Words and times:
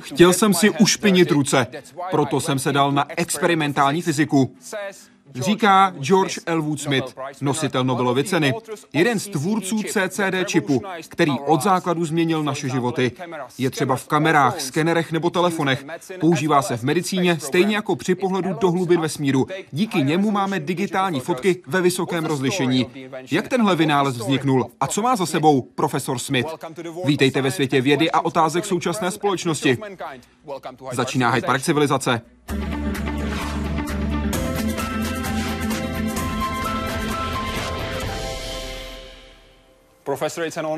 Chtěl 0.00 0.32
jsem 0.32 0.54
si 0.54 0.70
ušpinit 0.70 1.30
ruce, 1.30 1.66
proto 2.10 2.40
jsem 2.40 2.58
se 2.58 2.72
dal 2.72 2.92
na 2.92 3.06
experimentální 3.16 4.02
fyziku. 4.02 4.56
Říká 5.40 5.94
George 6.00 6.38
L. 6.46 6.62
Wood 6.62 6.80
Smith, 6.80 7.14
nositel 7.40 7.84
Nobelovy 7.84 8.24
ceny, 8.24 8.54
jeden 8.92 9.18
z 9.18 9.28
tvůrců 9.28 9.82
CCD 9.82 10.44
čipu, 10.44 10.82
který 11.08 11.32
od 11.46 11.62
základu 11.62 12.04
změnil 12.04 12.42
naše 12.42 12.68
životy. 12.68 13.12
Je 13.58 13.70
třeba 13.70 13.96
v 13.96 14.08
kamerách, 14.08 14.60
skenerech 14.60 15.12
nebo 15.12 15.30
telefonech. 15.30 15.84
Používá 16.20 16.62
se 16.62 16.76
v 16.76 16.82
medicíně 16.82 17.38
stejně 17.40 17.76
jako 17.76 17.96
při 17.96 18.14
pohledu 18.14 18.52
do 18.60 18.70
hlubin 18.70 19.00
vesmíru. 19.00 19.46
Díky 19.72 20.02
němu 20.02 20.30
máme 20.30 20.60
digitální 20.60 21.20
fotky 21.20 21.62
ve 21.66 21.80
vysokém 21.80 22.24
rozlišení. 22.24 22.86
Jak 23.30 23.48
tenhle 23.48 23.76
vynález 23.76 24.16
vzniknul 24.16 24.66
a 24.80 24.86
co 24.86 25.02
má 25.02 25.16
za 25.16 25.26
sebou 25.26 25.62
profesor 25.62 26.18
Smith? 26.18 26.46
Vítejte 27.04 27.42
ve 27.42 27.50
světě 27.50 27.80
vědy 27.80 28.10
a 28.10 28.20
otázek 28.20 28.64
současné 28.64 29.10
společnosti. 29.10 29.78
Začíná 30.92 31.30
Hyde 31.30 31.46
Park 31.46 31.62
civilizace. 31.62 32.20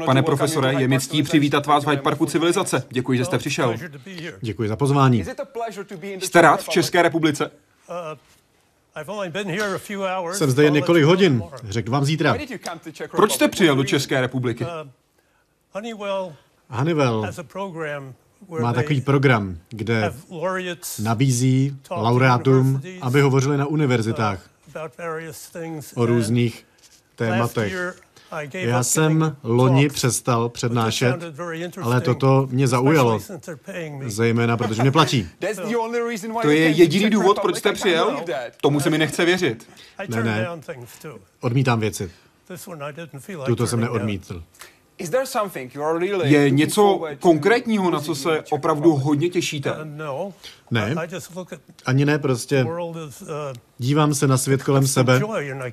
Pane 0.07 0.23
profesore, 0.23 0.73
je 0.73 0.89
mi 0.89 1.01
ctí 1.01 1.23
přivítat 1.23 1.67
vás 1.67 1.85
v 1.85 1.89
Hyde 1.89 2.03
Parku 2.03 2.27
civilizace. 2.27 2.83
Děkuji, 2.91 3.19
že 3.19 3.25
jste 3.25 3.39
přišel. 3.39 3.75
Děkuji 4.41 4.69
za 4.69 4.77
pozvání. 4.77 5.25
Jste 6.21 6.41
rád 6.41 6.63
v 6.63 6.69
České 6.69 7.03
republice? 7.03 7.51
Jsem 10.33 10.51
zde 10.51 10.65
jen 10.65 10.75
několik 10.75 11.05
hodin. 11.05 11.43
Řeknu 11.69 11.93
vám 11.93 12.05
zítra. 12.05 12.37
Proč 13.11 13.33
jste 13.33 13.49
přijel 13.49 13.77
do 13.77 13.85
České 13.85 14.21
republiky? 14.21 14.67
Honeywell 16.69 17.29
má 18.61 18.73
takový 18.73 19.01
program, 19.01 19.59
kde 19.69 20.13
nabízí 21.03 21.77
laureátům, 21.91 22.83
aby 23.01 23.21
hovořili 23.21 23.57
na 23.57 23.67
univerzitách 23.67 24.51
o 25.95 26.07
různých 26.07 26.67
tématech. 27.17 27.97
Já 28.53 28.83
jsem 28.83 29.37
loni 29.43 29.89
přestal 29.89 30.49
přednášet, 30.49 31.17
ale 31.83 32.01
toto 32.01 32.49
mě 32.51 32.69
zaujalo, 32.69 33.21
zejména 34.07 34.57
protože 34.57 34.83
mě 34.83 34.91
platí. 34.91 35.29
To 36.43 36.51
je 36.51 36.69
jediný 36.69 37.11
důvod, 37.11 37.41
proč 37.41 37.57
jste 37.57 37.73
přijel? 37.73 38.21
Tomu 38.61 38.81
se 38.81 38.91
mi 38.91 38.99
nechce 38.99 39.25
věřit. 39.25 39.69
Ne, 40.09 40.23
ne, 40.23 40.49
odmítám 41.41 41.81
věci. 41.81 42.11
Tuto 43.47 43.67
jsem 43.67 43.81
neodmítl. 43.81 44.43
Je 46.25 46.51
něco 46.51 47.01
konkrétního, 47.21 47.91
na 47.91 48.01
co 48.01 48.15
se 48.15 48.45
opravdu 48.51 48.93
hodně 48.97 49.29
těšíte? 49.29 49.75
Ne, 50.71 50.95
ani 51.87 52.05
ne, 52.05 52.19
prostě 52.19 52.67
dívám 53.79 54.15
se 54.15 54.27
na 54.27 54.39
svět 54.39 54.63
kolem 54.63 54.87
sebe. 54.87 55.21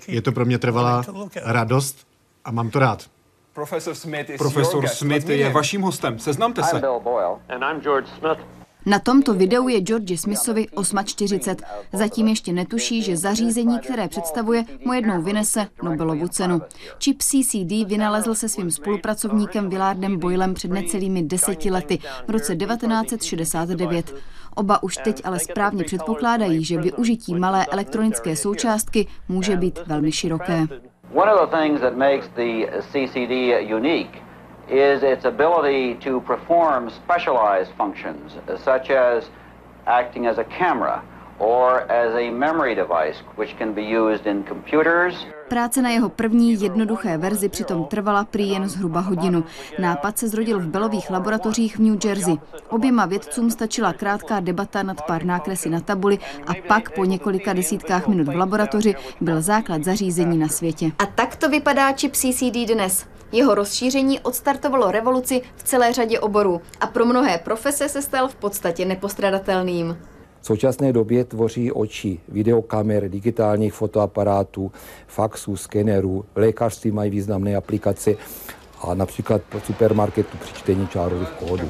Je 0.08 0.22
to 0.22 0.32
pro 0.32 0.46
mě 0.46 0.58
trvalá 0.60 1.04
radost 1.44 2.08
a 2.46 2.52
mám 2.52 2.70
to 2.70 2.80
rád. 2.80 3.06
Profesor 3.54 3.96
Smith, 3.96 4.32
Profesor 4.38 4.88
Smith 4.88 5.30
je 5.30 5.50
vaším 5.50 5.82
hostem. 5.82 6.20
Seznamte 6.20 6.64
se. 6.64 6.82
Na 8.86 9.00
tomto 9.00 9.34
videu 9.34 9.68
je 9.68 9.82
George 9.82 10.20
Smithovi 10.20 10.70
840. 10.70 11.62
Zatím 11.94 12.28
ještě 12.28 12.54
netuší, 12.54 13.02
že 13.02 13.18
zařízení, 13.18 13.80
které 13.80 14.08
představuje, 14.08 14.66
mu 14.86 14.94
jednou 14.94 15.22
vynese 15.22 15.68
Nobelovu 15.84 16.28
cenu. 16.28 16.62
Čip 16.98 17.22
CCD 17.22 17.72
vynalezl 17.88 18.36
se 18.36 18.50
svým 18.50 18.72
spolupracovníkem 18.72 19.70
Willardem 19.70 20.20
Boylem 20.20 20.54
před 20.54 20.72
necelými 20.72 21.24
deseti 21.24 21.72
lety 21.72 22.00
v 22.28 22.30
roce 22.30 22.56
1969. 22.56 24.16
Oba 24.56 24.84
už 24.84 24.98
teď 25.04 25.22
ale 25.26 25.40
správně 25.40 25.84
předpokládají, 25.84 26.66
že 26.66 26.82
využití 26.82 27.36
malé 27.36 27.66
elektronické 27.66 28.36
součástky 28.36 29.08
může 29.28 29.56
být 29.58 29.80
velmi 29.88 30.12
široké. 30.12 30.68
One 31.12 31.30
of 31.30 31.40
the 31.40 31.56
things 31.56 31.82
that 31.82 31.98
makes 31.98 32.28
the 32.36 32.68
CCD 32.92 33.68
unique 33.68 34.22
is 34.68 35.04
its 35.04 35.24
ability 35.26 35.96
to 35.96 36.20
perform 36.22 36.90
specialized 36.90 37.72
functions, 37.78 38.34
such 38.64 38.90
as 38.90 39.30
acting 39.86 40.26
as 40.26 40.38
a 40.38 40.44
camera 40.44 41.04
or 41.40 41.92
as 41.92 42.16
a 42.16 42.32
memory 42.32 42.76
device, 42.76 43.24
which 43.38 43.58
can 43.58 43.74
be 43.74 43.82
used 43.82 44.26
in 44.28 44.44
computers 44.44 45.16
Práce 45.48 45.82
na 45.82 45.90
jeho 45.90 46.10
první 46.10 46.62
jednoduché 46.62 47.18
verzi 47.18 47.50
přitom 47.50 47.86
trvala 47.86 48.24
prý 48.24 48.50
jen 48.50 48.70
zhruba 48.70 49.00
hodinu. 49.00 49.44
Nápad 49.80 50.18
se 50.18 50.28
zrodil 50.28 50.60
v 50.60 50.68
Belových 50.68 51.10
laboratořích 51.10 51.78
v 51.78 51.80
New 51.80 52.06
Jersey. 52.06 52.38
Oběma 52.70 53.06
vědcům 53.06 53.52
stačila 53.52 53.94
krátká 53.94 54.40
debata 54.40 54.84
nad 54.84 55.02
pár 55.02 55.26
nákresy 55.26 55.70
na 55.70 55.80
tabuli 55.80 56.18
a 56.48 56.54
pak 56.68 56.92
po 56.96 57.06
několika 57.06 57.54
desítkách 57.54 58.08
minut 58.08 58.28
v 58.28 58.36
laboratoři 58.36 58.96
byl 59.22 59.42
základ 59.42 59.84
zařízení 59.84 60.38
na 60.38 60.48
světě. 60.48 60.92
A 61.00 61.06
tak 61.06 61.36
to 61.36 61.50
vypadá 61.50 61.92
čip 61.92 62.16
CCD 62.16 62.74
dnes. 62.74 63.06
Jeho 63.32 63.56
rozšíření 63.56 64.20
odstartovalo 64.20 64.92
revoluci 64.92 65.42
v 65.56 65.64
celé 65.64 65.94
řadě 65.94 66.20
oborů 66.20 66.62
a 66.80 66.88
pro 66.88 67.06
mnohé 67.06 67.38
profese 67.38 67.90
se 67.90 68.02
stal 68.02 68.28
v 68.28 68.36
podstatě 68.36 68.86
nepostradatelným. 68.86 69.98
V 70.46 70.48
současné 70.48 70.94
době 70.94 71.24
tvoří 71.24 71.72
oči 71.72 72.20
videokamer, 72.28 73.10
digitálních 73.10 73.74
fotoaparátů, 73.74 74.72
faxů, 75.08 75.58
skenerů, 75.58 76.26
lékařství 76.36 76.92
mají 76.92 77.12
významné 77.12 77.56
aplikace 77.56 78.16
a 78.82 78.94
například 78.94 79.42
pro 79.42 79.60
supermarketu 79.60 80.38
při 80.38 80.54
čtení 80.54 80.88
čárových 80.88 81.30
kódů. 81.30 81.70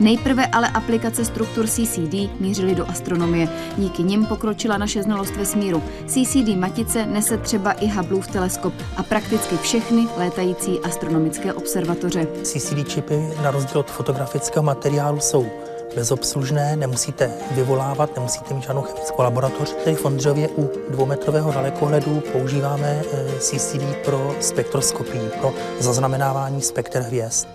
Nejprve 0.00 0.46
ale 0.46 0.68
aplikace 0.68 1.24
struktur 1.24 1.66
CCD 1.66 2.40
mířily 2.40 2.74
do 2.74 2.88
astronomie. 2.88 3.48
Díky 3.76 4.02
nim 4.02 4.26
pokročila 4.26 4.78
naše 4.78 5.02
znalost 5.02 5.36
vesmíru. 5.36 5.82
CCD 6.06 6.56
matice 6.56 7.06
nese 7.06 7.38
třeba 7.38 7.72
i 7.72 7.88
Hubbleův 7.88 8.26
teleskop 8.26 8.74
a 8.96 9.02
prakticky 9.02 9.56
všechny 9.56 10.06
létající 10.16 10.80
astronomické 10.80 11.52
observatoře. 11.52 12.26
CCD 12.42 12.88
čipy 12.88 13.28
na 13.42 13.50
rozdíl 13.50 13.80
od 13.80 13.90
fotografického 13.90 14.62
materiálu 14.62 15.20
jsou 15.20 15.46
bezobslužné, 15.96 16.76
nemusíte 16.76 17.30
vyvolávat, 17.50 18.16
nemusíte 18.16 18.54
mít 18.54 18.64
žádnou 18.64 18.82
chemickou 18.82 19.22
laboratoř. 19.22 19.74
Tady 19.84 19.96
v 19.96 20.04
Ondřově 20.04 20.48
u 20.48 20.70
dvoumetrového 20.90 21.52
dalekohledu 21.52 22.22
používáme 22.32 23.02
eh, 23.12 23.38
CCD 23.38 23.96
pro 24.04 24.36
spektroskopii, 24.40 25.30
pro 25.40 25.54
zaznamenávání 25.80 26.62
spektr 26.62 27.00
hvězd. 27.00 27.48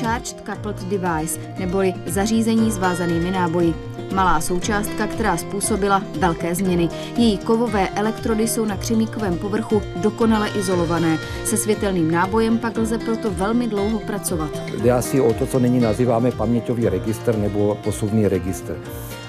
Charged 0.00 0.36
Coupled 0.46 0.76
Device, 0.76 1.40
neboli 1.58 1.94
zařízení 2.06 2.70
s 2.70 2.78
vázanými 2.78 3.30
náboji. 3.30 3.89
Malá 4.14 4.40
součástka, 4.40 5.06
která 5.06 5.36
způsobila 5.36 6.02
velké 6.18 6.54
změny. 6.54 6.88
Její 7.16 7.38
kovové 7.38 7.88
elektrody 7.88 8.48
jsou 8.48 8.64
na 8.64 8.76
křemíkovém 8.76 9.38
povrchu 9.38 9.82
dokonale 9.96 10.48
izolované. 10.48 11.18
Se 11.44 11.56
světelným 11.56 12.10
nábojem 12.10 12.58
pak 12.58 12.78
lze 12.78 12.98
proto 12.98 13.30
velmi 13.30 13.68
dlouho 13.68 13.98
pracovat. 13.98 14.50
Jde 14.82 14.92
asi 14.92 15.20
o 15.20 15.32
to, 15.32 15.46
co 15.46 15.58
nyní 15.58 15.80
nazýváme 15.80 16.30
paměťový 16.30 16.88
registr 16.88 17.36
nebo 17.36 17.78
posuvný 17.84 18.28
registr. 18.28 18.76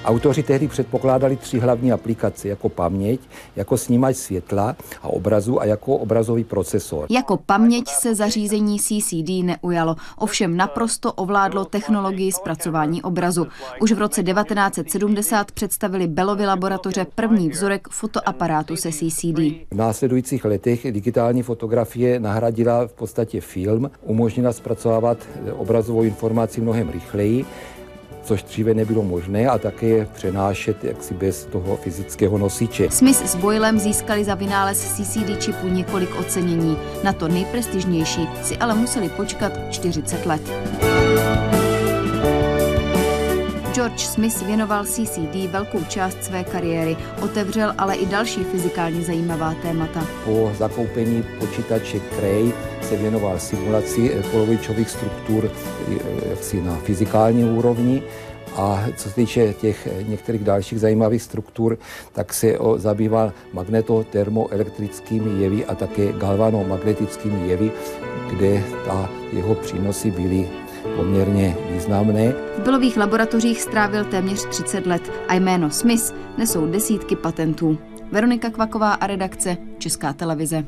Autoři 0.06 0.44
tehdy 0.44 0.68
předpokládali 0.68 1.38
tři 1.38 1.60
hlavní 1.60 1.92
aplikace, 1.92 2.48
jako 2.48 2.70
paměť, 2.70 3.22
jako 3.56 3.78
snímač 3.78 4.16
světla 4.16 4.76
a 5.02 5.08
obrazu 5.08 5.62
a 5.62 5.66
jako 5.66 5.96
obrazový 5.96 6.44
procesor. 6.44 7.06
Jako 7.10 7.38
paměť 7.38 7.88
se 7.88 8.16
zařízení 8.16 8.80
CCD 8.80 9.30
neujalo, 9.44 9.96
ovšem 10.18 10.58
naprosto 10.58 11.14
ovládlo 11.14 11.66
technologii 11.66 12.32
zpracování 12.32 13.02
obrazu. 13.02 13.48
Už 13.82 13.92
v 13.92 14.00
roce 14.00 14.24
1970 14.24 15.52
představili 15.52 16.08
Bellovy 16.08 16.46
laboratoře 16.46 17.06
první 17.16 17.50
vzorek 17.50 17.88
fotoaparátu 17.90 18.76
se 18.76 18.92
CCD. 18.92 19.40
V 19.72 19.76
následujících 19.76 20.46
letech 20.46 20.92
digitální 20.92 21.44
fotografie 21.44 22.20
nahradila 22.20 22.88
v 22.88 22.94
podstatě 22.94 23.42
film, 23.42 23.92
umožnila 24.04 24.54
zpracovávat 24.54 25.18
obrazovou 25.58 26.04
informaci 26.04 26.62
mnohem 26.62 26.90
rychleji 26.90 27.46
což 28.24 28.44
dříve 28.44 28.74
nebylo 28.74 29.04
možné 29.04 29.48
a 29.48 29.58
také 29.58 30.06
přenášet 30.06 30.84
jaksi 30.84 31.14
bez 31.14 31.46
toho 31.46 31.78
fyzického 31.78 32.38
nosiče. 32.38 32.90
Smith 32.90 33.28
s 33.28 33.36
Boylem 33.36 33.80
získali 33.80 34.24
za 34.24 34.36
vynález 34.36 34.94
CCD 34.94 35.44
čipu 35.44 35.68
několik 35.68 36.16
ocenění. 36.20 36.78
Na 37.04 37.14
to 37.14 37.28
nejprestižnější 37.28 38.28
si 38.44 38.58
ale 38.58 38.76
museli 38.76 39.10
počkat 39.10 39.52
40 39.70 40.26
let. 40.26 40.42
George 43.74 44.00
Smith 44.00 44.42
věnoval 44.42 44.86
CCD 44.86 45.36
velkou 45.52 45.84
část 45.84 46.24
své 46.24 46.44
kariéry, 46.44 46.98
otevřel 47.22 47.74
ale 47.78 47.96
i 47.96 48.06
další 48.06 48.44
fyzikálně 48.44 49.02
zajímavá 49.02 49.56
témata. 49.62 50.08
Po 50.26 50.52
zakoupení 50.58 51.24
počítače 51.40 52.00
Cray 52.16 52.54
se 52.82 52.98
věnoval 52.98 53.40
simulaci 53.40 54.24
polovičových 54.32 54.90
struktur 54.90 55.52
jaksi 56.30 56.62
na 56.62 56.76
fyzikální 56.76 57.44
úrovni 57.44 58.04
A 58.56 58.84
co 58.96 59.10
se 59.10 59.16
týče 59.16 59.54
těch 59.54 59.88
některých 60.08 60.44
dalších 60.44 60.80
zajímavých 60.80 61.22
struktur, 61.22 61.78
tak 62.12 62.34
se 62.34 62.58
zabýval 62.76 63.34
magnetotermoelektrickými 63.54 65.42
jevy 65.44 65.66
a 65.66 65.76
také 65.76 66.14
galvanomagnetickými 66.14 67.50
jevy, 67.50 67.72
kde 68.30 68.64
ta 68.86 69.10
jeho 69.34 69.56
přínosy 69.56 70.12
byly 70.12 70.50
poměrně 71.02 71.58
významné. 71.70 72.34
V 72.58 72.62
bylových 72.64 72.98
laboratořích 72.98 73.62
strávil 73.62 74.06
téměř 74.06 74.46
30 74.46 74.86
let 74.86 75.12
a 75.28 75.34
jméno 75.34 75.70
Smith 75.70 76.14
nesou 76.38 76.66
desítky 76.66 77.16
patentů. 77.16 77.78
Veronika 78.12 78.50
Kvaková 78.50 78.94
a 78.94 79.08
redakce 79.08 79.58
Česká 79.78 80.14
televize. 80.14 80.66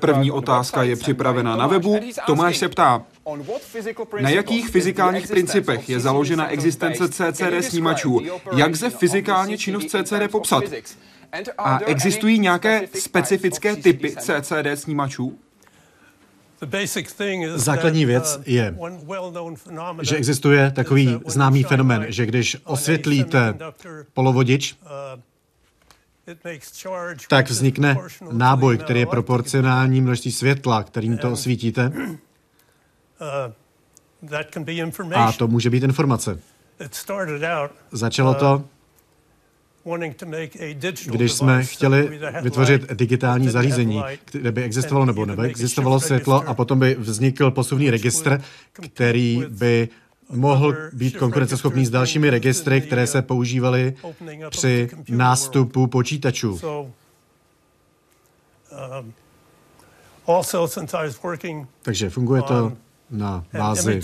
První 0.00 0.30
otázka 0.30 0.82
je 0.82 0.96
připravena 0.96 1.56
na 1.56 1.66
webu. 1.66 2.00
Tomáš 2.26 2.58
se 2.58 2.68
ptá, 2.68 3.02
na 4.20 4.30
jakých 4.30 4.68
fyzikálních 4.68 5.28
principech 5.28 5.88
je 5.88 6.00
založena 6.00 6.48
existence 6.48 7.08
CCD 7.08 7.64
snímačů? 7.68 8.20
Jak 8.56 8.76
se 8.76 8.90
fyzikálně 8.90 9.58
činnost 9.58 9.86
CCD 9.86 10.30
popsat? 10.30 10.64
A 11.58 11.78
existují 11.78 12.38
nějaké 12.38 12.82
specifické 12.94 13.76
typy 13.76 14.16
CCD 14.16 14.66
snímačů? 14.74 15.38
Základní 17.54 18.04
věc 18.04 18.36
uh, 18.36 18.42
je, 18.46 18.76
že 20.02 20.16
existuje 20.16 20.70
takový 20.70 21.18
známý 21.26 21.62
fenomen, 21.62 22.06
že 22.08 22.26
když 22.26 22.56
osvětlíte 22.64 23.54
polovodič, 24.14 24.74
uh, 24.82 24.88
tak 27.28 27.50
vznikne 27.50 27.96
náboj, 28.32 28.78
který 28.78 29.00
je 29.00 29.06
proporcionální 29.06 30.00
množství 30.00 30.32
světla, 30.32 30.82
kterým 30.82 31.18
to 31.18 31.32
osvítíte. 31.32 31.92
Uh, 31.92 33.52
A 35.14 35.32
to 35.32 35.48
může 35.48 35.70
být 35.70 35.82
informace. 35.82 36.40
Začalo 37.92 38.34
to, 38.34 38.64
když 41.06 41.32
jsme 41.32 41.64
chtěli 41.64 42.20
vytvořit 42.42 42.92
digitální 42.92 43.48
zařízení, 43.48 44.02
kde 44.32 44.52
by 44.52 44.62
existovalo 44.62 45.06
nebo 45.06 45.26
neexistovalo 45.26 46.00
světlo 46.00 46.48
a 46.48 46.54
potom 46.54 46.78
by 46.78 46.96
vznikl 46.98 47.50
posuvný 47.50 47.90
registr, 47.90 48.42
který 48.72 49.44
by 49.48 49.88
mohl 50.30 50.76
být 50.92 51.16
konkurenceschopný 51.16 51.86
s 51.86 51.90
dalšími 51.90 52.30
registry, 52.30 52.80
které 52.80 53.06
se 53.06 53.22
používaly 53.22 53.94
při 54.50 54.90
nástupu 55.08 55.86
počítačů. 55.86 56.60
Um, 59.00 59.12
Takže 61.82 62.10
funguje 62.10 62.42
to 62.42 62.72
na 63.14 63.44
bázi 63.58 64.00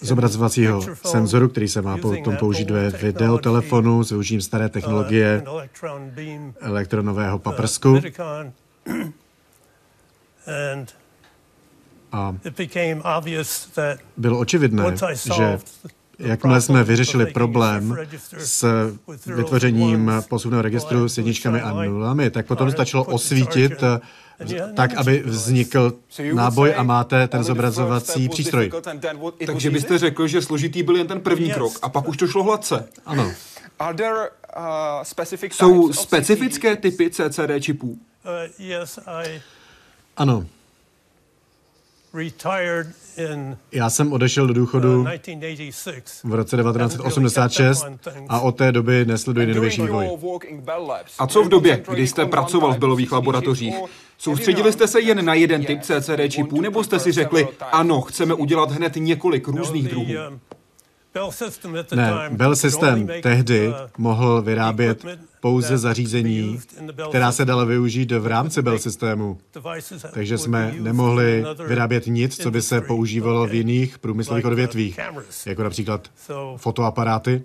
zobrazovacího 0.00 0.82
senzoru, 1.06 1.48
který 1.48 1.68
se 1.68 1.82
má 1.82 1.96
potom 1.96 2.36
použít 2.36 2.70
ve 2.70 2.90
videotelefonu 2.90 4.04
s 4.04 4.10
využitím 4.10 4.40
staré 4.40 4.64
uh, 4.64 4.70
technologie 4.70 5.44
elektronového 6.60 7.38
paprsku. 7.38 8.00
A 12.12 12.36
bylo 14.16 14.38
očividné, 14.38 14.84
že 15.36 15.58
jakmile 16.18 16.60
jsme 16.60 16.84
vyřešili 16.84 17.26
problém 17.26 17.96
s 18.38 18.64
vytvořením 19.26 20.12
posuvného 20.28 20.62
registru 20.62 21.08
s 21.08 21.18
jedničkami 21.18 21.60
a 21.60 21.84
nulami, 21.84 22.30
tak 22.30 22.46
potom 22.46 22.70
stačilo 22.70 23.04
osvítit 23.04 23.72
tak, 24.74 24.94
aby 24.94 25.22
vznikl 25.26 25.92
náboj 26.32 26.74
a 26.76 26.82
máte 26.82 27.28
ten 27.28 27.44
zobrazovací 27.44 28.28
přístroj. 28.28 28.70
Takže 29.46 29.70
byste 29.70 29.98
řekl, 29.98 30.26
že 30.26 30.42
složitý 30.42 30.82
byl 30.82 30.96
jen 30.96 31.06
ten 31.06 31.20
první 31.20 31.50
krok 31.50 31.72
a 31.82 31.88
pak 31.88 32.08
už 32.08 32.16
to 32.16 32.26
šlo 32.26 32.42
hladce. 32.42 32.88
Ano. 33.06 33.32
Jsou 35.52 35.92
specifické 35.92 36.76
typy 36.76 37.10
CCD 37.10 37.50
čipů? 37.60 37.98
Ano. 40.16 40.46
Já 43.72 43.90
jsem 43.90 44.12
odešel 44.12 44.46
do 44.46 44.54
důchodu 44.54 45.00
uh, 45.00 45.08
v 46.24 46.34
roce 46.34 46.56
1986 46.56 47.86
a 48.28 48.40
od 48.40 48.52
té 48.52 48.72
doby 48.72 49.04
nesleduji 49.04 49.46
nejnovější 49.46 49.82
vývoj. 49.82 50.18
A 51.18 51.26
co 51.26 51.42
v 51.42 51.48
době, 51.48 51.84
kdy 51.90 52.06
jste 52.06 52.26
pracoval 52.26 52.74
v 52.74 52.78
Belových 52.78 53.12
laboratořích? 53.12 53.74
Soustředili 54.20 54.72
jste 54.72 54.88
se 54.88 55.00
jen 55.00 55.24
na 55.24 55.34
jeden 55.34 55.64
typ 55.64 55.82
CCD 55.82 56.20
čipů, 56.28 56.60
nebo 56.60 56.84
jste 56.84 56.98
si 56.98 57.12
řekli, 57.12 57.48
ano, 57.72 58.00
chceme 58.00 58.34
udělat 58.34 58.70
hned 58.70 58.92
několik 58.96 59.48
různých 59.48 59.88
druhů? 59.88 60.06
Ne, 61.94 62.12
Bell 62.30 62.56
System 62.56 63.08
tehdy 63.22 63.72
mohl 63.98 64.42
vyrábět 64.42 65.04
pouze 65.40 65.78
zařízení, 65.78 66.60
která 67.08 67.32
se 67.32 67.44
dala 67.44 67.64
využít 67.64 68.12
v 68.12 68.26
rámci 68.26 68.62
Bell 68.62 68.78
systému. 68.78 69.38
Takže 70.12 70.38
jsme 70.38 70.74
nemohli 70.80 71.44
vyrábět 71.66 72.06
nic, 72.06 72.42
co 72.42 72.50
by 72.50 72.62
se 72.62 72.80
používalo 72.80 73.46
v 73.46 73.54
jiných 73.54 73.98
průmyslových 73.98 74.46
odvětvích, 74.46 75.00
jako 75.46 75.62
například 75.62 76.10
fotoaparáty. 76.56 77.42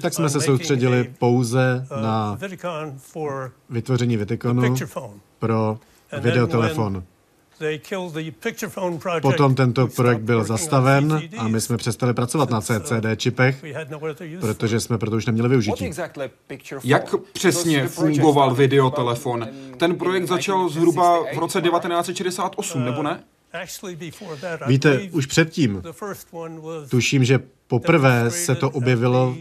Tak 0.00 0.14
jsme 0.14 0.30
se 0.30 0.40
soustředili 0.40 1.14
pouze 1.18 1.86
na 2.02 2.38
vytvoření 3.70 4.16
Viticonu 4.16 4.74
pro 5.38 5.78
videotelefon. 6.20 7.04
Potom 9.22 9.54
tento 9.54 9.86
projekt 9.86 10.20
byl 10.20 10.44
zastaven 10.44 11.22
a 11.38 11.48
my 11.48 11.60
jsme 11.60 11.76
přestali 11.76 12.14
pracovat 12.14 12.50
na 12.50 12.60
CCD 12.60 13.06
čipech, 13.16 13.64
protože 14.40 14.80
jsme 14.80 14.98
proto 14.98 15.16
už 15.16 15.26
neměli 15.26 15.48
využití. 15.48 15.90
Jak 16.84 17.14
přesně 17.32 17.88
fungoval 17.88 18.54
videotelefon? 18.54 19.48
Ten 19.76 19.94
projekt 19.94 20.26
začal 20.26 20.68
zhruba 20.68 21.22
v 21.34 21.38
roce 21.38 21.60
1968, 21.60 22.84
nebo 22.84 23.02
ne? 23.02 23.22
Víte, 24.66 25.00
už 25.10 25.26
předtím, 25.26 25.82
tuším, 26.88 27.24
že 27.24 27.38
poprvé 27.78 28.30
se 28.30 28.54
to 28.54 28.70
objevilo 28.70 29.36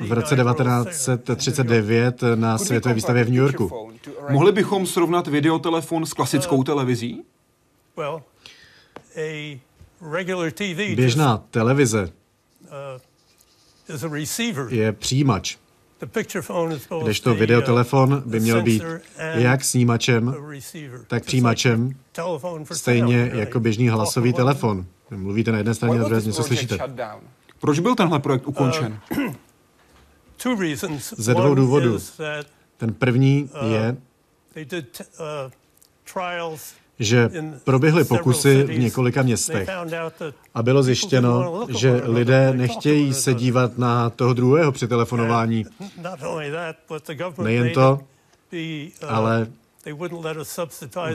v 0.00 0.12
roce 0.12 0.36
1939 0.36 2.22
na 2.34 2.58
světové 2.58 2.94
výstavě 2.94 3.24
v 3.24 3.28
New 3.28 3.38
Yorku. 3.38 3.92
Mohli 4.28 4.52
bychom 4.52 4.86
srovnat 4.86 5.26
videotelefon 5.26 6.06
s 6.06 6.12
klasickou 6.12 6.62
televizí? 6.62 7.24
Běžná 10.94 11.44
televize 11.50 12.10
je 14.68 14.92
přijímač, 14.92 15.56
kdežto 17.02 17.34
videotelefon 17.34 18.22
by 18.26 18.40
měl 18.40 18.62
být 18.62 18.82
jak 19.34 19.64
snímačem, 19.64 20.34
tak 21.06 21.24
přijímačem, 21.24 21.90
stejně 22.72 23.30
jako 23.34 23.60
běžný 23.60 23.88
hlasový 23.88 24.32
telefon. 24.32 24.86
Mluvíte 25.16 25.52
na 25.52 25.58
jedné 25.58 25.74
straně, 25.74 25.98
na 25.98 26.04
druhé 26.04 26.22
něco 26.22 26.42
slyšíte. 26.42 26.78
Proč 27.60 27.78
byl 27.78 27.94
tenhle 27.94 28.18
projekt 28.18 28.48
ukončen? 28.48 28.98
Uh, 29.10 29.34
Ze 31.16 31.34
dvou 31.34 31.54
důvodů. 31.54 31.98
Ten 32.76 32.94
první 32.94 33.50
uh, 33.62 33.72
je, 33.72 33.96
uh, 36.50 36.58
že 36.98 37.30
proběhly 37.64 38.04
pokusy 38.04 38.62
v 38.62 38.78
několika 38.78 39.22
městech 39.22 39.68
a 40.54 40.62
bylo 40.62 40.82
zjištěno, 40.82 41.66
že 41.68 42.02
lidé 42.04 42.52
nechtějí 42.52 43.14
se 43.14 43.34
dívat 43.34 43.78
na 43.78 44.10
toho 44.10 44.34
druhého 44.34 44.72
při 44.72 44.88
telefonování. 44.88 45.64
Nejen 47.42 47.72
to, 47.72 48.00
ale 49.08 49.46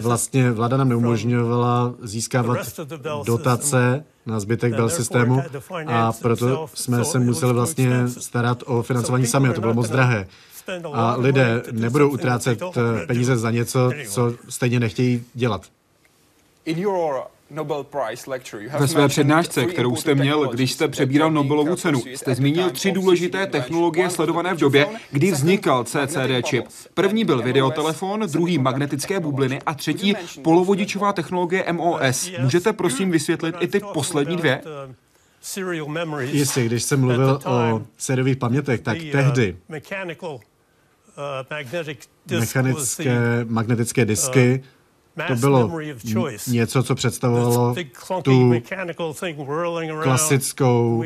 Vlastně 0.01 0.51
vláda 0.51 0.77
nám 0.77 0.89
neumožňovala 0.89 1.93
získávat 2.01 2.57
dotace 3.25 4.05
na 4.25 4.39
zbytek 4.39 4.75
Bell 4.75 4.89
systému 4.89 5.43
a 5.87 6.11
proto 6.11 6.69
jsme 6.73 7.05
se 7.05 7.19
museli 7.19 7.53
vlastně 7.53 8.07
starat 8.07 8.63
o 8.65 8.81
financování 8.83 9.25
sami 9.27 9.49
a 9.49 9.53
to 9.53 9.61
bylo 9.61 9.73
moc 9.73 9.89
drahé. 9.89 10.27
A 10.93 11.15
lidé 11.15 11.63
nebudou 11.71 12.09
utrácet 12.09 12.59
peníze 13.07 13.37
za 13.37 13.51
něco, 13.51 13.91
co 14.09 14.33
stejně 14.49 14.79
nechtějí 14.79 15.23
dělat. 15.33 15.65
Ve 18.79 18.87
své 18.87 19.07
přednášce, 19.07 19.65
kterou 19.65 19.95
jste 19.95 20.15
měl, 20.15 20.47
když 20.47 20.71
jste 20.71 20.87
přebíral 20.87 21.31
Nobelovu 21.31 21.75
cenu, 21.75 22.01
jste 22.15 22.35
zmínil 22.35 22.69
tři 22.69 22.91
důležité 22.91 23.47
technologie 23.47 24.09
sledované 24.09 24.53
v 24.53 24.59
době, 24.59 24.87
kdy 25.11 25.31
vznikal 25.31 25.83
CCD 25.83 26.45
čip. 26.45 26.65
První 26.93 27.25
byl 27.25 27.41
videotelefon, 27.41 28.19
druhý 28.31 28.57
magnetické 28.57 29.19
bubliny 29.19 29.61
a 29.65 29.73
třetí 29.73 30.13
polovodičová 30.41 31.13
technologie 31.13 31.65
MOS. 31.71 32.31
Můžete 32.39 32.73
prosím 32.73 33.11
vysvětlit 33.11 33.55
i 33.59 33.67
ty 33.67 33.81
poslední 33.93 34.37
dvě? 34.37 34.61
Jistě, 36.19 36.65
když 36.65 36.83
jsem 36.83 36.99
mluvil 36.99 37.39
o 37.45 37.81
sériových 37.97 38.37
pamětech, 38.37 38.81
tak 38.81 38.97
tehdy 39.11 39.57
mechanické 42.29 43.45
magnetické 43.47 44.05
disky 44.05 44.63
to 45.27 45.35
bylo 45.35 45.71
něco, 46.47 46.83
co 46.83 46.95
představovalo 46.95 47.75
tu 48.23 48.53
klasickou 50.03 51.03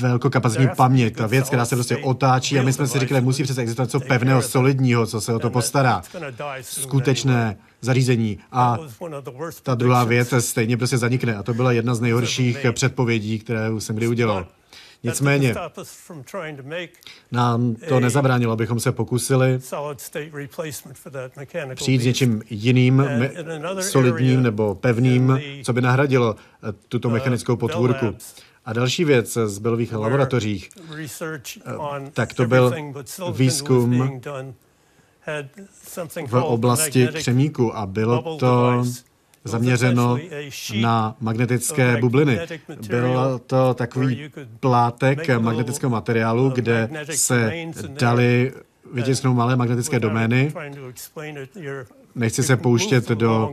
velkokapacitní 0.00 0.68
paměť, 0.76 1.16
ta 1.16 1.26
věc, 1.26 1.46
která 1.46 1.64
se 1.64 1.76
prostě 1.76 1.96
otáčí 1.96 2.58
a 2.58 2.62
my 2.62 2.72
jsme 2.72 2.86
si 2.86 2.98
říkali, 2.98 3.20
musí 3.20 3.42
přece 3.42 3.60
existovat 3.60 3.88
něco 3.88 4.00
pevného, 4.00 4.42
solidního, 4.42 5.06
co 5.06 5.20
se 5.20 5.34
o 5.34 5.38
to 5.38 5.50
postará. 5.50 6.02
Skutečné 6.60 7.56
zařízení. 7.80 8.38
A 8.52 8.78
ta 9.62 9.74
druhá 9.74 10.04
věc 10.04 10.34
stejně 10.38 10.76
prostě 10.76 10.98
zanikne. 10.98 11.36
A 11.36 11.42
to 11.42 11.54
byla 11.54 11.72
jedna 11.72 11.94
z 11.94 12.00
nejhorších 12.00 12.66
předpovědí, 12.72 13.38
které 13.38 13.68
jsem 13.78 13.96
kdy 13.96 14.08
udělal. 14.08 14.46
Nicméně 15.04 15.54
nám 17.32 17.74
to 17.88 18.00
nezabránilo, 18.00 18.52
abychom 18.52 18.80
se 18.80 18.92
pokusili 18.92 19.58
přijít 21.74 22.00
s 22.00 22.04
něčím 22.04 22.42
jiným, 22.50 23.04
solidním 23.80 24.42
nebo 24.42 24.74
pevným, 24.74 25.40
co 25.62 25.72
by 25.72 25.80
nahradilo 25.80 26.36
eh, 26.36 26.72
tuto 26.88 27.10
mechanickou 27.10 27.56
potvůrku. 27.56 28.16
A 28.64 28.72
další 28.72 29.04
věc 29.04 29.38
z 29.44 29.58
bylových 29.58 29.92
laboratořích, 29.94 30.70
eh, 30.96 32.10
tak 32.12 32.34
to 32.34 32.46
byl 32.46 32.74
výzkum 33.32 34.20
v 36.26 36.34
oblasti 36.34 37.08
křemíku 37.08 37.76
a 37.76 37.86
bylo 37.86 38.36
to 38.36 38.84
zaměřeno 39.44 40.18
na 40.80 41.16
magnetické 41.20 41.96
bubliny. 41.96 42.40
Byl 42.88 43.40
to 43.46 43.74
takový 43.74 44.30
plátek 44.60 45.28
magnetického 45.38 45.90
materiálu, 45.90 46.50
kde 46.50 46.90
se 47.10 47.52
dali 47.88 48.52
vytisknout 48.92 49.36
malé 49.36 49.56
magnetické 49.56 50.00
domény. 50.00 50.52
Nechci 52.14 52.42
se 52.42 52.56
pouštět 52.56 53.08
do 53.08 53.50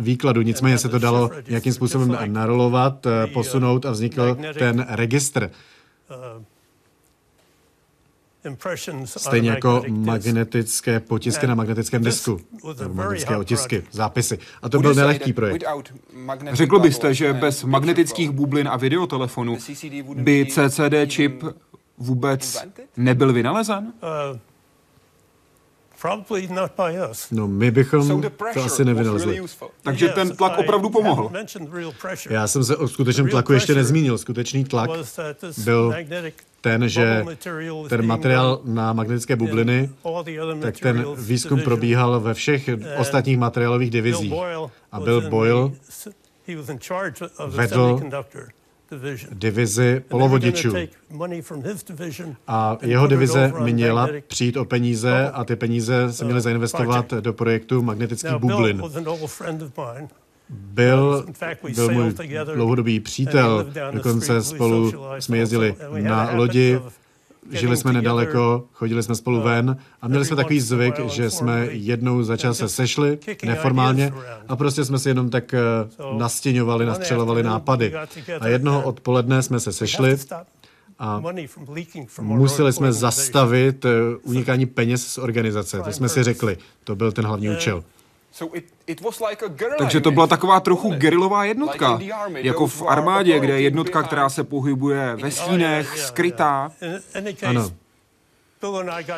výkladu, 0.00 0.42
nicméně 0.42 0.78
se 0.78 0.88
to 0.88 0.98
dalo 0.98 1.30
nějakým 1.48 1.72
způsobem 1.72 2.18
narolovat, 2.26 3.06
posunout 3.32 3.86
a 3.86 3.90
vznikl 3.90 4.36
ten 4.58 4.86
registr. 4.88 5.50
Stejně 9.06 9.50
jako 9.50 9.82
magnetické 9.88 11.00
potisky 11.00 11.46
na 11.46 11.54
magnetickém 11.54 12.04
disku, 12.04 12.40
magnetické 12.92 13.36
otisky, 13.36 13.82
zápisy. 13.90 14.38
A 14.62 14.68
to 14.68 14.78
byl 14.78 14.94
nelehký 14.94 15.32
projekt. 15.32 15.64
Řekl 16.52 16.78
byste, 16.78 17.14
že 17.14 17.32
bez 17.32 17.64
magnetických 17.64 18.30
bublin 18.30 18.68
a 18.68 18.76
videotelefonu 18.76 19.58
by 20.14 20.46
CCD 20.46 20.94
čip 21.06 21.44
vůbec 21.98 22.64
nebyl 22.96 23.32
vynalezen? 23.32 23.92
Uh, 24.32 24.38
No, 27.30 27.48
my 27.48 27.70
bychom 27.70 28.22
to 28.54 28.64
asi 28.64 28.84
nevynalezli. 28.84 29.42
Takže 29.82 30.08
ten 30.08 30.36
tlak 30.36 30.58
opravdu 30.58 30.90
pomohl. 30.90 31.30
Já 32.30 32.46
jsem 32.46 32.64
se 32.64 32.76
o 32.76 32.88
skutečném 32.88 33.28
tlaku 33.28 33.52
ještě 33.52 33.74
nezmínil. 33.74 34.18
Skutečný 34.18 34.64
tlak 34.64 34.90
byl 35.64 35.94
ten, 36.66 36.88
že 36.88 37.24
ten 37.88 38.06
materiál 38.06 38.60
na 38.64 38.92
magnetické 38.92 39.36
bubliny, 39.36 39.90
tak 40.60 40.80
ten 40.80 41.04
výzkum 41.16 41.60
probíhal 41.60 42.20
ve 42.20 42.34
všech 42.34 42.68
ostatních 42.96 43.38
materiálových 43.38 43.90
divizích. 43.90 44.32
A 44.92 45.00
Bill 45.00 45.20
Boyle 45.30 45.70
vedl 47.46 48.00
divizi 49.32 50.02
polovodičů. 50.08 50.72
A 52.46 52.78
jeho 52.82 53.06
divize 53.06 53.52
měla 53.58 54.08
přijít 54.26 54.56
o 54.56 54.64
peníze 54.64 55.30
a 55.30 55.44
ty 55.44 55.56
peníze 55.56 56.12
se 56.12 56.24
měly 56.24 56.40
zainvestovat 56.40 57.10
do 57.10 57.32
projektu 57.32 57.82
magnetických 57.82 58.36
bublin. 58.36 58.82
Byl, 60.50 61.26
byl 61.74 61.90
můj 61.90 62.14
dlouhodobý 62.54 63.00
přítel, 63.00 63.66
dokonce 63.92 64.42
spolu 64.42 64.92
jsme 65.18 65.38
jezdili 65.38 65.74
na 66.00 66.30
lodi, 66.32 66.80
žili 67.50 67.76
jsme 67.76 67.92
nedaleko, 67.92 68.64
chodili 68.72 69.02
jsme 69.02 69.14
spolu 69.14 69.40
ven 69.40 69.76
a 70.02 70.08
měli 70.08 70.24
jsme 70.24 70.36
takový 70.36 70.60
zvyk, 70.60 70.94
že 71.10 71.30
jsme 71.30 71.66
jednou 71.70 72.22
za 72.22 72.36
čas 72.36 72.58
se 72.58 72.68
sešli 72.68 73.18
neformálně 73.44 74.12
a 74.48 74.56
prostě 74.56 74.84
jsme 74.84 74.98
si 74.98 75.08
jenom 75.08 75.30
tak 75.30 75.54
eh, 75.54 75.60
nastěňovali, 76.18 76.86
nastřelovali 76.86 77.42
nápady. 77.42 77.94
A 78.40 78.48
jednoho 78.48 78.82
odpoledne 78.82 79.42
jsme 79.42 79.60
se 79.60 79.72
sešli 79.72 80.16
a 80.98 81.22
museli 82.20 82.72
jsme 82.72 82.92
zastavit 82.92 83.84
eh, 83.84 83.90
unikání 84.22 84.66
peněz 84.66 85.06
z 85.06 85.18
organizace. 85.18 85.80
To 85.80 85.92
jsme 85.92 86.08
si 86.08 86.22
řekli. 86.22 86.58
To 86.84 86.96
byl 86.96 87.12
ten 87.12 87.26
hlavní 87.26 87.50
účel. 87.50 87.84
Takže 89.78 90.00
to 90.00 90.10
byla 90.10 90.26
taková 90.26 90.60
trochu 90.60 90.94
gerilová 90.94 91.44
jednotka, 91.44 91.98
jako 92.34 92.66
v 92.66 92.82
armádě, 92.82 93.40
kde 93.40 93.52
je 93.52 93.60
jednotka, 93.60 94.02
která 94.02 94.28
se 94.28 94.44
pohybuje 94.44 95.16
ve 95.16 95.30
stínech, 95.30 95.98
skrytá. 95.98 96.72
Ano. 97.46 97.70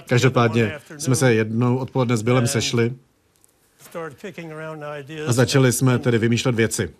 Každopádně 0.06 0.80
jsme 0.98 1.14
se 1.14 1.34
jednou 1.34 1.76
odpoledne 1.76 2.16
s 2.16 2.22
Billem 2.22 2.46
sešli 2.46 2.94
a 5.26 5.32
začali 5.32 5.72
jsme 5.72 5.98
tedy 5.98 6.18
vymýšlet 6.18 6.54
věci. 6.54 6.94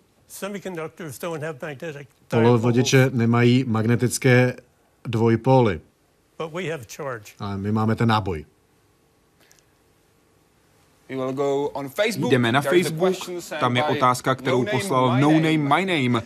Polovodiče 2.27 3.09
nemají 3.13 3.63
magnetické 3.67 4.53
dvojpóly, 5.03 5.81
ale 7.39 7.57
my 7.57 7.71
máme 7.71 7.95
ten 7.95 8.09
náboj. 8.09 8.45
Jdeme 12.29 12.51
na 12.51 12.61
Facebook, 12.61 13.13
tam 13.59 13.77
je 13.77 13.83
otázka, 13.83 14.35
kterou 14.35 14.63
no 14.63 14.71
poslal 14.71 15.17
No 15.19 15.31
Name 15.31 15.57
My 15.57 15.85
Name. 15.85 16.21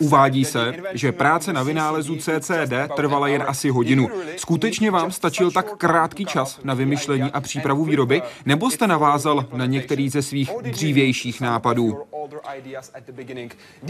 Uvádí 0.00 0.44
se, 0.44 0.74
že 0.92 1.12
práce 1.12 1.52
na 1.52 1.62
vynálezu 1.62 2.16
CCD 2.16 2.72
trvala 2.96 3.28
jen 3.28 3.44
asi 3.46 3.70
hodinu. 3.70 4.08
Skutečně 4.36 4.90
vám 4.90 5.12
stačil 5.12 5.50
tak 5.50 5.76
krátký 5.76 6.24
čas 6.24 6.60
na 6.64 6.74
vymyšlení 6.74 7.30
a 7.32 7.40
přípravu 7.40 7.84
výroby, 7.84 8.22
nebo 8.46 8.70
jste 8.70 8.86
navázal 8.86 9.46
na 9.52 9.66
některý 9.66 10.08
ze 10.08 10.22
svých 10.22 10.50
dřívějších 10.62 11.40
nápadů? 11.40 11.98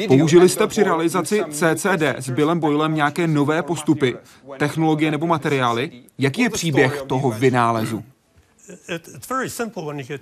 Použili 0.08 0.49
jste 0.49 0.66
při 0.66 0.82
realizaci 0.82 1.44
CCD 1.50 2.02
s 2.02 2.30
Billem 2.30 2.61
Boylem 2.61 2.94
nějaké 2.94 3.26
nové 3.26 3.62
postupy, 3.62 4.16
technologie 4.58 5.11
nebo 5.11 5.26
materiály? 5.26 5.90
Jaký 6.18 6.42
je 6.42 6.50
příběh 6.50 7.02
toho 7.06 7.30
vynálezu? 7.30 8.04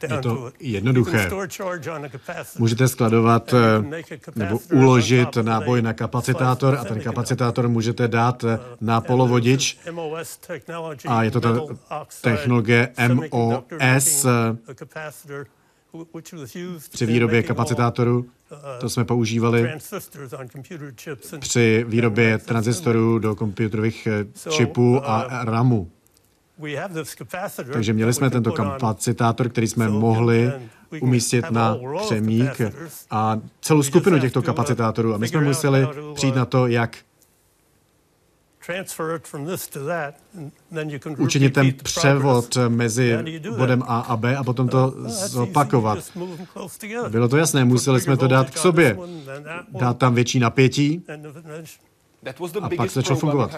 Je 0.09 0.21
to 0.23 0.53
jednoduché. 0.61 1.31
Můžete 2.59 2.89
skladovat 2.89 3.55
nebo 4.37 4.59
uložit 4.73 5.37
náboj 5.37 5.83
na 5.83 5.93
kapacitátor 5.93 6.79
a 6.81 6.85
ten 6.85 7.01
kapacitátor 7.01 7.69
můžete 7.69 8.09
dát 8.09 8.45
uh, 8.45 8.51
na 8.81 9.01
polovodič 9.01 9.79
a 11.09 11.23
je 11.23 11.31
to 11.31 11.41
ta 11.41 11.55
technologie 12.21 12.89
MOS 13.09 14.27
při 16.91 17.07
výrobě 17.07 17.43
kapacitátoru. 17.43 18.27
To 18.81 18.89
jsme 18.89 19.05
používali 19.05 19.73
při 21.39 21.85
výrobě 21.89 22.39
tranzistorů 22.39 23.19
do 23.19 23.35
počítačových 23.35 24.09
čipů 24.51 25.01
a 25.05 25.45
RAMu. 25.45 25.91
Takže 27.73 27.93
měli 27.93 28.15
jsme 28.15 28.31
tento 28.31 28.53
kapacitátor, 28.53 29.49
který 29.49 29.69
jsme 29.69 29.89
mohli 29.89 30.53
umístit 31.01 31.51
na 31.51 31.77
křemík 32.05 32.61
a 33.11 33.39
celou 33.61 33.83
skupinu 33.83 34.19
těchto 34.19 34.43
kapacitátorů. 34.43 35.15
A 35.15 35.19
my 35.19 35.29
jsme 35.29 35.41
museli 35.41 35.89
přijít 36.15 36.35
na 36.35 36.45
to, 36.45 36.67
jak 36.67 36.97
učinit 41.19 41.55
ten 41.55 41.73
převod 41.83 42.59
mezi 42.69 43.19
bodem 43.57 43.83
A 43.87 44.01
a 44.01 44.17
B 44.17 44.37
a 44.37 44.45
potom 44.45 44.69
to 44.69 44.95
zopakovat. 45.09 45.99
Bylo 47.09 47.29
to 47.29 47.37
jasné, 47.37 47.65
museli 47.65 48.01
jsme 48.01 48.17
to 48.17 48.29
dát 48.29 48.51
k 48.51 48.59
sobě, 48.59 48.99
dát 49.69 49.99
tam 49.99 50.15
větší 50.15 50.39
napětí 50.39 51.05
a 52.63 52.69
pak 52.77 52.91
začal 52.91 53.17
fungovat. 53.17 53.51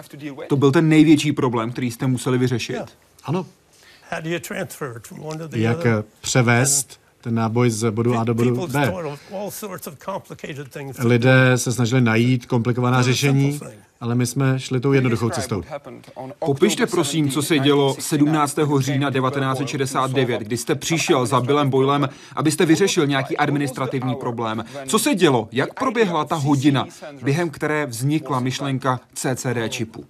To 0.47 0.55
byl 0.55 0.71
ten 0.71 0.89
největší 0.89 1.31
problém, 1.31 1.71
který 1.71 1.91
jste 1.91 2.07
museli 2.07 2.37
vyřešit? 2.37 2.97
Ano. 3.23 3.45
Jak 5.53 5.77
převést 6.21 6.99
ten 7.21 7.35
náboj 7.35 7.69
z 7.69 7.91
bodu 7.91 8.17
A 8.17 8.23
do 8.23 8.33
bodu 8.33 8.67
B. 8.67 8.93
Lidé 10.99 11.57
se 11.57 11.71
snažili 11.71 12.01
najít 12.01 12.45
komplikovaná 12.45 13.01
řešení, 13.01 13.59
ale 14.03 14.15
my 14.15 14.25
jsme 14.25 14.59
šli 14.59 14.79
tou 14.79 14.93
jednoduchou 14.93 15.29
cestou. 15.29 15.63
Popište 16.39 16.87
prosím, 16.87 17.29
co 17.29 17.41
se 17.41 17.59
dělo 17.59 17.95
17. 17.99 18.59
října 18.79 19.11
1969, 19.11 20.41
kdy 20.41 20.57
jste 20.57 20.75
přišel 20.75 21.25
za 21.25 21.41
Billem 21.41 21.69
Boylem, 21.69 22.09
abyste 22.35 22.65
vyřešil 22.65 23.07
nějaký 23.07 23.37
administrativní 23.37 24.15
problém. 24.15 24.63
Co 24.87 24.99
se 24.99 25.15
dělo? 25.15 25.47
Jak 25.51 25.79
proběhla 25.79 26.25
ta 26.25 26.35
hodina, 26.35 26.87
během 27.23 27.49
které 27.49 27.85
vznikla 27.85 28.39
myšlenka 28.39 28.99
CCD 29.13 29.57
čipu? 29.69 30.05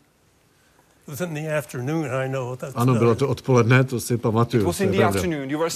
Ano, 2.75 2.95
bylo 2.95 3.15
to 3.15 3.27
odpoledne, 3.27 3.83
to 3.83 3.99
si 3.99 4.17
pamatuju. 4.17 4.73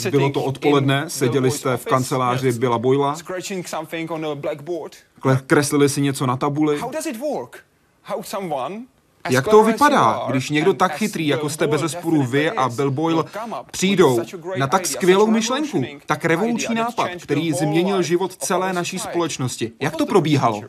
To 0.04 0.12
bylo 0.12 0.30
to 0.30 0.44
odpoledne, 0.44 1.06
seděli 1.08 1.52
jste 1.52 1.78
v 1.78 1.86
kanceláři 1.86 2.52
Billa 2.52 2.78
Boyla, 2.78 3.16
kreslili 5.48 5.90
si 5.90 6.02
něco 6.02 6.26
na 6.26 6.38
tabuli. 6.38 6.80
Jak 9.30 9.48
to 9.48 9.64
vypadá, 9.64 10.26
když 10.30 10.50
někdo 10.50 10.74
tak 10.74 10.96
chytrý, 10.96 11.28
jako 11.28 11.50
jste 11.50 11.68
bez 11.68 11.82
zesporu 11.82 12.24
vy 12.24 12.52
a 12.52 12.70
Bill 12.70 12.92
Boyle, 12.92 13.24
přijdou 13.72 14.22
na 14.58 14.68
tak 14.68 14.86
skvělou 14.88 15.28
myšlenku, 15.28 15.84
tak 16.06 16.26
revoluční 16.26 16.76
nápad, 16.76 17.10
který 17.24 17.54
změnil 17.54 18.02
život 18.02 18.36
celé 18.36 18.74
naší 18.74 19.00
společnosti? 19.00 19.72
Jak 19.82 19.96
to 19.96 20.06
probíhalo? 20.06 20.62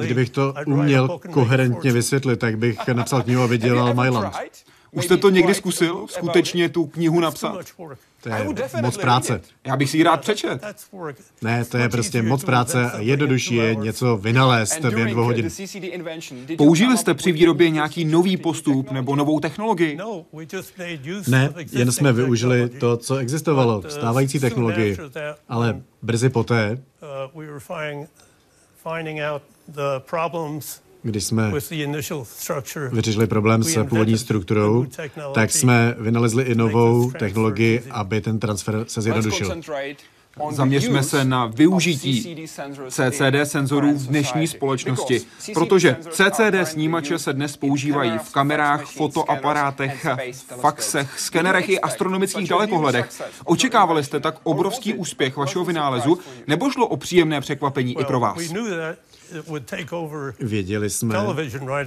Kdybych 0.00 0.30
to 0.30 0.54
uměl 0.66 1.18
koherentně 1.30 1.92
vysvětlit, 1.92 2.36
tak 2.36 2.58
bych 2.58 2.88
napsal 2.92 3.22
knihu 3.22 3.42
a 3.42 3.46
vydělal 3.46 3.94
Myland. 3.94 4.34
Už 4.94 5.04
jste 5.04 5.16
to 5.16 5.30
někdy 5.30 5.54
zkusil? 5.54 6.06
Skutečně 6.08 6.68
tu 6.68 6.86
knihu 6.86 7.20
napsat? 7.20 7.58
To 8.22 8.28
je 8.28 8.46
moc 8.82 8.96
práce. 8.96 9.40
Já 9.66 9.76
bych 9.76 9.90
si 9.90 9.96
ji 9.96 10.02
rád 10.02 10.20
přečet. 10.20 10.62
Ne, 11.42 11.64
to 11.64 11.76
je 11.76 11.88
prostě 11.88 12.22
moc 12.22 12.44
práce 12.44 12.90
a 12.90 13.00
jednodušší 13.00 13.54
je 13.54 13.74
něco 13.74 14.16
vynalézt 14.16 14.80
během 14.80 15.10
dvou 15.10 15.24
hodin. 15.24 15.48
Použili 16.58 16.98
jste 16.98 17.14
při 17.14 17.32
výrobě 17.32 17.70
nějaký 17.70 18.04
nový 18.04 18.36
postup 18.36 18.90
nebo 18.90 19.16
novou 19.16 19.40
technologii? 19.40 19.98
Ne, 21.28 21.52
jen 21.72 21.92
jsme 21.92 22.12
využili 22.12 22.68
to, 22.68 22.96
co 22.96 23.16
existovalo, 23.16 23.82
stávající 23.88 24.40
technologii. 24.40 24.96
Ale 25.48 25.82
brzy 26.02 26.28
poté 26.28 26.78
když 31.04 31.24
jsme 31.24 31.52
vyřešili 32.92 33.26
problém 33.26 33.62
s 33.62 33.84
původní 33.84 34.18
strukturou, 34.18 34.86
tak 35.34 35.50
jsme 35.50 35.94
vynalezli 35.98 36.42
i 36.42 36.54
novou 36.54 37.10
technologii, 37.10 37.82
aby 37.90 38.20
ten 38.20 38.38
transfer 38.38 38.84
se 38.88 39.02
zjednodušil. 39.02 39.62
Zaměřme 40.50 41.02
se 41.02 41.24
na 41.24 41.46
využití 41.46 42.46
CCD 42.88 43.36
senzorů 43.44 43.94
v 43.94 44.06
dnešní 44.06 44.46
společnosti, 44.46 45.20
protože 45.54 45.96
CCD 46.10 46.54
snímače 46.64 47.18
se 47.18 47.32
dnes 47.32 47.56
používají 47.56 48.12
v 48.18 48.32
kamerách, 48.32 48.84
fotoaparátech, 48.84 50.06
faxech, 50.60 51.20
skenerech 51.20 51.68
i 51.68 51.80
astronomických 51.80 52.48
dalekohledech. 52.48 53.22
Očekávali 53.44 54.04
jste 54.04 54.20
tak 54.20 54.34
obrovský 54.42 54.94
úspěch 54.94 55.36
vašeho 55.36 55.64
vynálezu, 55.64 56.18
nebo 56.46 56.70
šlo 56.70 56.86
o 56.86 56.96
příjemné 56.96 57.40
překvapení 57.40 58.00
i 58.00 58.04
pro 58.04 58.20
vás? 58.20 58.38
Věděli 60.40 60.90
jsme, 60.90 61.16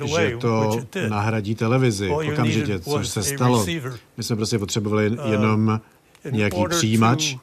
že 0.06 0.38
to 0.40 0.80
nahradí 1.10 1.56
televizi 1.56 2.10
okamžitě, 2.10 2.80
což 2.80 3.08
se 3.08 3.24
stalo. 3.24 3.66
My 4.18 4.24
jsme 4.24 4.36
prostě 4.36 4.60
potřebovali 4.60 5.10
uh, 5.10 5.32
jenom 5.32 5.82
nějaký 6.32 6.64
přijímač, 6.70 7.36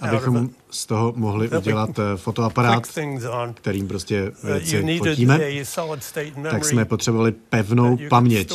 abychom 0.00 0.50
z 0.70 0.86
toho 0.86 1.12
mohli 1.16 1.48
udělat 1.48 1.98
eh, 1.98 2.16
fotoaparát, 2.16 2.82
kterým 3.54 3.88
prostě 3.88 4.32
uh, 4.42 4.50
věci 4.50 4.98
fotíme, 4.98 5.40
tak 6.50 6.64
jsme 6.64 6.84
potřebovali 6.84 7.32
pevnou 7.32 7.98
paměť, 8.08 8.52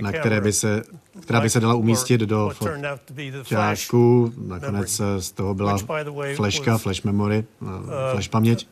na 0.00 0.12
které 0.12 0.40
by 0.40 0.52
se, 0.52 0.82
která 1.22 1.40
by 1.40 1.50
se 1.50 1.60
dala 1.60 1.74
umístit 1.74 2.20
do 2.20 2.50
fotáčku. 3.42 4.32
Nakonec 4.46 5.00
eh, 5.00 5.22
z 5.22 5.32
toho 5.32 5.54
byla 5.54 5.76
flashka, 6.36 6.78
flash 6.78 7.02
memory, 7.02 7.44
eh, 7.62 7.66
flash 8.12 8.28
paměť 8.28 8.68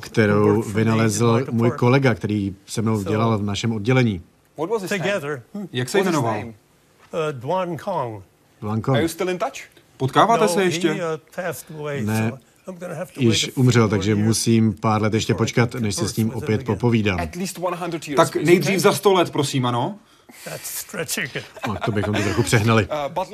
kterou 0.00 0.62
vynalezl 0.62 1.46
můj 1.50 1.70
kolega, 1.70 2.14
který 2.14 2.54
se 2.66 2.82
mnou 2.82 3.02
dělal 3.02 3.38
v 3.38 3.42
našem 3.42 3.72
oddělení. 3.72 4.22
Jak 5.72 5.88
se 5.88 5.98
jmenoval? 5.98 6.44
Duan 7.32 7.76
Kong. 7.76 8.24
Duan 8.64 8.80
Kong. 8.80 8.96
Are 8.96 9.02
you 9.02 9.08
still 9.08 9.30
in 9.30 9.38
touch? 9.38 9.60
Potkáváte 9.96 10.48
se 10.48 10.64
ještě? 10.64 10.92
Uh, 10.92 12.00
ne, 12.00 12.32
již 13.18 13.50
umřel, 13.54 13.88
takže 13.88 14.14
musím 14.14 14.74
pár 14.74 15.02
let 15.02 15.14
ještě 15.14 15.34
počkat, 15.34 15.74
než 15.74 15.94
se 15.94 16.08
s 16.08 16.16
ním 16.16 16.30
opět 16.30 16.64
popovídám. 16.64 17.18
Tak 18.16 18.36
nejdřív 18.36 18.78
za 18.78 18.92
sto 18.92 19.12
let, 19.12 19.30
prosím, 19.30 19.66
ano? 19.66 19.98
No, 21.66 21.76
to 21.84 21.92
bychom 21.92 22.14
to 22.14 22.22
trochu 22.22 22.42
přehnali. 22.42 22.86
Uh, 22.86 23.24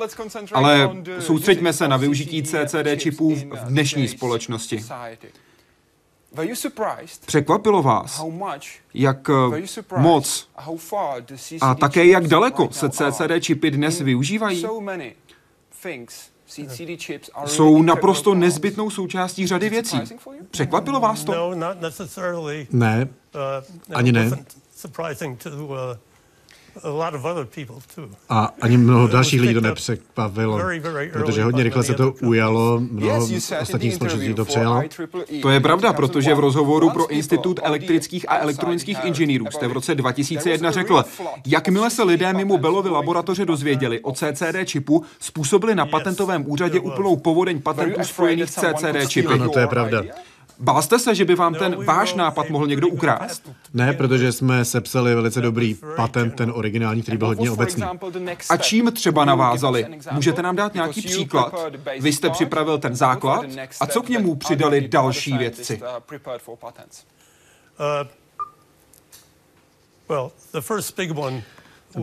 Ale 0.51 0.89
soustřeďme 1.19 1.73
se 1.73 1.87
na 1.87 1.97
využití 1.97 2.43
CCD 2.43 2.87
čipů 2.97 3.35
v 3.35 3.65
dnešní 3.67 4.07
společnosti. 4.07 4.83
Překvapilo 7.25 7.81
vás, 7.83 8.19
jak 8.93 9.29
moc 9.97 10.49
a 11.61 11.75
také 11.75 12.05
jak 12.05 12.27
daleko 12.27 12.69
se 12.71 12.89
CCD 12.89 13.31
čipy 13.43 13.71
dnes 13.71 13.99
využívají? 14.01 14.65
jsou 17.45 17.81
naprosto 17.81 18.35
nezbytnou 18.35 18.89
součástí 18.89 19.47
řady 19.47 19.69
věcí. 19.69 19.97
Překvapilo 20.51 20.99
vás 20.99 21.23
to? 21.23 21.31
No, 21.31 21.55
ne, 22.71 23.07
ani 23.93 24.11
ne. 24.11 24.29
A 28.29 28.53
ani 28.61 28.77
mnoho 28.77 29.07
dalších 29.07 29.41
lidí 29.41 29.53
to 29.53 29.61
nepřekvapilo, 29.61 30.59
protože 31.13 31.43
hodně 31.43 31.63
rychle 31.63 31.83
se 31.83 31.93
to 31.93 32.13
ujalo, 32.21 32.79
mnoho 32.91 33.27
ostatních 33.61 33.95
společností 33.95 34.33
to 34.33 34.45
přejalo. 34.45 34.83
To 35.41 35.49
je 35.49 35.59
pravda, 35.59 35.93
protože 35.93 36.35
v 36.35 36.39
rozhovoru 36.39 36.89
pro 36.89 37.07
Institut 37.07 37.59
elektrických 37.63 38.29
a 38.29 38.37
elektronických 38.37 38.97
inženýrů 39.03 39.45
jste 39.51 39.67
v 39.67 39.71
roce 39.71 39.95
2001 39.95 40.71
řekl, 40.71 41.03
jakmile 41.45 41.89
se 41.89 42.03
lidé 42.03 42.33
mimo 42.33 42.57
Bellovy 42.57 42.89
laboratoře 42.89 43.45
dozvěděli 43.45 43.99
o 43.99 44.11
CCD 44.11 44.55
čipu, 44.65 45.03
způsobili 45.19 45.75
na 45.75 45.85
patentovém 45.85 46.43
úřadě 46.47 46.79
úplnou 46.79 47.15
povodeň 47.15 47.61
patentů 47.61 48.03
spojených 48.03 48.49
s 48.49 48.53
CCD 48.53 49.09
čipy. 49.09 49.33
Ano, 49.33 49.49
to 49.49 49.59
je 49.59 49.67
pravda. 49.67 50.03
Bál 50.61 50.81
jste 50.81 50.99
se, 50.99 51.15
že 51.15 51.25
by 51.25 51.35
vám 51.35 51.53
ten 51.53 51.85
váš 51.85 52.13
nápad 52.13 52.49
mohl 52.49 52.67
někdo 52.67 52.87
ukrást? 52.87 53.51
Ne, 53.73 53.93
protože 53.93 54.31
jsme 54.31 54.65
sepsali 54.65 55.15
velice 55.15 55.41
dobrý 55.41 55.75
patent, 55.95 56.35
ten 56.35 56.51
originální, 56.55 57.01
který 57.01 57.17
byl 57.17 57.27
hodně 57.27 57.51
obecný. 57.51 57.83
A 58.49 58.57
čím 58.57 58.91
třeba 58.91 59.25
navázali? 59.25 59.85
Můžete 60.11 60.41
nám 60.41 60.55
dát 60.55 60.73
nějaký 60.73 61.01
příklad? 61.01 61.53
Vy 61.99 62.13
jste 62.13 62.29
připravil 62.29 62.77
ten 62.77 62.95
základ 62.95 63.45
a 63.79 63.85
co 63.85 64.01
k 64.01 64.09
němu 64.09 64.35
přidali 64.35 64.87
další 64.87 65.37
vědci? 65.37 65.81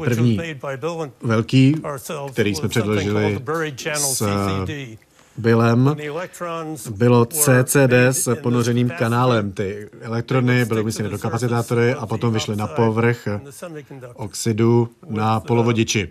První 0.05 0.41
velký, 1.23 1.75
který 2.33 2.55
jsme 2.55 2.69
předložili 2.69 3.39
s 3.97 4.23
Billem 5.39 5.97
bylo 6.91 7.25
CCD 7.27 7.93
s 8.11 8.35
ponořeným 8.35 8.91
kanálem. 8.91 9.53
Ty 9.53 9.89
elektrony 10.01 10.65
byly 10.65 10.81
umístěny 10.81 11.09
do 11.09 11.19
kapacitátory 11.19 11.95
a 11.95 12.07
potom 12.07 12.33
vyšly 12.33 12.57
na 12.57 12.67
povrch 12.67 13.29
oxidu 14.15 14.89
na 15.09 15.41
polovodiči. 15.41 16.11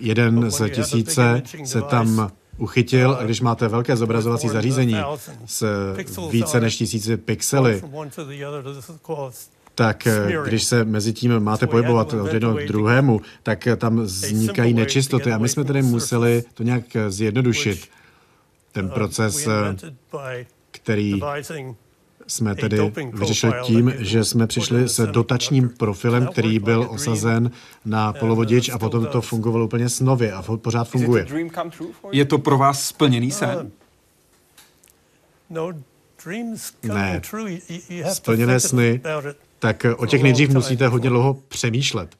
Jeden 0.00 0.50
z 0.50 0.70
tisíce 0.70 1.42
se 1.64 1.82
tam 1.82 2.30
uchytil 2.58 3.16
a 3.20 3.24
když 3.24 3.40
máte 3.40 3.68
velké 3.68 3.96
zobrazovací 3.96 4.48
zařízení 4.48 4.96
s 5.46 5.66
více 6.30 6.60
než 6.60 6.76
tisíci 6.76 7.16
pixely, 7.16 7.82
tak 9.78 10.06
eh, 10.06 10.36
když 10.44 10.64
se 10.64 10.84
mezi 10.84 11.12
tím 11.12 11.40
máte 11.40 11.66
pohybovat 11.66 12.14
od 12.14 12.32
jednoho 12.32 12.56
k 12.56 12.66
druhému, 12.66 13.20
tak 13.42 13.66
eh, 13.66 13.76
tam 13.76 14.00
vznikají 14.00 14.74
nečistoty 14.74 15.32
a 15.32 15.38
my 15.38 15.48
jsme 15.48 15.64
tedy 15.64 15.82
museli 15.82 16.44
to 16.54 16.62
nějak 16.62 16.96
eh, 16.96 17.10
zjednodušit. 17.10 17.88
Ten 18.72 18.88
proces, 18.90 19.48
který 20.70 21.20
jsme 22.26 22.54
tedy 22.54 22.92
vyřešili 23.12 23.52
tím, 23.62 23.94
že 23.98 24.24
jsme 24.24 24.46
přišli 24.46 24.88
s 24.88 25.06
dotačním 25.06 25.68
profilem, 25.68 26.26
který 26.26 26.58
byl 26.58 26.86
osazen 26.90 27.50
na 27.84 28.12
polovodič 28.12 28.68
a 28.68 28.78
potom 28.78 29.06
to 29.06 29.20
fungovalo 29.20 29.64
úplně 29.64 29.88
snově 29.88 30.32
a 30.32 30.42
pořád 30.42 30.88
funguje. 30.88 31.26
Je 32.12 32.24
to 32.24 32.38
pro 32.38 32.58
vás 32.58 32.88
splněný 32.88 33.30
sen? 33.30 33.70
No, 35.50 35.72
ne, 36.82 37.20
splněné 38.12 38.60
sny 38.60 39.00
tak 39.58 39.86
o 39.96 40.06
těch 40.06 40.22
nejdřív 40.22 40.50
musíte 40.50 40.88
hodně 40.88 41.10
dlouho 41.10 41.34
přemýšlet. 41.34 42.16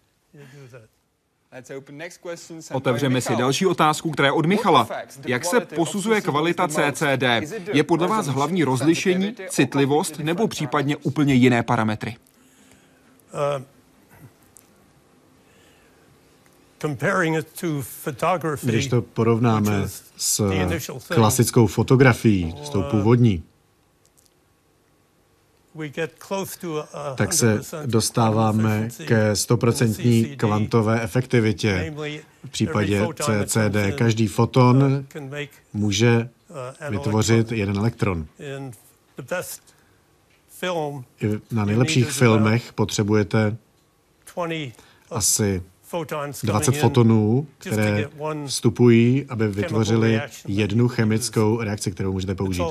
Otevřeme 2.72 3.20
si 3.20 3.36
další 3.36 3.66
otázku, 3.66 4.10
která 4.10 4.28
je 4.28 4.32
od 4.32 4.46
Michala. 4.46 4.88
Jak 5.26 5.44
se 5.44 5.60
posuzuje 5.60 6.20
kvalita 6.20 6.68
CCD? 6.68 7.52
Je 7.72 7.82
podle 7.82 8.08
vás 8.08 8.26
hlavní 8.26 8.64
rozlišení, 8.64 9.34
citlivost 9.48 10.18
nebo 10.18 10.48
případně 10.48 10.96
úplně 10.96 11.34
jiné 11.34 11.62
parametry? 11.62 12.16
Když 18.62 18.86
to 18.86 19.02
porovnáme 19.02 19.88
s 20.16 20.52
klasickou 21.08 21.66
fotografií, 21.66 22.54
s 22.64 22.70
tou 22.70 22.82
původní, 22.82 23.42
tak 27.14 27.32
se 27.32 27.60
dostáváme 27.86 28.88
ke 29.06 29.36
stoprocentní 29.36 30.36
kvantové 30.36 31.02
efektivitě. 31.02 31.94
V 32.44 32.50
případě 32.50 33.06
CCD 33.14 33.94
každý 33.94 34.26
foton 34.26 35.06
může 35.72 36.28
vytvořit 36.90 37.52
jeden 37.52 37.76
elektron. 37.76 38.26
Na 41.50 41.64
nejlepších 41.64 42.10
filmech 42.10 42.72
potřebujete 42.72 43.56
asi 45.10 45.62
20 46.42 46.72
fotonů, 46.76 47.46
které 47.58 48.08
vstupují, 48.46 49.26
aby 49.28 49.48
vytvořili 49.48 50.20
jednu 50.48 50.88
chemickou 50.88 51.60
reakci, 51.62 51.90
kterou 51.90 52.12
můžete 52.12 52.34
použít. 52.34 52.62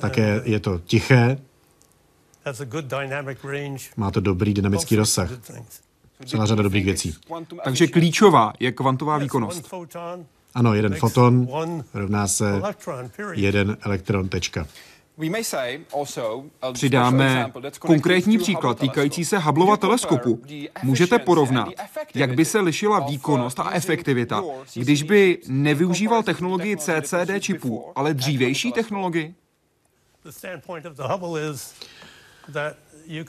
Také 0.00 0.40
je 0.44 0.60
to 0.60 0.78
tiché, 0.78 1.38
má 3.96 4.10
to 4.10 4.20
dobrý 4.20 4.54
dynamický 4.54 4.96
rozsah. 4.96 5.30
Celá 6.26 6.46
řada 6.46 6.62
dobrých 6.62 6.84
věcí. 6.84 7.14
Takže 7.64 7.86
klíčová 7.86 8.52
je 8.60 8.72
kvantová 8.72 9.18
výkonnost. 9.18 9.74
Ano, 10.54 10.74
jeden 10.74 10.94
foton 10.94 11.48
rovná 11.94 12.28
se 12.28 12.62
jeden 13.32 13.76
elektron, 13.80 14.28
tečka. 14.28 14.66
Přidáme 16.72 17.52
konkrétní 17.78 18.38
příklad 18.38 18.78
týkající 18.78 19.24
se 19.24 19.38
Hubbleova 19.38 19.76
teleskopu. 19.76 20.42
Můžete 20.82 21.18
porovnat, 21.18 21.68
jak 22.14 22.34
by 22.34 22.44
se 22.44 22.60
lišila 22.60 23.00
výkonnost 23.00 23.60
a 23.60 23.70
efektivita, 23.70 24.42
když 24.74 25.02
by 25.02 25.38
nevyužíval 25.48 26.22
technologii 26.22 26.76
CCD 26.76 27.30
čipů, 27.40 27.84
ale 27.94 28.14
dřívější 28.14 28.72
technologii? 28.72 29.34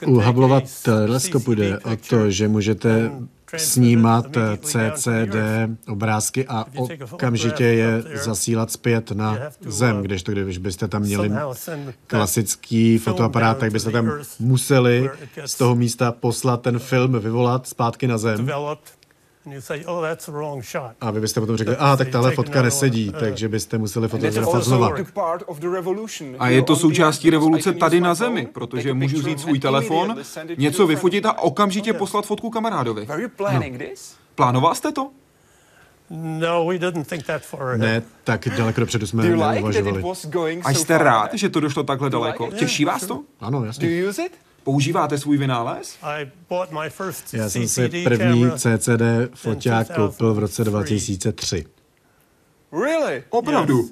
U 0.06 0.20
Hubbleova 0.20 0.60
teleskopu 0.82 1.54
jde 1.54 1.78
o 1.78 1.96
to, 1.96 2.30
že 2.30 2.48
můžete 2.48 3.10
snímat 3.56 4.26
CCD 4.60 5.36
obrázky 5.88 6.46
a 6.48 6.64
okamžitě 7.10 7.64
je 7.64 8.02
zasílat 8.24 8.70
zpět 8.70 9.10
na 9.10 9.38
Zem, 9.60 10.02
když 10.02 10.22
to 10.22 10.32
když 10.32 10.58
byste 10.58 10.88
tam 10.88 11.02
měli 11.02 11.32
klasický 12.06 12.98
fotoaparát, 12.98 13.58
tak 13.58 13.72
byste 13.72 13.90
tam 13.90 14.12
museli 14.40 15.10
z 15.46 15.54
toho 15.54 15.74
místa 15.74 16.12
poslat 16.12 16.62
ten 16.62 16.78
film, 16.78 17.18
vyvolat 17.18 17.66
zpátky 17.66 18.06
na 18.06 18.18
Zem. 18.18 18.48
A 21.00 21.10
vy 21.10 21.20
byste 21.20 21.40
potom 21.40 21.56
řekli, 21.56 21.76
a 21.76 21.96
tak 21.96 22.08
tahle 22.08 22.30
fotka 22.34 22.62
nesedí, 22.62 23.12
takže 23.20 23.48
byste 23.48 23.78
museli 23.78 24.08
fotografovat 24.08 24.64
znova. 24.64 24.94
A 26.38 26.48
je 26.48 26.62
to 26.62 26.76
součástí 26.76 27.30
revoluce 27.30 27.72
tady 27.72 28.00
na 28.00 28.14
Zemi, 28.14 28.48
protože 28.52 28.94
můžu 28.94 29.18
vzít 29.18 29.40
svůj 29.40 29.58
telefon, 29.58 30.16
něco 30.56 30.86
vyfotit 30.86 31.26
a 31.26 31.38
okamžitě 31.38 31.92
poslat 31.92 32.26
fotku 32.26 32.50
kamarádovi. 32.50 33.06
No. 33.52 33.60
Plánoval 34.34 34.74
jste 34.74 34.92
to? 34.92 35.10
Ne, 37.78 38.02
tak 38.24 38.48
daleko 38.56 38.80
dopředu 38.80 39.06
jsme 39.06 39.22
neuvažovali. 39.62 40.02
A 40.64 40.70
jste 40.70 40.98
rád, 40.98 41.34
že 41.34 41.48
to 41.48 41.60
došlo 41.60 41.82
takhle 41.82 42.10
daleko? 42.10 42.50
Těší 42.58 42.84
vás 42.84 43.06
to? 43.06 43.20
Ano, 43.40 43.64
jasně. 43.64 43.88
Používáte 44.64 45.18
svůj 45.18 45.38
vynález? 45.38 45.98
Já 47.32 47.50
jsem 47.50 47.68
si 47.68 47.88
první 48.04 48.50
CCD 48.56 49.02
foťák 49.34 49.94
koupil 49.94 50.34
v 50.34 50.38
roce 50.38 50.64
2003. 50.64 51.64
Really? 52.72 53.24
Opravdu? 53.30 53.90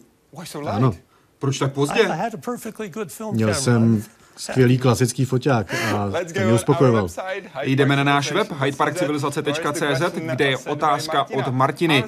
Ano. 0.66 0.92
Proč 1.38 1.58
tak 1.58 1.72
pozdě? 1.72 2.08
Měl 3.32 3.54
jsem 3.54 4.04
skvělý 4.36 4.78
klasický 4.78 5.24
foťák 5.24 5.74
a 5.74 6.10
to 6.34 6.40
mě 6.40 6.52
uspokojoval. 6.52 7.08
Jdeme 7.62 7.96
na 7.96 8.04
náš 8.04 8.32
web 8.32 8.52
hydeparkcivilizace.cz, 8.62 10.02
kde 10.14 10.44
je 10.44 10.58
otázka 10.58 11.26
od 11.34 11.48
Martiny. 11.48 12.04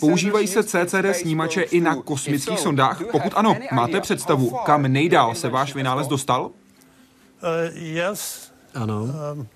Používají 0.00 0.46
se 0.46 0.62
CCD 0.62 1.06
snímače 1.12 1.62
i 1.62 1.80
na 1.80 1.96
kosmických 1.96 2.60
sondách? 2.60 3.02
Pokud 3.12 3.32
ano, 3.36 3.56
máte 3.72 4.00
představu, 4.00 4.50
kam 4.64 4.82
nejdál 4.82 5.34
se 5.34 5.48
váš 5.48 5.74
vynález 5.74 6.08
dostal? 6.08 6.50
Uh, 7.42 7.70
yes. 7.74 8.52
Ano. 8.74 9.02
Um, 9.02 9.48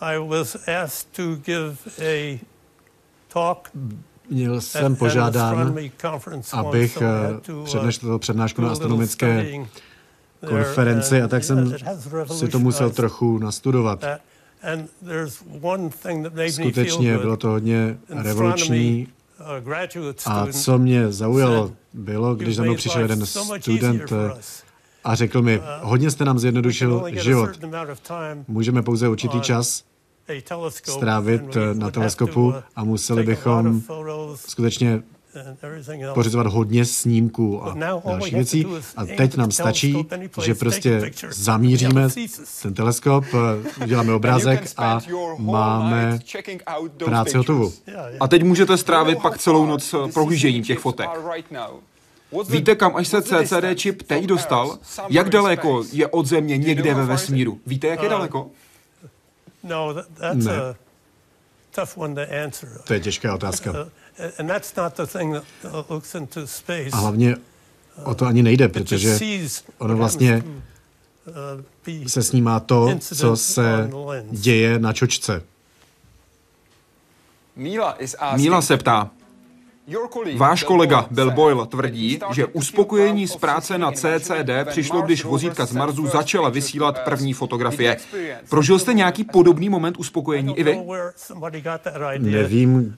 I 0.00 0.18
was 0.18 0.56
asked 0.68 1.14
to 1.14 1.36
give 1.36 1.78
a 1.98 2.40
talk 3.28 3.70
Měl 4.30 4.60
jsem 4.60 4.96
požádán, 4.96 5.76
abych 6.52 6.98
uh, 7.52 7.64
přednesl 7.64 8.18
přednášku 8.18 8.62
na 8.62 8.70
astronomické 8.70 9.52
konferenci 10.46 11.22
a 11.22 11.28
tak 11.28 11.44
jsem 11.44 11.74
si 12.36 12.48
to 12.48 12.58
musel 12.58 12.90
trochu 12.90 13.38
nastudovat. 13.38 14.04
Skutečně 16.50 17.18
bylo 17.18 17.36
to 17.36 17.48
hodně 17.48 17.98
revoluční 18.08 19.08
a 20.26 20.46
co 20.46 20.78
mě 20.78 21.12
zaujalo, 21.12 21.72
bylo, 21.92 22.34
když 22.34 22.56
za 22.56 22.62
mnou 22.62 22.74
přišel 22.74 23.02
jeden 23.02 23.26
student 23.26 24.12
a 25.04 25.14
řekl 25.14 25.42
mi, 25.42 25.62
hodně 25.82 26.10
jste 26.10 26.24
nám 26.24 26.38
zjednodušil 26.38 27.04
život. 27.12 27.50
Můžeme 28.48 28.82
pouze 28.82 29.08
určitý 29.08 29.40
čas 29.40 29.84
strávit 30.82 31.56
na 31.72 31.90
teleskopu 31.90 32.54
a 32.76 32.84
museli 32.84 33.22
bychom 33.22 33.82
skutečně 34.34 35.02
pořizovat 36.14 36.46
hodně 36.46 36.84
snímků 36.84 37.64
a 37.64 37.74
další 38.04 38.34
věcí. 38.34 38.66
A 38.96 39.04
teď 39.04 39.36
nám 39.36 39.50
stačí, 39.50 40.06
že 40.42 40.54
prostě 40.54 41.10
zamíříme 41.30 42.08
ten 42.62 42.74
teleskop, 42.74 43.24
uděláme 43.82 44.12
obrázek 44.12 44.72
a 44.76 45.00
máme 45.38 46.18
práci 47.04 47.36
hotovou. 47.36 47.72
A 48.20 48.28
teď 48.28 48.42
můžete 48.42 48.76
strávit 48.76 49.18
pak 49.22 49.38
celou 49.38 49.66
noc 49.66 49.94
prohlížením 50.14 50.62
těch 50.62 50.78
fotek. 50.78 51.10
Víte, 52.48 52.74
kam 52.74 52.96
až 52.96 53.08
se 53.08 53.22
CCD 53.22 53.64
čip 53.76 54.02
teď 54.02 54.24
dostal? 54.24 54.78
Jak 55.08 55.28
daleko 55.28 55.84
je 55.92 56.06
od 56.06 56.26
Země 56.26 56.58
někde 56.58 56.94
ve 56.94 57.04
vesmíru? 57.06 57.60
Víte, 57.66 57.86
jak 57.86 58.02
je 58.02 58.08
uh, 58.08 58.10
daleko? 58.10 58.50
No, 59.62 59.94
ne. 60.34 60.54
To 62.84 62.92
je 62.92 63.00
těžká 63.00 63.34
otázka. 63.34 63.72
A 66.92 66.96
hlavně 66.96 67.36
o 68.04 68.14
to 68.14 68.26
ani 68.26 68.42
nejde, 68.42 68.68
protože 68.68 69.18
ono 69.78 69.96
vlastně 69.96 70.44
uh, 71.96 72.06
se 72.06 72.22
snímá 72.22 72.60
to, 72.60 72.98
co 73.00 73.36
se 73.36 73.90
děje 74.30 74.78
na 74.78 74.92
čočce. 74.92 75.42
Míla 78.36 78.62
se 78.62 78.76
ptá, 78.76 79.10
Váš 80.36 80.62
kolega 80.62 81.06
Bill 81.10 81.30
Boyle 81.30 81.66
tvrdí, 81.66 82.18
že 82.32 82.46
uspokojení 82.46 83.28
z 83.28 83.36
práce 83.36 83.78
na 83.78 83.92
CCD 83.92 84.50
přišlo, 84.66 85.02
když 85.02 85.24
vozítka 85.24 85.66
z 85.66 85.72
Marsu 85.72 86.06
začala 86.06 86.48
vysílat 86.48 87.04
první 87.04 87.32
fotografie. 87.32 87.96
Prožil 88.48 88.78
jste 88.78 88.94
nějaký 88.94 89.24
podobný 89.24 89.68
moment 89.68 89.96
uspokojení 89.98 90.58
i 90.58 90.62
vy? 90.62 90.80
Nevím, 92.18 92.96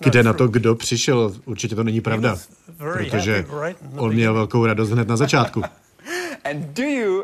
kde 0.00 0.22
na 0.22 0.32
to 0.32 0.48
kdo 0.48 0.74
přišel. 0.74 1.34
Určitě 1.44 1.74
to 1.74 1.84
není 1.84 2.00
pravda, 2.00 2.36
protože 2.92 3.46
on 3.96 4.12
měl 4.12 4.34
velkou 4.34 4.66
radost 4.66 4.90
hned 4.90 5.08
na 5.08 5.16
začátku. 5.16 5.62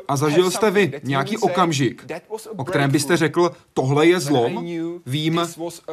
A 0.09 0.17
zažil 0.17 0.51
jste 0.51 0.71
vy 0.71 1.01
nějaký 1.03 1.39
okamžik, 1.39 2.07
o 2.57 2.65
kterém 2.65 2.91
byste 2.91 3.17
řekl, 3.17 3.53
tohle 3.75 4.07
je 4.07 4.21
zlom? 4.21 4.67
Vím, 5.07 5.41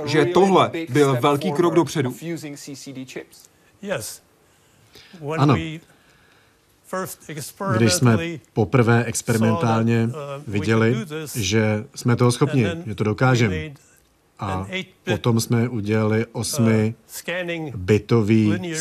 že 0.06 0.26
tohle 0.26 0.72
byl 0.90 1.18
velký 1.22 1.52
krok 1.52 1.74
dopředu. 1.74 2.16
Ano. 5.38 5.56
Když 7.78 7.94
jsme 7.94 8.18
poprvé 8.54 9.04
experimentálně 9.06 10.06
uh, 10.06 10.14
viděli, 10.48 10.96
že 11.36 11.86
jsme 11.96 12.16
toho 12.16 12.32
schopni, 12.32 12.66
že 12.86 12.96
to 12.96 13.04
dokážeme, 13.04 13.56
a 14.42 14.68
potom 15.04 15.40
jsme 15.40 15.70
udělali 15.70 16.26
osmi 16.32 16.96
bitový 17.76 18.74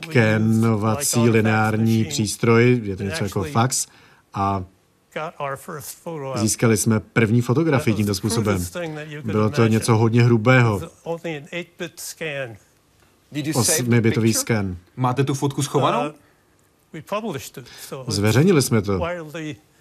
skenovací 0.00 1.20
lineární 1.20 2.04
přístroj, 2.04 2.80
je 2.84 2.96
to 2.96 3.02
něco 3.02 3.24
jako 3.24 3.44
fax, 3.44 3.86
a 4.34 4.64
Získali 6.34 6.76
jsme 6.76 7.00
první 7.00 7.40
fotografii 7.40 7.94
tímto 7.94 8.14
způsobem. 8.14 8.66
Bylo 9.24 9.50
to 9.50 9.66
něco 9.66 9.96
hodně 9.96 10.22
hrubého. 10.22 10.80
Osmibitový 13.54 14.34
sken. 14.34 14.76
Máte 14.96 15.24
tu 15.24 15.34
fotku 15.34 15.62
schovanou? 15.62 16.12
Zveřejnili 18.08 18.62
jsme 18.62 18.82
to. 18.82 19.00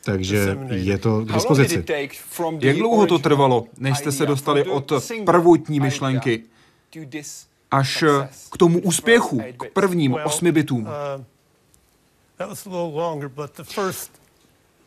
Takže 0.07 0.57
je 0.71 0.97
to 0.97 1.25
k 1.25 1.33
dispozici. 1.33 1.83
Jak 2.59 2.75
dlouho 2.75 3.07
to 3.07 3.19
trvalo, 3.19 3.65
než 3.77 3.97
jste 3.97 4.11
se 4.11 4.25
dostali 4.25 4.63
od 4.63 4.91
prvotní 5.25 5.79
myšlenky 5.79 6.43
až 7.71 8.03
k 8.51 8.57
tomu 8.57 8.79
úspěchu, 8.79 9.41
k 9.57 9.69
prvním 9.73 10.13
osmi 10.25 10.51
bitům? 10.51 10.87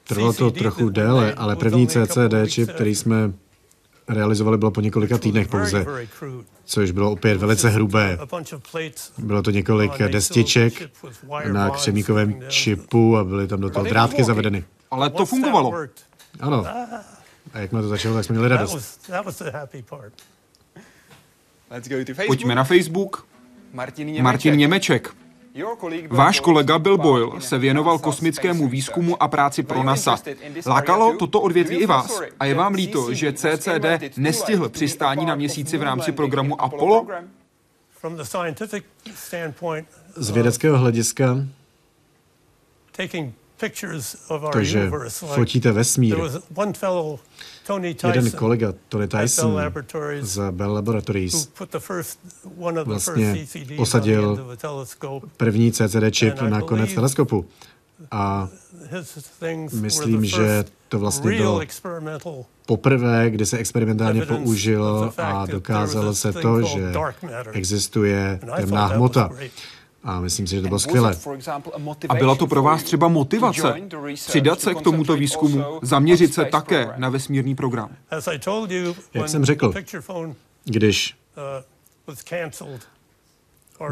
Trvalo 0.08 0.32
to 0.32 0.50
trochu 0.50 0.88
déle, 0.88 1.34
ale 1.34 1.56
první 1.56 1.86
CCD 1.86 2.34
čip, 2.48 2.70
který 2.72 2.94
jsme 2.94 3.32
realizovali, 4.08 4.58
bylo 4.58 4.70
po 4.70 4.80
několika 4.80 5.18
týdnech 5.18 5.48
pouze, 5.48 5.86
což 6.64 6.90
bylo 6.90 7.12
opět 7.12 7.38
velice 7.38 7.68
hrubé. 7.68 8.18
Bylo 9.18 9.42
to 9.42 9.50
několik 9.50 9.98
destiček 9.98 10.90
na 11.52 11.70
křemíkovém 11.70 12.40
čipu 12.48 13.16
a 13.16 13.24
byly 13.24 13.48
tam 13.48 13.60
do 13.60 13.70
toho 13.70 13.84
drátky 13.84 14.24
zavedeny. 14.24 14.64
Ale 14.90 15.10
to 15.10 15.26
fungovalo. 15.26 15.72
Ano. 16.40 16.66
A 17.52 17.58
jak 17.58 17.70
jsme 17.70 17.82
to 17.82 17.88
začalo, 17.88 18.14
tak 18.14 18.24
jsme 18.24 18.32
měli 18.32 18.48
radost. 18.48 19.10
Pojďme 22.26 22.54
na 22.54 22.64
Facebook. 22.64 23.26
Martin 24.22 24.56
Němeček. 24.56 25.14
Váš 26.08 26.40
kolega 26.40 26.78
Bill 26.78 26.98
Boyle 26.98 27.40
se 27.40 27.58
věnoval 27.58 27.98
kosmickému 27.98 28.68
výzkumu 28.68 29.22
a 29.22 29.28
práci 29.28 29.62
pro 29.62 29.82
NASA. 29.82 30.18
Lákalo 30.66 31.16
toto 31.16 31.40
odvětví 31.40 31.76
i 31.76 31.86
vás 31.86 32.20
a 32.40 32.44
je 32.44 32.54
vám 32.54 32.74
líto, 32.74 33.14
že 33.14 33.32
CCD 33.32 34.16
nestihl 34.16 34.68
přistání 34.68 35.26
na 35.26 35.34
měsíci 35.34 35.78
v 35.78 35.82
rámci 35.82 36.12
programu 36.12 36.60
Apollo? 36.62 37.06
Z 40.16 40.30
vědeckého 40.30 40.78
hlediska 40.78 41.36
to, 44.52 44.62
že 44.64 44.90
fotíte 45.14 45.72
vesmír. 45.72 46.16
Jeden 48.04 48.30
kolega, 48.30 48.74
Tony 48.88 49.08
Tyson 49.08 49.60
z 50.20 50.50
Bell 50.50 50.72
Laboratories, 50.72 51.48
vlastně 52.84 53.46
osadil 53.78 54.56
první 55.36 55.72
CCD 55.72 56.10
čip 56.10 56.40
na 56.40 56.60
konec 56.60 56.94
teleskopu. 56.94 57.46
A 58.10 58.48
myslím, 59.72 60.24
že 60.24 60.64
to 60.88 60.98
vlastně 60.98 61.30
bylo 61.36 61.60
poprvé, 62.66 63.30
kdy 63.30 63.46
se 63.46 63.58
experimentálně 63.58 64.26
použilo 64.26 65.12
a 65.18 65.46
dokázalo 65.46 66.14
se 66.14 66.32
to, 66.32 66.62
že 66.62 66.92
existuje 67.52 68.40
temná 68.56 68.86
hmota. 68.86 69.30
A 70.04 70.20
myslím 70.20 70.46
si, 70.46 70.54
že 70.54 70.62
to 70.62 70.68
bylo 70.68 70.78
skvělé. 70.78 71.16
A 72.08 72.14
byla 72.14 72.34
to 72.34 72.46
pro 72.46 72.62
vás 72.62 72.82
třeba 72.82 73.08
motivace 73.08 73.74
přidat 74.14 74.60
se 74.60 74.74
k 74.74 74.80
tomuto 74.80 75.16
výzkumu, 75.16 75.64
zaměřit 75.82 76.34
se 76.34 76.44
také 76.44 76.92
na 76.96 77.08
vesmírný 77.08 77.54
program? 77.54 77.96
Jak 79.14 79.28
jsem 79.28 79.44
řekl, 79.44 79.72
když 80.64 81.16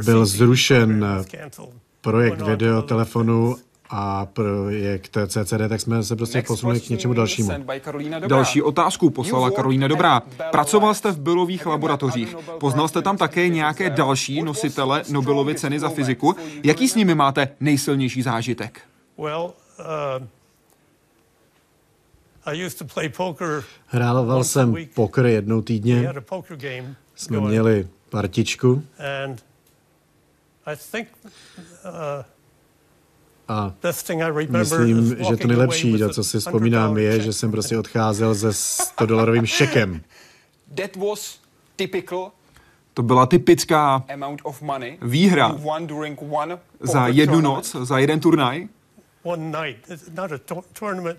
byl 0.05 0.27
zrušen 0.27 1.07
projekt 2.01 2.41
videotelefonu 2.41 3.57
a 3.91 4.27
projekt 4.27 5.17
CCD, 5.27 5.69
tak 5.69 5.81
jsme 5.81 6.03
se 6.03 6.17
prostě 6.17 6.43
posunuli 6.43 6.81
k 6.81 6.89
něčemu 6.89 7.15
dalšímu. 7.15 7.51
Další 8.27 8.63
otázku 8.63 9.11
poslala 9.11 9.51
Karolína 9.51 9.89
Dobrá. 9.89 10.23
Pracoval 10.51 10.95
jste 10.95 11.13
v 11.13 11.19
Bilových 11.21 11.67
laboratořích. 11.67 12.37
Poznal 12.61 12.89
jste 12.89 13.03
tam 13.03 13.17
také 13.17 13.49
nějaké 13.49 13.91
další 13.91 14.43
nositele 14.43 15.03
Nobelovy 15.11 15.55
ceny 15.55 15.81
za 15.81 15.89
fyziku. 15.89 16.37
Jaký 16.65 16.89
s 16.89 16.95
nimi 16.95 17.15
máte 17.15 17.49
nejsilnější 17.61 18.23
zážitek? 18.23 18.81
Hrával 23.87 24.45
jsem 24.45 24.75
poker 24.95 25.27
jednou 25.27 25.63
týdně. 25.63 26.13
Jsme 27.15 27.41
měli 27.41 27.89
partičku. 28.11 28.83
A 33.49 33.75
myslím, 34.61 35.17
že 35.31 35.37
to 35.37 35.49
nejlepší, 35.49 35.93
na 35.99 36.09
co 36.09 36.25
si 36.25 36.39
vzpomínám, 36.41 36.99
je, 36.99 37.21
že 37.21 37.33
jsem 37.33 37.51
prostě 37.51 37.79
odcházel 37.79 38.35
se 38.35 38.53
100 38.53 39.07
dolarovým 39.07 39.47
šekem. 39.57 40.01
To 42.95 43.03
byla 43.03 43.27
typická 43.27 44.05
výhra 45.03 45.49
za 46.81 47.07
jednu 47.07 47.41
noc, 47.41 47.77
za 47.83 47.99
jeden 47.99 48.21
turnaj. 48.21 48.69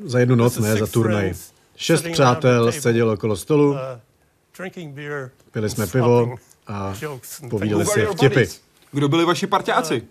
Za 0.06 0.20
jednu 0.20 0.36
noc, 0.36 0.58
ne 0.58 0.76
za 0.76 0.88
turnaj. 0.88 1.34
Šest 1.76 2.06
přátel 2.12 2.72
sedělo 2.72 3.14
okolo 3.14 3.36
stolu, 3.36 3.76
pili 5.52 5.70
jsme 5.70 5.88
pivo 5.88 6.36
a 6.68 6.94
povídali 7.50 7.86
si 7.86 8.06
vtipy. 8.16 8.44
Kdo 8.92 9.10
byli 9.10 9.26
vaši 9.26 9.48
parťáci? 9.48 10.04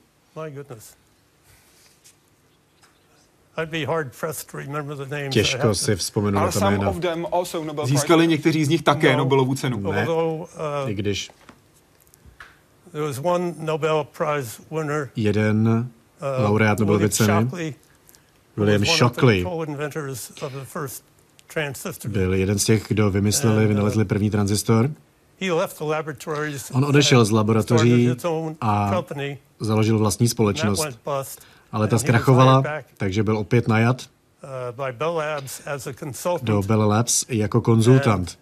Těžko 5.31 5.75
si 5.75 5.97
vzpomenu 5.97 6.41
na 6.41 6.53
to 6.53 6.61
jména. 6.61 6.95
Získali 7.85 8.27
někteří 8.27 8.65
z 8.65 8.69
nich 8.69 8.83
také 8.83 9.13
no, 9.13 9.19
Nobelovu 9.19 9.55
cenu. 9.55 9.93
Ne, 9.93 10.09
uh, 10.09 10.47
i 10.87 10.95
když 10.95 11.31
jeden 15.17 15.69
uh, 15.69 16.45
laureát 16.45 16.79
Nobelovy 16.79 17.11
ceny, 17.11 17.75
William 18.57 18.85
Shockley, 18.85 19.47
byl 22.09 22.35
jeden 22.35 22.59
z 22.59 22.65
těch, 22.65 22.85
kdo 22.89 23.11
vymysleli, 23.11 23.63
uh, 23.63 23.69
vynalezli 23.69 24.05
první 24.05 24.31
tranzistor. 24.31 24.91
On 26.73 26.85
odešel 26.85 27.25
z 27.25 27.31
laboratoří 27.31 28.11
a 28.61 29.05
založil 29.61 29.99
vlastní 29.99 30.29
společnost 30.29 30.99
ale 31.73 31.89
ta 31.89 31.99
zkrachovala, 31.99 32.63
takže 32.97 33.23
byl 33.23 33.39
opět 33.39 33.69
najat 33.69 34.03
uh, 34.43 36.39
do 36.43 36.63
Bell 36.63 36.89
Labs 36.89 37.25
jako 37.29 37.61
konzultant. 37.61 38.39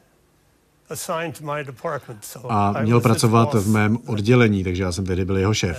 A 2.49 2.75
měl 2.83 3.01
pracovat 3.01 3.55
v 3.55 3.69
mém 3.69 3.99
oddělení, 4.07 4.65
takže 4.65 4.83
já 4.83 4.93
jsem 4.93 5.07
tedy 5.07 5.25
byl 5.25 5.37
jeho 5.37 5.55
šéf. 5.55 5.79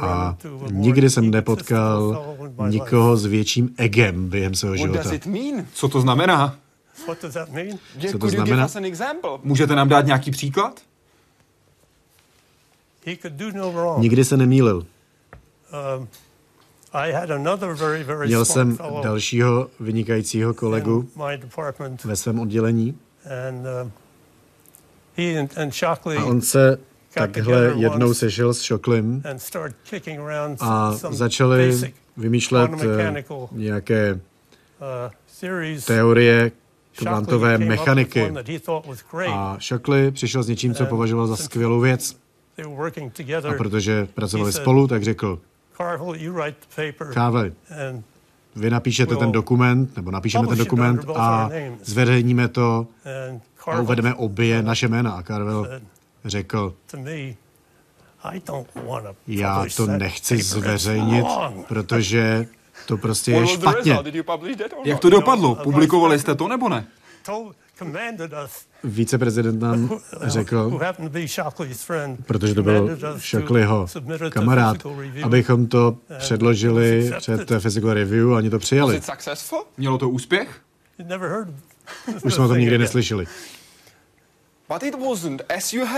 A 0.00 0.36
nikdy 0.70 1.10
jsem 1.10 1.30
nepotkal 1.30 2.24
nikoho 2.68 3.16
s 3.16 3.26
větším 3.26 3.74
egem 3.76 4.28
během 4.28 4.54
svého 4.54 4.76
života. 4.76 5.10
Co 5.72 5.88
to 5.88 6.00
znamená? 6.00 6.56
Co 8.10 8.18
to 8.18 8.28
znamená? 8.28 8.68
Můžete 9.42 9.74
nám 9.74 9.88
dát 9.88 10.06
nějaký 10.06 10.30
příklad? 10.30 10.80
No 13.54 13.96
nikdy 13.98 14.24
se 14.24 14.36
nemýlil. 14.36 14.86
Měl 18.26 18.44
jsem 18.44 18.78
dalšího 19.02 19.70
vynikajícího 19.80 20.54
kolegu 20.54 21.08
ve 22.04 22.16
svém 22.16 22.40
oddělení. 22.40 22.98
Uh, 23.24 23.90
a 26.18 26.24
on 26.24 26.40
se 26.40 26.78
takhle 27.14 27.72
jednou 27.76 28.14
sešel 28.14 28.54
s 28.54 28.62
Shocklim 28.62 29.22
a 30.60 30.92
začali 31.10 31.92
vymýšlet 32.16 32.70
eh, 32.98 33.24
nějaké 33.52 34.12
uh, 34.12 35.80
teorie 35.86 36.52
kvantové 36.96 37.58
mechaniky. 37.58 38.32
A 39.28 39.58
Shockley 39.60 40.10
přišel 40.10 40.42
s 40.42 40.48
něčím, 40.48 40.74
co 40.74 40.86
považoval 40.86 41.26
za 41.26 41.36
skvělou 41.36 41.80
věc. 41.80 42.16
A 43.48 43.52
protože 43.58 44.08
pracovali 44.14 44.52
spolu, 44.52 44.86
tak 44.88 45.02
řekl, 45.02 45.38
Carvel, 47.12 47.50
vy 48.56 48.70
napíšete 48.70 49.16
ten 49.16 49.32
dokument, 49.32 49.96
nebo 49.96 50.10
napíšeme 50.10 50.46
ten 50.46 50.58
dokument 50.58 51.04
a 51.16 51.50
zveřejníme 51.82 52.48
to 52.48 52.86
a 53.66 53.80
uvedeme 53.80 54.14
obě 54.14 54.62
naše 54.62 54.88
jména. 54.88 55.10
A 55.10 55.22
Carvel 55.22 55.80
řekl, 56.24 56.74
já 59.26 59.64
to 59.76 59.86
nechci 59.86 60.42
zveřejnit, 60.42 61.26
protože 61.68 62.46
to 62.86 62.96
prostě 62.96 63.32
je 63.32 63.46
špatně. 63.46 63.98
Jak 64.84 64.98
to 65.00 65.10
dopadlo? 65.10 65.54
Publikovali 65.54 66.18
jste 66.18 66.34
to 66.34 66.48
nebo 66.48 66.68
ne? 66.68 66.86
Viceprezident 68.84 69.62
nám 69.62 69.90
řekl, 70.22 70.80
protože 72.26 72.54
to 72.54 72.62
byl 72.62 72.98
Shockleyho 73.18 73.86
kamarád, 74.30 74.76
abychom 75.22 75.66
to 75.66 75.96
předložili 76.18 77.10
před 77.18 77.48
Physical 77.60 77.92
Review 77.94 78.32
a 78.34 78.36
oni 78.36 78.50
to 78.50 78.58
přijali. 78.58 79.00
Mělo 79.76 79.98
to 79.98 80.10
úspěch? 80.10 80.60
Už 82.24 82.34
jsme 82.34 82.44
o 82.44 82.48
tom 82.48 82.58
nikdy 82.58 82.78
neslyšeli. 82.78 83.26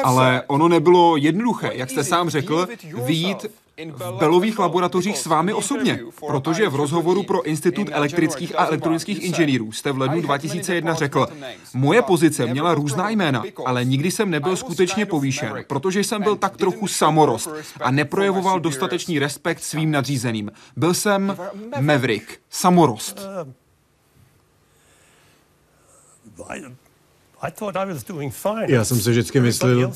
Ale 0.04 0.42
ono 0.46 0.68
nebylo 0.68 1.16
jednoduché, 1.16 1.70
jak 1.74 1.90
jste 1.90 2.04
sám 2.04 2.30
řekl, 2.30 2.66
vyjít 3.06 3.46
v 3.86 4.18
Belových 4.18 4.58
laboratořích 4.58 5.18
s 5.18 5.26
vámi 5.26 5.52
osobně, 5.52 6.00
protože 6.26 6.68
v 6.68 6.74
rozhovoru 6.74 7.22
pro 7.22 7.42
Institut 7.42 7.88
elektrických 7.92 8.58
a 8.58 8.66
elektronických 8.66 9.22
inženýrů 9.22 9.72
jste 9.72 9.92
v 9.92 9.98
lednu 9.98 10.20
2001 10.20 10.94
řekl, 10.94 11.26
moje 11.74 12.02
pozice 12.02 12.46
měla 12.46 12.74
různá 12.74 13.10
jména, 13.10 13.44
ale 13.66 13.84
nikdy 13.84 14.10
jsem 14.10 14.30
nebyl 14.30 14.56
skutečně 14.56 15.06
povýšen, 15.06 15.64
protože 15.66 16.00
jsem 16.00 16.22
byl 16.22 16.36
tak 16.36 16.56
trochu 16.56 16.86
samorost 16.86 17.50
a 17.80 17.90
neprojevoval 17.90 18.60
dostatečný 18.60 19.18
respekt 19.18 19.62
svým 19.62 19.90
nadřízeným. 19.90 20.52
Byl 20.76 20.94
jsem 20.94 21.36
Maverick, 21.80 22.40
samorost. 22.50 23.28
Já 28.68 28.84
jsem 28.84 29.00
si 29.00 29.10
vždycky 29.10 29.40
myslel, 29.40 29.92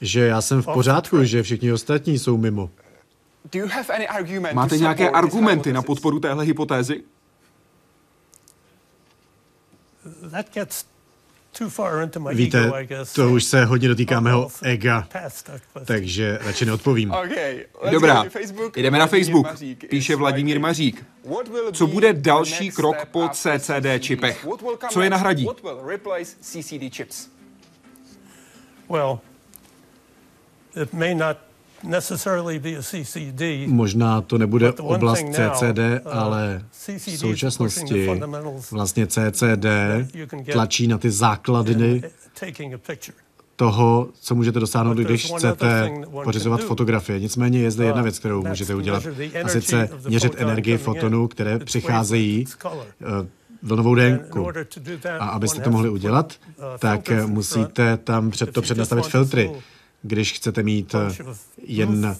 že 0.00 0.20
já 0.20 0.40
jsem 0.40 0.62
v 0.62 0.66
pořádku, 0.66 1.24
že 1.24 1.42
všichni 1.42 1.72
ostatní 1.72 2.18
jsou 2.18 2.36
mimo. 2.36 2.70
Máte 4.54 4.78
nějaké 4.78 5.10
argumenty 5.10 5.72
na 5.72 5.82
podporu 5.82 6.20
téhle 6.20 6.44
hypotézy? 6.44 7.02
Víte, 12.34 12.70
to 13.14 13.30
už 13.30 13.44
se 13.44 13.64
hodně 13.64 13.88
dotýká 13.88 14.20
mého 14.20 14.50
ega, 14.62 15.08
takže 15.84 16.38
radši 16.42 16.64
neodpovím. 16.66 17.10
Dobrá, 17.90 18.24
jdeme 18.76 18.98
na 18.98 19.06
Facebook, 19.06 19.46
píše 19.88 20.16
Vladimír 20.16 20.60
Mařík. 20.60 21.04
Co 21.72 21.86
bude 21.86 22.12
další 22.12 22.70
krok 22.70 23.06
po 23.06 23.28
CCD 23.28 23.86
čipech? 24.00 24.46
Co 24.90 25.02
je 25.02 25.10
nahradí? 25.10 25.46
Well, 28.88 29.20
it 30.82 30.92
may 30.92 31.14
not 31.14 31.36
Možná 33.66 34.20
to 34.20 34.38
nebude 34.38 34.72
oblast 34.72 35.24
CCD, 35.32 35.78
uh, 35.78 36.18
ale 36.18 36.64
v 36.70 37.00
současnosti 37.00 38.10
vlastně 38.70 39.06
CCD 39.06 39.66
tlačí 40.52 40.86
na 40.86 40.98
ty 40.98 41.10
základny 41.10 42.02
toho, 43.56 44.08
co 44.20 44.34
můžete 44.34 44.60
dosáhnout, 44.60 44.98
když 44.98 45.32
chcete 45.36 45.90
pořizovat 46.24 46.60
fotografie. 46.60 47.20
Nicméně 47.20 47.58
je 47.58 47.70
zde 47.70 47.84
jedna 47.84 48.02
věc, 48.02 48.18
kterou 48.18 48.42
můžete 48.42 48.74
udělat, 48.74 49.06
a 49.44 49.48
sice 49.48 49.88
měřit 50.08 50.32
energii 50.36 50.78
fotonů, 50.78 51.28
které 51.28 51.58
přicházejí 51.58 52.44
vlnovou 53.62 53.94
délku. 53.94 54.48
A 55.18 55.26
abyste 55.26 55.60
to 55.60 55.70
mohli 55.70 55.88
udělat, 55.88 56.32
uh, 56.56 56.64
tak 56.78 57.10
musíte 57.26 57.96
tam 57.96 58.30
před 58.30 58.52
to 58.52 58.62
přednastavit 58.62 59.06
filtry 59.06 59.50
když 60.06 60.32
chcete 60.32 60.62
mít 60.62 60.94
eh, 60.94 61.24
jen 61.62 62.16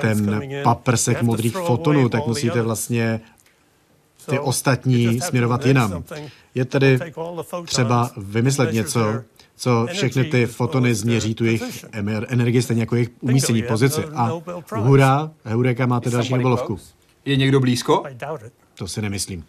ten 0.00 0.44
paprsek 0.62 1.22
modrých 1.22 1.52
fotonů, 1.52 2.08
tak 2.08 2.26
musíte 2.26 2.62
vlastně 2.62 3.20
ty 4.30 4.38
ostatní 4.38 5.20
směrovat 5.20 5.66
jinam. 5.66 6.04
Je 6.54 6.64
tedy 6.64 6.98
třeba 7.64 8.10
vymyslet 8.16 8.72
něco, 8.72 9.22
co 9.56 9.86
všechny 9.92 10.24
ty 10.24 10.46
fotony 10.46 10.94
změří 10.94 11.34
tu 11.34 11.44
jejich 11.44 11.84
energii, 12.28 12.62
stejně 12.62 12.82
jako 12.82 12.94
jejich 12.94 13.10
umístění 13.20 13.62
pozici. 13.62 14.04
A 14.14 14.40
hurá, 14.76 15.30
Heureka, 15.44 15.86
máte 15.86 16.10
další 16.10 16.34
Nobelovku. 16.34 16.78
Je 17.24 17.36
někdo 17.36 17.60
blízko? 17.60 18.04
To 18.74 18.88
si 18.88 19.02
nemyslím. 19.02 19.44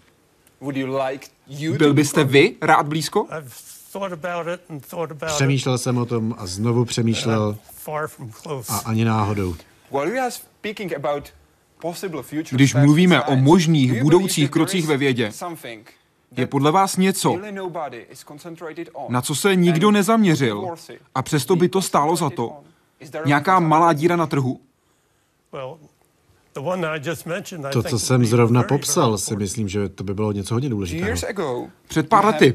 Byl 1.77 1.93
byste 1.93 2.23
vy 2.23 2.55
rád 2.61 2.87
blízko? 2.87 3.27
Přemýšlel 5.25 5.77
jsem 5.77 5.97
o 5.97 6.05
tom 6.05 6.35
a 6.37 6.45
znovu 6.45 6.85
přemýšlel 6.85 7.57
a 8.69 8.77
ani 8.85 9.05
náhodou. 9.05 9.55
Když 12.51 12.73
mluvíme 12.73 13.23
o 13.23 13.35
možných 13.35 14.03
budoucích 14.03 14.49
krocích 14.51 14.87
ve 14.87 14.97
vědě, 14.97 15.31
je 16.37 16.47
podle 16.47 16.71
vás 16.71 16.97
něco, 16.97 17.39
na 19.09 19.21
co 19.21 19.35
se 19.35 19.55
nikdo 19.55 19.91
nezaměřil 19.91 20.75
a 21.15 21.21
přesto 21.21 21.55
by 21.55 21.69
to 21.69 21.81
stálo 21.81 22.15
za 22.15 22.29
to? 22.29 22.63
Nějaká 23.25 23.59
malá 23.59 23.93
díra 23.93 24.15
na 24.15 24.27
trhu? 24.27 24.59
To, 27.71 27.83
co 27.83 27.99
jsem 27.99 28.25
zrovna 28.25 28.63
popsal, 28.63 29.17
si 29.17 29.35
myslím, 29.35 29.67
že 29.67 29.89
to 29.89 30.03
by 30.03 30.13
bylo 30.13 30.31
něco 30.31 30.53
hodně 30.53 30.69
důležitého. 30.69 31.07
Před 31.87 32.09
pár 32.09 32.25
lety 32.25 32.53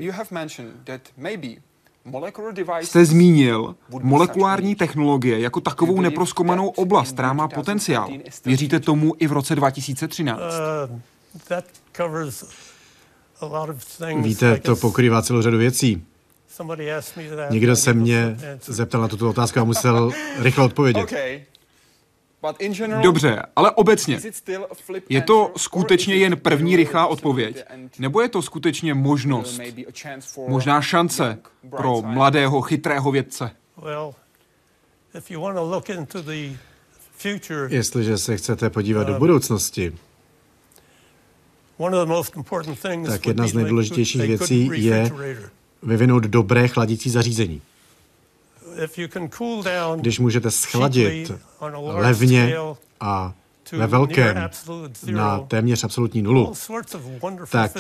jste 2.83 3.05
zmínil 3.05 3.75
molekulární 4.03 4.75
technologie 4.75 5.41
jako 5.41 5.61
takovou 5.61 6.01
neproskomanou 6.01 6.69
oblast, 6.69 7.13
která 7.13 7.33
má 7.33 7.49
potenciál. 7.49 8.09
Věříte 8.45 8.81
tomu 8.81 9.15
i 9.19 9.27
v 9.27 9.33
roce 9.33 9.55
2013? 9.55 10.41
Uh, 10.93 11.01
Víte, 14.23 14.59
to 14.59 14.77
pokrývá 14.77 15.23
celou 15.23 15.43
řadu 15.43 15.59
věcí. 15.59 16.05
Někdo 17.51 17.77
se 17.77 17.93
mě 17.95 18.37
zeptal 18.61 19.01
na 19.01 19.09
tuto 19.09 19.31
otázku 19.31 19.61
a 19.61 19.65
musel 19.65 20.11
rychle 20.39 20.65
odpovědět. 20.65 21.13
Dobře, 23.03 23.43
ale 23.57 23.71
obecně. 23.71 24.21
Je 25.09 25.21
to 25.21 25.53
skutečně 25.57 26.15
jen 26.17 26.37
první 26.37 26.77
rychlá 26.77 27.07
odpověď? 27.07 27.65
Nebo 27.99 28.21
je 28.21 28.29
to 28.29 28.43
skutečně 28.43 28.95
možnost, 28.95 29.61
možná 30.49 30.83
šance 30.83 31.39
pro 31.71 32.03
mladého, 32.03 32.61
chytrého 32.63 33.11
vědce? 33.11 33.51
Jestliže 37.69 38.19
se 38.19 38.37
chcete 38.37 38.71
podívat 38.71 39.05
do 39.05 39.19
budoucnosti, 39.19 39.93
tak 43.07 43.27
jedna 43.27 43.47
z 43.47 43.53
nejdůležitějších 43.55 44.23
věcí 44.23 44.71
je 44.75 45.11
vyvinout 45.83 46.23
dobré 46.25 46.69
chladící 46.69 47.11
zařízení. 47.11 47.63
Když 49.97 50.19
můžete 50.19 50.51
schladit 50.51 51.33
levně 51.87 52.57
a 53.01 53.33
ve 53.73 53.87
velkém 53.87 54.51
na 55.11 55.39
téměř 55.39 55.85
absolutní 55.85 56.23
nulu, 56.23 56.53
tak 57.51 57.73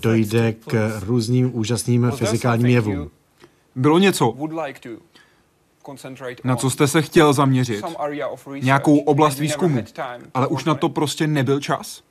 dojde 0.00 0.52
k 0.52 1.00
různým 1.04 1.58
úžasným 1.58 2.10
fyzikálním 2.16 2.66
jevům. 2.66 3.10
Bylo 3.76 3.98
něco, 3.98 4.34
na 6.44 6.56
co 6.56 6.70
jste 6.70 6.88
se 6.88 7.02
chtěl 7.02 7.32
zaměřit, 7.32 7.84
nějakou 8.60 8.98
oblast 8.98 9.38
výzkumu, 9.38 9.84
ale 10.34 10.46
už 10.46 10.64
na 10.64 10.74
to 10.74 10.88
prostě 10.88 11.26
nebyl 11.26 11.60
čas? 11.60 12.02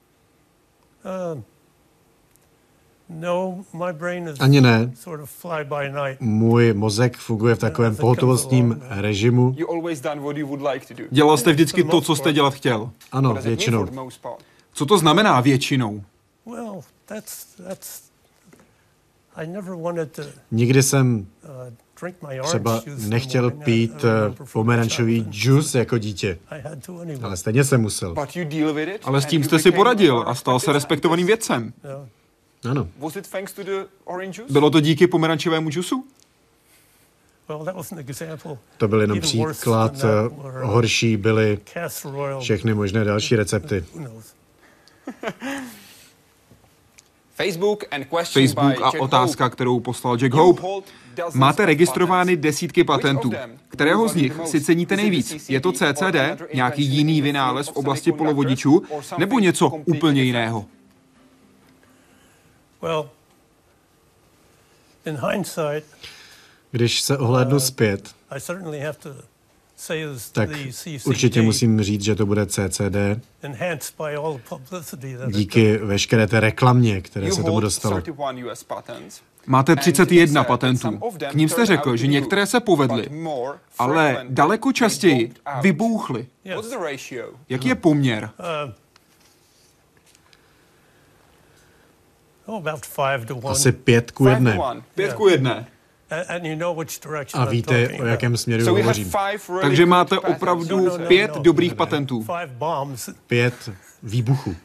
No, 3.09 3.63
Ani 4.39 4.61
ne. 4.61 4.91
Můj 6.19 6.73
mozek 6.73 7.17
funguje 7.17 7.55
v 7.55 7.59
takovém 7.59 7.95
pohotovostním 7.95 8.81
režimu. 8.89 9.55
Dělal 11.11 11.37
jste 11.37 11.51
vždycky 11.51 11.83
to, 11.83 12.01
co 12.01 12.15
jste 12.15 12.33
dělat 12.33 12.53
chtěl? 12.53 12.89
Ano, 13.11 13.33
většinou. 13.33 13.87
Co 14.73 14.85
to 14.85 14.97
znamená 14.97 15.41
většinou? 15.41 16.03
Nikdy 20.51 20.83
jsem 20.83 21.27
uh, 21.43 22.43
třeba 22.43 22.81
nechtěl 23.07 23.51
pít 23.51 24.03
uh, 24.03 24.47
pomerančový 24.53 25.25
džus 25.29 25.75
jako 25.75 25.97
dítě, 25.97 26.37
ale 27.21 27.37
stejně 27.37 27.63
jsem 27.63 27.81
musel. 27.81 28.15
Ale 29.03 29.21
s 29.21 29.25
tím 29.25 29.43
jste 29.43 29.59
si 29.59 29.71
poradil 29.71 30.23
a 30.27 30.35
stal 30.35 30.59
se 30.59 30.73
respektovaným 30.73 31.27
vědcem. 31.27 31.73
Ano. 32.69 32.87
Bylo 34.49 34.69
to 34.69 34.79
díky 34.79 35.07
pomerančovému 35.07 35.69
džusu? 35.69 36.05
To 38.77 38.87
byl 38.87 39.01
jenom 39.01 39.19
příklad, 39.19 39.93
eh, 40.03 40.07
horší 40.63 41.17
byly 41.17 41.59
všechny 42.39 42.73
možné 42.73 43.03
další 43.03 43.35
recepty. 43.35 43.85
Facebook 47.35 48.81
a 48.83 48.91
otázka, 48.99 49.49
kterou 49.49 49.79
poslal 49.79 50.17
Jack 50.17 50.33
Hope. 50.33 50.61
Máte 51.33 51.65
registrovány 51.65 52.37
desítky 52.37 52.83
patentů. 52.83 53.31
Kterého 53.67 54.07
z 54.07 54.15
nich 54.15 54.39
si 54.45 54.61
ceníte 54.61 54.95
nejvíc? 54.95 55.49
Je 55.49 55.61
to 55.61 55.71
CCD, 55.71 56.15
nějaký 56.53 56.83
jiný 56.83 57.21
vynález 57.21 57.67
v 57.67 57.71
oblasti 57.75 58.11
polovodičů, 58.11 58.83
nebo 59.17 59.39
něco 59.39 59.67
úplně 59.67 60.23
jiného? 60.23 60.65
Když 66.71 67.01
se 67.01 67.17
ohlédnu 67.17 67.55
uh, 67.55 67.61
zpět, 67.61 68.15
tak 70.31 70.49
určitě 71.05 71.41
musím 71.41 71.83
říct, 71.83 72.03
že 72.03 72.15
to 72.15 72.25
bude 72.25 72.45
CCD 72.45 72.95
díky 75.27 75.77
veškeré 75.77 76.27
té 76.27 76.39
reklamě, 76.39 77.01
které 77.01 77.31
se 77.31 77.43
tomu 77.43 77.59
dostalo. 77.59 78.01
Máte 79.45 79.75
31 79.75 80.43
patentů. 80.43 80.99
K 81.31 81.33
ním 81.33 81.49
jste 81.49 81.65
řekl, 81.65 81.97
že 81.97 82.07
některé 82.07 82.45
se 82.45 82.59
povedly, 82.59 83.09
ale 83.79 84.25
daleko 84.29 84.71
častěji 84.71 85.33
vybouchly. 85.61 86.27
Jaký 87.49 87.67
je 87.67 87.75
poměr? 87.75 88.29
Asi 93.51 93.71
pět 93.71 94.11
ku 94.11 94.27
jedné. 94.27 94.59
Pět 94.95 95.13
ku 95.13 95.27
jedné. 95.27 95.65
A 97.33 97.45
víte, 97.45 97.89
o 98.01 98.05
jakém 98.05 98.37
směru 98.37 98.65
hovořím. 98.65 99.11
Takže 99.61 99.85
máte 99.85 100.19
opravdu 100.19 100.89
pět 101.07 101.31
dobrých 101.37 101.75
patentů. 101.75 102.25
Pět 103.27 103.69
výbuchů. 104.03 104.55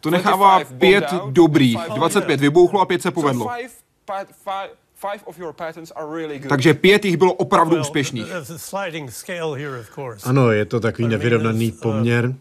To 0.00 0.10
nechává 0.10 0.60
pět 0.78 1.04
dobrých. 1.30 1.78
25 1.94 2.40
vybouchlo 2.40 2.80
a 2.80 2.86
pět 2.86 3.02
se 3.02 3.10
povedlo. 3.10 3.50
Takže 6.48 6.74
pět 6.74 7.04
jich 7.04 7.16
bylo 7.16 7.32
opravdu 7.32 7.80
úspěšných. 7.80 8.26
Ano, 10.24 10.50
je 10.50 10.64
to 10.64 10.80
takový 10.80 11.08
nevyrovnaný 11.08 11.72
poměr. 11.72 12.34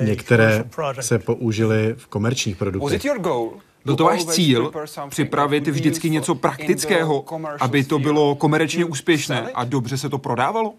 Některé 0.00 0.64
se 1.00 1.18
použily 1.18 1.94
v 1.98 2.06
komerčních 2.06 2.56
produktech. 2.56 3.02
Byl 3.84 3.96
to 3.96 4.04
váš 4.04 4.24
cíl 4.24 4.72
připravit 5.08 5.68
vždycky 5.68 6.10
něco 6.10 6.34
praktického, 6.34 7.24
aby 7.60 7.84
to 7.84 7.98
bylo 7.98 8.34
komerčně 8.34 8.84
úspěšné 8.84 9.50
a 9.54 9.64
dobře 9.64 9.98
se 9.98 10.08
to 10.08 10.18
prodávalo? 10.18 10.74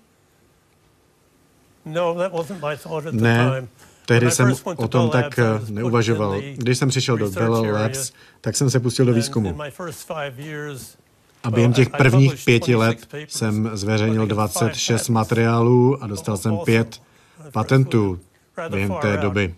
Ne, 3.11 3.67
tehdy 4.05 4.31
jsem 4.31 4.53
o 4.75 4.87
tom 4.87 5.09
tak 5.09 5.39
neuvažoval. 5.69 6.41
Když 6.55 6.77
jsem 6.77 6.89
přišel 6.89 7.17
do 7.17 7.31
Bell 7.31 7.65
Labs, 7.71 8.11
tak 8.41 8.55
jsem 8.55 8.69
se 8.69 8.79
pustil 8.79 9.05
do 9.05 9.13
výzkumu. 9.13 9.57
A 11.45 11.51
během 11.51 11.73
těch 11.73 11.89
prvních 11.89 12.45
pěti 12.45 12.75
let 12.75 13.13
jsem 13.27 13.69
zveřejnil 13.73 14.27
26 14.27 15.09
materiálů 15.09 16.03
a 16.03 16.07
dostal 16.07 16.37
jsem 16.37 16.57
pět 16.65 17.01
patentů 17.51 18.19
během 18.69 18.93
té 19.01 19.17
doby. 19.17 19.55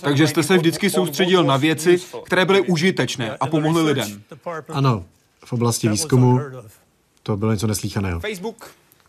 Takže 0.00 0.26
jste 0.26 0.42
se 0.42 0.56
vždycky 0.56 0.90
soustředil 0.90 1.44
na 1.44 1.56
věci, 1.56 1.98
které 2.24 2.44
byly 2.44 2.60
užitečné 2.60 3.36
a 3.40 3.46
pomohly 3.46 3.82
lidem. 3.82 4.22
Ano, 4.68 5.04
v 5.44 5.52
oblasti 5.52 5.88
výzkumu 5.88 6.40
to 7.22 7.36
bylo 7.36 7.52
něco 7.52 7.66
neslíchaného. 7.66 8.20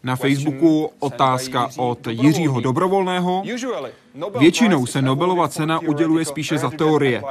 Na 0.06 0.16
Facebooku 0.16 0.92
otázka 1.00 1.70
od 1.78 2.08
Jiřího 2.08 2.62
Dobrovolného. 2.62 3.44
Většinou 4.40 4.86
se 4.86 5.02
Nobelova 5.02 5.48
cena 5.48 5.80
uděluje 5.80 6.26
spíše 6.26 6.58
za 6.58 6.70
teorie, 6.70 7.24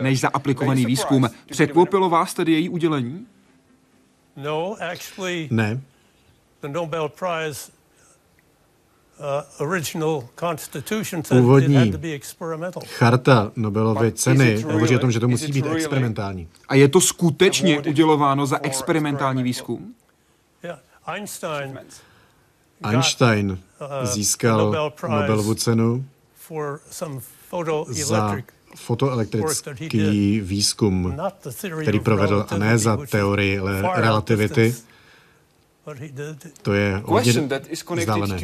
než 0.00 0.20
za 0.20 0.28
aplikovaný 0.28 0.86
výzkum. 0.86 1.30
Překvapilo 1.50 2.08
vás 2.08 2.34
tedy 2.34 2.52
její 2.52 2.68
udělení? 2.68 3.26
Ne. 5.50 5.80
Původní 11.28 11.92
charta 12.86 13.52
Nobelovy 13.56 14.12
ceny 14.12 14.62
hovoří 14.62 14.96
o 14.96 14.98
tom, 14.98 15.12
že 15.12 15.20
to 15.20 15.28
musí 15.28 15.52
být 15.52 15.66
experimentální. 15.66 16.48
A 16.68 16.74
je 16.74 16.88
to 16.88 17.00
skutečně 17.00 17.80
udělováno 17.80 18.46
za 18.46 18.58
experimentální 18.62 19.42
výzkum? 19.42 19.94
Einstein 21.06 21.78
získal 24.02 24.92
Nobelovu 25.08 25.54
cenu 25.54 26.04
za 27.88 28.36
fotoelektrický 28.76 30.40
výzkum, 30.40 31.20
který 31.82 32.00
provedl 32.00 32.46
a 32.48 32.58
ne 32.58 32.78
za 32.78 32.98
teorii 33.10 33.60
relativity, 33.94 34.74
to 36.62 36.72
je 36.72 37.02
hodně 37.04 37.32
vzdálené. 37.96 38.40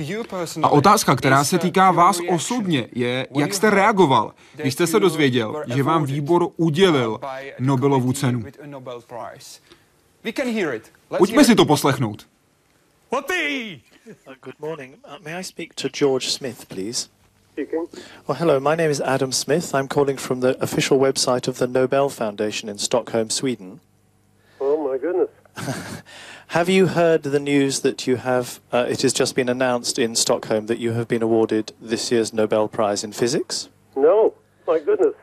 A 0.63 0.69
otázka, 0.69 1.17
která 1.17 1.45
se 1.45 1.59
týká 1.59 1.91
vás 1.91 2.19
osobně, 2.31 2.89
je, 2.93 3.27
jak 3.37 3.55
jste 3.55 3.71
reagoval, 3.71 4.33
když 4.55 4.75
jste 4.75 4.87
se 4.87 5.01
dozvěděl, 5.01 5.63
že 5.75 5.83
vám 5.83 6.05
výbor 6.05 6.49
udělil 6.57 7.21
Nobelovu 7.59 8.13
cenu. 8.13 8.45
Pojďme 11.19 11.45
si 11.45 11.55
to 11.55 11.65
poslechnout. 11.65 12.27
Good 14.41 14.59
morning. 14.59 14.97
Uh, 15.05 15.19
may 15.23 15.35
I 15.35 15.43
speak 15.43 15.75
to 15.75 15.91
George 15.91 16.29
Smith, 16.29 16.67
please? 16.71 17.11
Speaking. 17.53 17.89
Well, 18.27 18.39
hello. 18.39 18.59
My 18.59 18.75
name 18.75 18.91
is 18.91 19.03
Adam 19.03 19.33
Smith. 19.33 19.75
I'm 19.75 19.87
calling 19.87 20.17
from 20.17 20.41
the 20.41 20.59
official 20.63 20.99
website 20.99 21.47
of 21.47 21.59
the 21.59 21.67
Nobel 21.67 22.09
Foundation 22.09 22.71
in 22.71 22.79
Stockholm, 22.79 23.29
Sweden. 23.29 23.81
Oh 24.63 24.83
my 24.83 24.97
goodness. 24.97 25.29
Have 26.49 26.71
you 26.71 26.87
heard 26.87 27.23
the 27.23 27.39
news 27.39 27.81
that 27.81 28.07
you 28.07 28.17
have, 28.17 28.61
uh, 28.73 28.87
it 28.89 29.03
has 29.03 29.13
just 29.13 29.35
been 29.35 29.51
announced 29.51 29.99
in 29.99 30.17
Stockholm 30.17 30.69
that 30.69 30.79
you 30.79 30.93
have 30.93 31.07
been 31.07 31.23
awarded 31.23 31.75
this 31.79 32.11
year's 32.11 32.33
Nobel 32.33 32.67
Prize 32.67 33.05
in 33.05 33.13
Physics? 33.13 33.69
No, 33.95 34.33
my 34.67 34.79
goodness. 34.79 35.15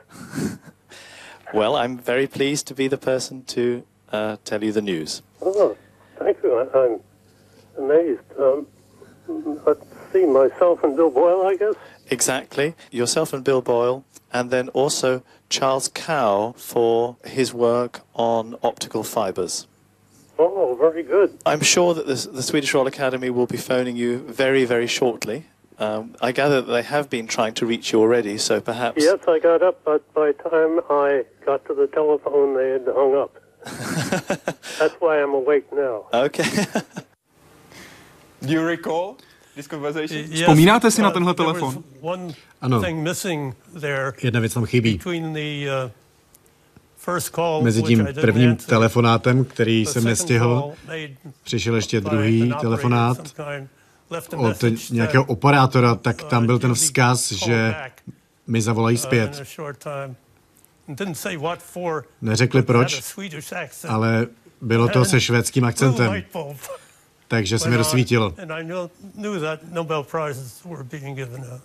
well, 1.55 1.75
I'm 1.75 1.97
very 1.97 2.27
pleased 2.27 2.67
to 2.67 2.75
be 2.75 2.87
the 2.87 2.99
person 2.99 3.43
to 3.45 3.83
uh, 4.11 4.37
tell 4.45 4.63
you 4.63 4.71
the 4.71 4.83
news. 4.83 5.23
Oh, 5.41 5.75
thank 6.19 6.37
you. 6.43 6.55
I, 6.55 6.85
am 6.85 6.99
amazed. 7.79 8.21
Um, 8.37 8.67
let's 9.27 9.85
see, 10.11 10.25
myself 10.25 10.83
and 10.83 10.95
Bill 10.95 11.09
Boyle, 11.09 11.45
I 11.45 11.55
guess? 11.57 11.75
Exactly. 12.09 12.75
Yourself 12.91 13.33
and 13.33 13.43
Bill 13.43 13.61
Boyle, 13.61 14.05
and 14.31 14.51
then 14.51 14.69
also 14.69 15.23
Charles 15.49 15.87
Cow 15.87 16.53
for 16.57 17.17
his 17.25 17.53
work 17.53 18.01
on 18.13 18.55
optical 18.63 19.03
fibers. 19.03 19.67
Oh, 20.37 20.75
very 20.79 21.03
good. 21.03 21.37
I'm 21.45 21.61
sure 21.61 21.93
that 21.93 22.07
the, 22.07 22.29
the 22.29 22.43
Swedish 22.43 22.73
Royal 22.73 22.87
Academy 22.87 23.29
will 23.29 23.47
be 23.47 23.57
phoning 23.57 23.95
you 23.95 24.19
very, 24.19 24.65
very 24.65 24.87
shortly. 24.87 25.45
Um, 25.77 26.15
I 26.21 26.31
gather 26.31 26.61
that 26.61 26.71
they 26.71 26.83
have 26.83 27.09
been 27.09 27.27
trying 27.27 27.53
to 27.55 27.65
reach 27.65 27.91
you 27.91 27.99
already, 27.99 28.37
so 28.37 28.61
perhaps. 28.61 29.03
Yes, 29.03 29.19
I 29.27 29.39
got 29.39 29.61
up, 29.61 29.83
but 29.83 30.13
by 30.13 30.31
the 30.31 30.49
time 30.49 30.79
I 30.89 31.25
got 31.45 31.65
to 31.65 31.73
the 31.73 31.87
telephone, 31.87 32.55
they 32.55 32.69
had 32.71 32.85
hung 32.87 33.15
up. 33.15 33.35
That's 34.79 34.93
why 34.99 35.21
I'm 35.21 35.33
awake 35.33 35.71
now. 35.73 36.05
Okay. 36.13 36.43
Do 38.45 38.53
you 38.53 38.67
recall 38.67 39.15
this 39.55 39.67
conversation? 39.67 40.23
Vzpomínáte 40.33 40.91
si 40.91 41.01
na 41.01 41.11
tenhle 41.11 41.33
telefon? 41.33 41.83
Ano. 42.61 42.81
Jedna 44.23 44.39
věc 44.39 44.53
tam 44.53 44.65
chybí. 44.65 44.99
Mezi 47.61 47.83
tím 47.83 48.07
prvním 48.21 48.55
telefonátem, 48.55 49.45
který 49.45 49.85
jsem 49.85 50.03
nestihl, 50.03 50.71
přišel 51.43 51.75
ještě 51.75 52.01
druhý 52.01 52.53
telefonát 52.61 53.41
od 54.37 54.63
nějakého 54.91 55.23
operátora, 55.23 55.95
tak 55.95 56.23
tam 56.23 56.45
byl 56.45 56.59
ten 56.59 56.73
vzkaz, 56.73 57.31
že 57.31 57.75
mi 58.47 58.61
zavolají 58.61 58.97
zpět. 58.97 59.43
Neřekli 62.21 62.61
proč, 62.61 63.03
ale 63.87 64.27
bylo 64.61 64.87
to 64.87 65.05
se 65.05 65.21
švédským 65.21 65.65
akcentem. 65.65 66.23
Takže 67.35 67.59
se 67.59 67.69
mi 67.69 67.75
rozsvítilo. 67.75 68.33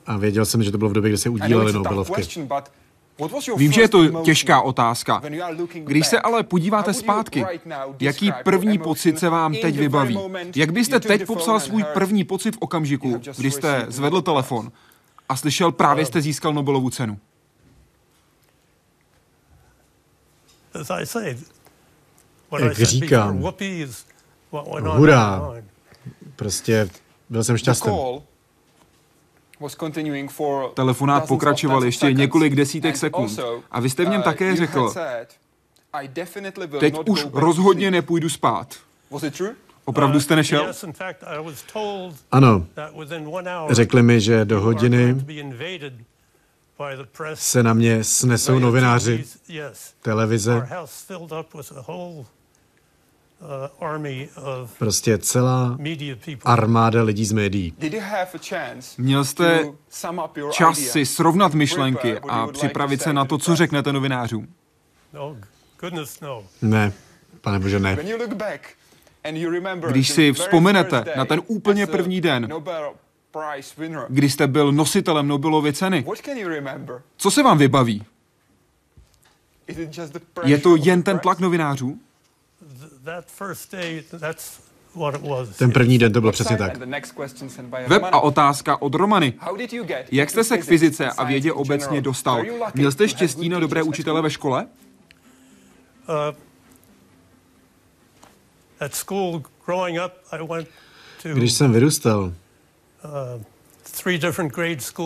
A 0.07 0.16
věděl 0.16 0.45
jsem, 0.45 0.62
že 0.62 0.71
to 0.71 0.79
bylo 0.79 0.91
v 0.91 0.93
době, 0.93 1.11
kdy 1.11 1.18
se 1.18 1.29
udílely 1.29 1.73
Nobelovky. 1.73 2.23
Vím, 3.57 3.73
že 3.73 3.81
je 3.81 3.89
to 3.89 4.23
těžká 4.23 4.61
otázka. 4.61 5.23
Když 5.73 6.07
se 6.07 6.21
ale 6.21 6.43
podíváte 6.43 6.95
zpátky, 6.95 7.47
jaký 8.01 8.33
první 8.45 8.79
pocit 8.79 9.18
se 9.18 9.29
vám 9.29 9.55
teď 9.55 9.79
vybaví? 9.79 10.18
Jak 10.57 10.73
byste 10.73 11.01
teď 11.01 11.27
popsal 11.27 11.61
svůj 11.61 11.85
první 11.95 12.25
pocit 12.25 12.55
v 12.55 12.59
okamžiku, 12.59 13.21
kdy 13.39 13.51
jste 13.51 13.87
zvedl 13.89 14.23
telefon 14.23 14.73
a 15.29 15.37
slyšel 15.37 15.73
právě 15.73 16.07
jste 16.07 16.21
získal 16.21 16.55
Nobelovu 16.55 16.91
cenu? 16.91 17.18
Jak 22.59 22.79
říkám, 22.79 23.43
hurá, 24.81 25.53
prostě 26.37 26.89
byl 27.31 27.45
jsem 27.45 27.57
šťastný. 27.57 27.93
Telefonát 30.75 31.29
pokračoval 31.29 31.85
ještě 31.85 32.13
několik 32.13 32.55
desítek 32.55 32.97
sekund. 32.97 33.39
a 33.71 33.81
vy 33.81 33.91
jste 33.91 34.05
v 34.05 34.09
něm 34.09 34.21
uh, 34.21 34.25
také 34.25 34.57
řekl, 34.57 34.95
teď 36.81 36.95
už 37.09 37.27
rozhodně 37.33 37.91
nepůjdu 37.91 38.29
spát. 38.29 38.75
Opravdu 39.85 40.21
jste 40.21 40.37
nešel? 40.37 40.73
Ano. 42.31 42.67
Řekli 43.71 44.03
mi, 44.03 44.21
že 44.21 44.45
do 44.45 44.61
hodiny 44.61 45.17
se 47.35 47.63
na 47.63 47.73
mě 47.73 48.05
snesou 48.05 48.59
novináři, 48.59 49.25
televize, 50.03 50.69
prostě 54.78 55.18
celá 55.18 55.78
armáda 56.45 57.03
lidí 57.03 57.24
z 57.24 57.32
médií. 57.32 57.74
Měl 58.99 59.24
jste 59.24 59.72
čas 60.53 60.78
si 60.78 61.07
srovnat 61.07 61.55
myšlenky 61.55 62.18
a 62.18 62.47
připravit 62.47 63.03
se 63.03 63.12
na 63.12 63.24
to, 63.24 63.38
co 63.38 63.57
řeknete 63.57 63.93
novinářům? 63.93 64.49
Ne, 66.62 66.93
pane 67.41 67.59
bože, 67.59 67.78
ne. 67.78 67.99
Když 69.88 70.11
si 70.11 70.32
vzpomenete 70.32 71.05
na 71.16 71.24
ten 71.24 71.43
úplně 71.47 71.86
první 71.86 72.20
den, 72.20 72.49
kdy 74.09 74.30
jste 74.30 74.47
byl 74.47 74.72
nositelem 74.72 75.28
Nobelovy 75.28 75.72
ceny, 75.72 76.05
co 77.16 77.30
se 77.30 77.43
vám 77.43 77.59
vybaví? 77.59 78.05
Je 80.45 80.59
to 80.59 80.76
jen 80.76 81.03
ten 81.03 81.18
tlak 81.18 81.38
novinářů? 81.38 81.99
Ten 85.59 85.71
první 85.73 85.99
den 85.99 86.13
to 86.13 86.21
byl 86.21 86.33
přesně 86.33 86.57
tak. 86.57 86.77
Web 87.89 88.03
a 88.03 88.21
otázka 88.21 88.83
od 88.83 88.95
Romany. 88.95 89.35
Jak 90.13 90.31
jste 90.31 90.45
se 90.45 90.59
k 90.59 90.65
fyzice 90.65 91.11
a 91.11 91.25
vědě 91.25 91.53
obecně 91.53 92.01
dostal? 92.01 92.43
Měl 92.75 92.93
jste 92.93 93.09
štěstí 93.09 93.49
na 93.49 93.61
dobré 93.61 93.83
učitele 93.83 94.23
ve 94.23 94.31
škole? 94.31 94.67
Uh, 96.09 96.37
Když 101.35 101.53
jsem 101.53 101.73
vyrůstal, 101.73 102.23
uh, 102.23 103.43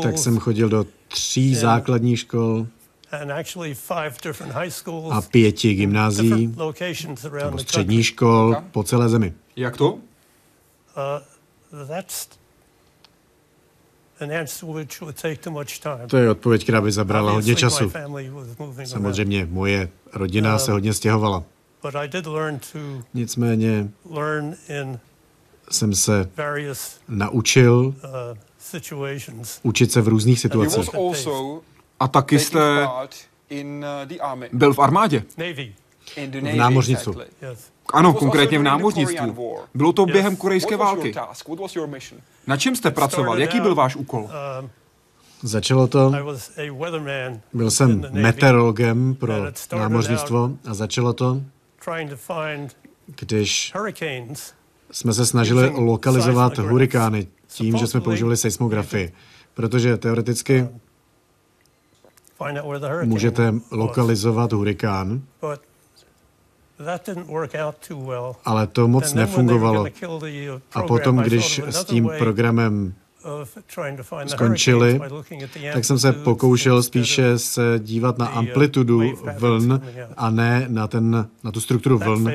tak 0.02 0.18
jsem 0.18 0.38
chodil 0.38 0.68
do 0.68 0.86
tří 1.08 1.54
základních 1.54 2.18
škol 2.18 2.66
a 5.10 5.20
pěti 5.22 5.74
gymnázií 5.74 6.54
nebo 7.44 7.58
střední 7.58 8.02
škol 8.02 8.56
po 8.70 8.82
celé 8.82 9.08
zemi. 9.08 9.32
Jak 9.56 9.76
to? 9.76 9.92
Uh, 9.92 10.00
to 16.06 16.16
je 16.16 16.30
odpověď, 16.30 16.62
která 16.62 16.80
by 16.80 16.92
zabrala 16.92 17.32
hodně 17.32 17.54
času. 17.54 17.92
Samozřejmě 18.84 19.46
moje 19.50 19.88
rodina 20.12 20.58
se 20.58 20.72
hodně 20.72 20.94
stěhovala. 20.94 21.44
Nicméně 23.14 23.88
jsem 25.70 25.94
se 25.94 26.30
naučil 27.08 27.74
uh, 27.74 27.94
učit 29.62 29.92
se 29.92 30.00
v 30.00 30.08
různých 30.08 30.40
situacích. 30.40 30.90
A 32.04 32.08
taky 32.08 32.38
jste 32.38 32.88
byl 34.52 34.74
v 34.74 34.78
armádě. 34.78 35.24
V 36.16 36.56
námořnictvu. 36.56 37.14
Ano, 37.92 38.14
konkrétně 38.14 38.58
v 38.58 38.62
námořnictvu. 38.62 39.58
Bylo 39.74 39.92
to 39.92 40.06
během 40.06 40.36
korejské 40.36 40.76
války. 40.76 41.14
Na 42.46 42.56
čem 42.56 42.76
jste 42.76 42.90
pracoval? 42.90 43.38
Jaký 43.38 43.60
byl 43.60 43.74
váš 43.74 43.96
úkol? 43.96 44.30
Um, 44.60 44.70
Začalo 45.42 45.86
to, 45.86 46.12
byl 47.52 47.70
jsem 47.70 48.06
meteorologem 48.10 49.14
pro 49.14 49.32
námořnictvo 49.76 50.50
a 50.66 50.74
začalo 50.74 51.12
to, 51.12 51.40
když 53.20 53.72
jsme 54.90 55.14
se 55.14 55.26
snažili 55.26 55.70
lokalizovat 55.70 56.58
hurikány 56.58 57.26
tím, 57.48 57.76
že 57.76 57.86
jsme 57.86 58.00
používali 58.00 58.36
seismografii. 58.36 59.12
Protože 59.54 59.96
teoreticky 59.96 60.68
můžete 63.04 63.54
lokalizovat 63.70 64.52
hurikán, 64.52 65.22
ale 68.44 68.66
to 68.66 68.88
moc 68.88 69.14
nefungovalo. 69.14 69.86
A 70.74 70.82
potom, 70.82 71.16
když 71.16 71.58
s 71.58 71.84
tím 71.84 72.10
programem 72.18 72.94
skončili, 74.26 75.00
tak 75.72 75.84
jsem 75.84 75.98
se 75.98 76.12
pokoušel 76.12 76.82
spíše 76.82 77.38
se 77.38 77.62
dívat 77.78 78.18
na 78.18 78.26
amplitudu 78.26 79.02
vln 79.38 79.80
a 80.16 80.30
ne 80.30 80.64
na, 80.68 80.86
ten, 80.86 81.28
na 81.44 81.52
tu 81.52 81.60
strukturu 81.60 81.98
vln, 81.98 82.32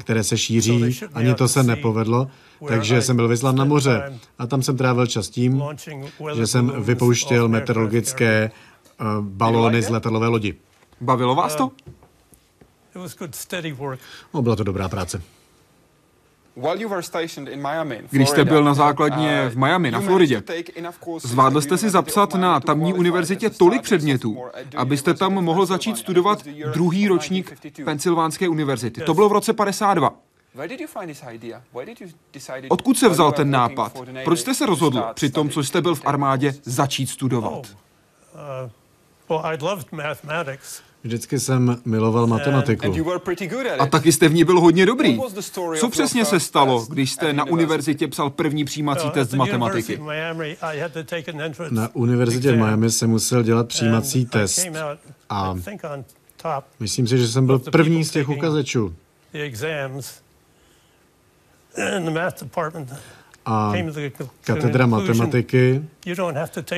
které 0.00 0.24
se 0.24 0.38
šíří. 0.38 1.00
Ani 1.14 1.34
to 1.34 1.48
se 1.48 1.62
nepovedlo, 1.62 2.28
takže 2.68 3.02
jsem 3.02 3.16
byl 3.16 3.28
vyslán 3.28 3.56
na 3.56 3.64
moře 3.64 4.12
a 4.38 4.46
tam 4.46 4.62
jsem 4.62 4.76
trávil 4.76 5.06
čas 5.06 5.28
tím, 5.28 5.62
že 6.34 6.46
jsem 6.46 6.72
vypouštěl 6.82 7.48
meteorologické 7.48 8.50
uh, 8.52 8.67
balóny 9.20 9.82
z 9.82 9.88
letadlové 9.88 10.28
lodi. 10.28 10.54
Bavilo 11.00 11.34
vás 11.34 11.54
to? 11.54 11.70
No, 14.34 14.42
byla 14.42 14.56
to 14.56 14.64
dobrá 14.64 14.88
práce. 14.88 15.22
Když 18.10 18.28
jste 18.28 18.44
byl 18.44 18.64
na 18.64 18.74
základně 18.74 19.48
v 19.48 19.56
Miami, 19.56 19.90
na 19.90 20.00
Floridě, 20.00 20.42
zvládl 21.22 21.60
jste 21.60 21.78
si 21.78 21.90
zapsat 21.90 22.34
na 22.34 22.60
tamní 22.60 22.94
univerzitě 22.94 23.50
tolik 23.50 23.82
předmětů, 23.82 24.38
abyste 24.76 25.14
tam 25.14 25.34
mohl 25.34 25.66
začít 25.66 25.98
studovat 25.98 26.46
druhý 26.72 27.08
ročník 27.08 27.58
Pensylvánské 27.84 28.48
univerzity. 28.48 29.00
To 29.00 29.14
bylo 29.14 29.28
v 29.28 29.32
roce 29.32 29.52
52. 29.52 30.14
Odkud 32.68 32.98
se 32.98 33.08
vzal 33.08 33.32
ten 33.32 33.50
nápad? 33.50 33.98
Proč 34.24 34.40
jste 34.40 34.54
se 34.54 34.66
rozhodl 34.66 35.04
při 35.14 35.30
tom, 35.30 35.50
co 35.50 35.62
jste 35.64 35.80
byl 35.80 35.94
v 35.94 36.06
armádě, 36.06 36.54
začít 36.62 37.06
studovat? 37.06 37.76
Oh, 39.28 39.44
uh, 39.44 40.54
Vždycky 41.02 41.40
jsem 41.40 41.80
miloval 41.84 42.26
matematiku. 42.26 42.94
A 43.78 43.86
taky 43.86 44.12
jste 44.12 44.28
v 44.28 44.34
ní 44.34 44.44
byl 44.44 44.60
hodně 44.60 44.86
dobrý. 44.86 45.20
Co 45.80 45.88
přesně 45.90 46.24
se 46.24 46.40
stalo, 46.40 46.86
když 46.88 47.12
jste 47.12 47.32
na 47.32 47.44
univerzitě 47.44 48.08
psal 48.08 48.30
první 48.30 48.64
přijímací 48.64 49.10
test 49.10 49.30
z 49.30 49.34
matematiky? 49.34 50.00
Na 51.70 51.88
univerzitě 51.92 52.52
v 52.52 52.56
Miami 52.56 52.90
jsem 52.90 53.10
musel 53.10 53.42
dělat 53.42 53.68
přijímací 53.68 54.26
test 54.26 54.66
a 55.30 55.54
myslím 56.80 57.06
si, 57.06 57.18
že 57.18 57.28
jsem 57.28 57.46
byl 57.46 57.58
první 57.58 58.04
z 58.04 58.10
těch 58.10 58.28
uchazečů 58.28 58.94
a 63.48 63.72
katedra 64.40 64.86
matematiky 64.86 65.82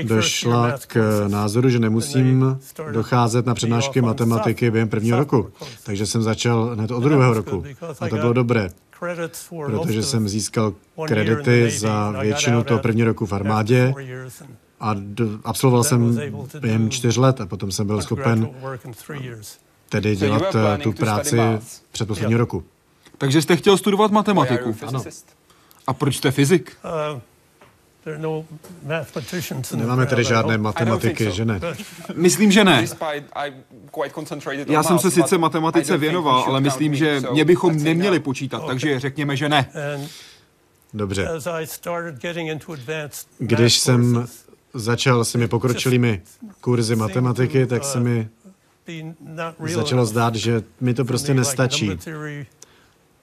došla 0.03 0.79
k 0.87 1.25
názoru, 1.29 1.69
že 1.69 1.79
nemusím 1.79 2.61
docházet 2.93 3.47
na 3.47 3.55
přednášky 3.55 4.01
matematiky 4.01 4.71
během 4.71 4.89
prvního 4.89 5.19
roku. 5.19 5.51
Takže 5.85 6.07
jsem 6.07 6.23
začal 6.23 6.71
hned 6.75 6.91
od 6.91 7.01
druhého 7.01 7.35
roku. 7.35 7.65
A 8.01 8.09
to 8.09 8.17
bylo 8.17 8.33
dobré, 8.33 8.69
protože 9.67 10.03
jsem 10.03 10.29
získal 10.29 10.75
kredity 11.07 11.71
za 11.71 12.11
většinu 12.21 12.65
toho 12.65 12.81
prvního 12.81 13.07
roku 13.07 13.27
v 13.27 13.33
armádě 13.33 13.95
a 14.81 14.95
do, 14.99 15.29
absolvoval 15.45 15.85
jsem 15.85 16.21
během 16.61 16.91
čtyř 16.91 17.17
let 17.17 17.41
a 17.41 17.47
potom 17.47 17.73
jsem 17.73 17.87
byl 17.87 18.03
schopen 18.03 18.49
tedy 19.89 20.17
dělat 20.17 20.55
eh, 20.55 20.79
tu 20.79 20.93
práci 20.93 21.39
před 21.93 22.09
posledního 22.09 22.39
roku. 22.39 22.65
Takže 23.19 23.43
jste 23.43 23.57
chtěl 23.57 23.77
studovat 23.77 24.11
matematiku? 24.11 24.77
Ano. 24.87 25.05
A 25.87 25.93
proč 25.93 26.17
jste 26.17 26.31
fyzik? 26.31 26.77
Uh, 27.15 27.21
no 28.19 28.45
Nemáme 29.75 30.07
tedy 30.07 30.25
žádné 30.25 30.59
matematiky, 30.59 31.31
že 31.33 31.45
ne? 31.45 31.61
Myslím, 32.15 32.53
že 32.53 32.65
ne. 32.65 32.87
Já 34.67 34.83
jsem 34.83 34.99
se 34.99 35.11
sice 35.11 35.39
matematice 35.39 35.97
věnoval, 35.97 36.45
ale 36.47 36.61
myslím, 36.61 36.95
že 36.95 37.21
mě 37.33 37.45
bychom 37.45 37.77
neměli 37.83 38.21
počítat, 38.21 38.67
takže 38.67 39.01
řekněme, 39.01 39.37
že 39.37 39.49
ne. 39.49 39.67
Dobře. 40.95 41.29
Když 43.39 43.79
jsem 43.79 44.27
začal 44.75 45.25
s 45.25 45.33
těmi 45.33 45.49
pokročilými 45.49 46.23
kurzy 46.61 46.97
matematiky, 46.97 47.67
tak 47.67 47.85
se 47.85 48.01
mi 48.01 48.29
začalo 49.75 50.07
zdát, 50.07 50.35
že 50.35 50.63
mi 50.81 50.95
to 50.95 51.05
prostě 51.05 51.35
nestačí. 51.35 51.91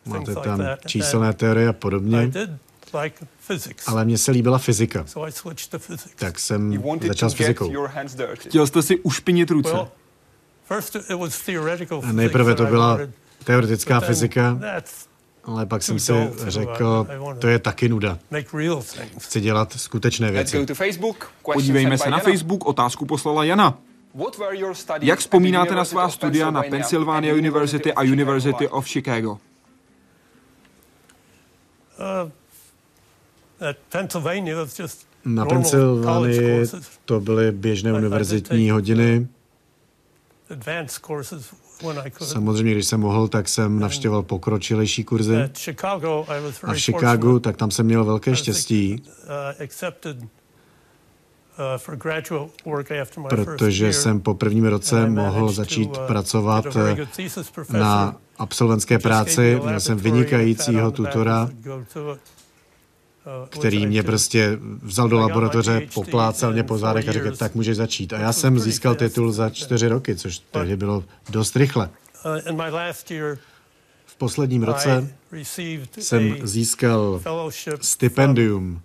Máte 0.07 0.35
tam 0.35 0.61
číselné 0.85 1.33
teorie 1.33 1.67
a 1.67 1.73
podobně. 1.73 2.31
Ale 3.87 4.05
mně 4.05 4.17
se 4.17 4.31
líbila 4.31 4.57
fyzika. 4.57 5.05
Tak 6.15 6.39
jsem 6.39 6.83
začal 7.07 7.29
s 7.29 7.33
fyzikou. 7.33 7.73
Chtěl 8.33 8.67
jste 8.67 8.81
si 8.81 8.99
ušpinit 8.99 9.51
ruce. 9.51 9.77
A 12.03 12.11
nejprve 12.11 12.55
to 12.55 12.65
byla 12.65 12.99
teoretická 13.43 13.99
fyzika, 13.99 14.59
ale 15.43 15.65
pak 15.65 15.83
jsem 15.83 15.99
si 15.99 16.13
řekl, 16.47 17.07
to 17.39 17.47
je 17.47 17.59
taky 17.59 17.89
nuda. 17.89 18.19
Chci 19.19 19.41
dělat 19.41 19.73
skutečné 19.77 20.31
věci. 20.31 20.65
Podívejme 21.53 21.97
se 21.97 22.09
na 22.09 22.19
Facebook, 22.19 22.65
otázku 22.65 23.05
poslala 23.05 23.43
Jana. 23.43 23.77
Jak 25.01 25.19
vzpomínáte 25.19 25.75
na 25.75 25.85
svá 25.85 26.09
studia 26.09 26.51
na 26.51 26.63
Pennsylvania 26.63 27.33
University 27.33 27.93
a 27.93 28.01
University 28.01 28.67
of 28.67 28.87
Chicago? 28.87 29.37
Na 35.25 35.45
Pensylvánii 35.45 36.65
to 37.05 37.19
byly 37.19 37.51
běžné 37.51 37.93
univerzitní 37.93 38.69
hodiny. 38.71 39.27
Samozřejmě, 42.21 42.71
když 42.71 42.87
jsem 42.87 42.99
mohl, 42.99 43.27
tak 43.27 43.49
jsem 43.49 43.79
navštěvoval 43.79 44.23
pokročilejší 44.23 45.03
kurzy. 45.03 45.35
A 46.63 46.73
v 46.73 46.77
Chicagu, 46.77 47.39
tak 47.39 47.57
tam 47.57 47.71
jsem 47.71 47.85
měl 47.85 48.05
velké 48.05 48.35
štěstí, 48.35 49.03
protože 53.29 53.93
jsem 53.93 54.19
po 54.19 54.33
prvním 54.33 54.65
roce 54.65 55.09
mohl 55.09 55.51
začít 55.51 55.97
pracovat 55.97 56.65
na 57.71 58.15
absolventské 58.37 58.99
práci. 58.99 59.59
Měl 59.63 59.79
jsem 59.79 59.97
vynikajícího 59.97 60.91
tutora, 60.91 61.49
který 63.49 63.87
mě 63.87 64.03
prostě 64.03 64.57
vzal 64.81 65.09
do 65.09 65.19
laboratoře, 65.19 65.81
poplácal 65.93 66.53
mě 66.53 66.63
po 66.63 66.77
zádech 66.77 67.09
a 67.09 67.11
řekl, 67.11 67.35
tak 67.35 67.55
můžeš 67.55 67.77
začít. 67.77 68.13
A 68.13 68.19
já 68.19 68.33
jsem 68.33 68.59
získal 68.59 68.95
titul 68.95 69.31
za 69.31 69.49
čtyři 69.49 69.87
roky, 69.87 70.15
což 70.15 70.39
tehdy 70.39 70.75
bylo 70.75 71.03
dost 71.29 71.55
rychle. 71.55 71.89
V 74.05 74.15
posledním 74.17 74.63
roce 74.63 75.07
jsem 75.99 76.35
získal 76.43 77.21
stipendium 77.81 78.81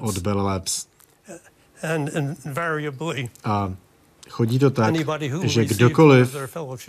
od 0.00 0.18
Bell 0.18 0.40
Labs. 0.40 0.86
A 3.44 3.72
chodí 4.30 4.58
to 4.58 4.70
tak, 4.70 4.94
že 5.42 5.64
kdokoliv 5.64 6.36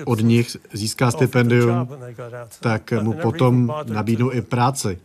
od 0.06 0.20
nich 0.20 0.58
získá 0.74 1.12
stipendium, 1.12 1.88
tak 2.60 2.94
mu 3.02 3.14
potom 3.14 3.74
nabídnou 3.84 4.32
i 4.32 4.42
práci. 4.42 5.00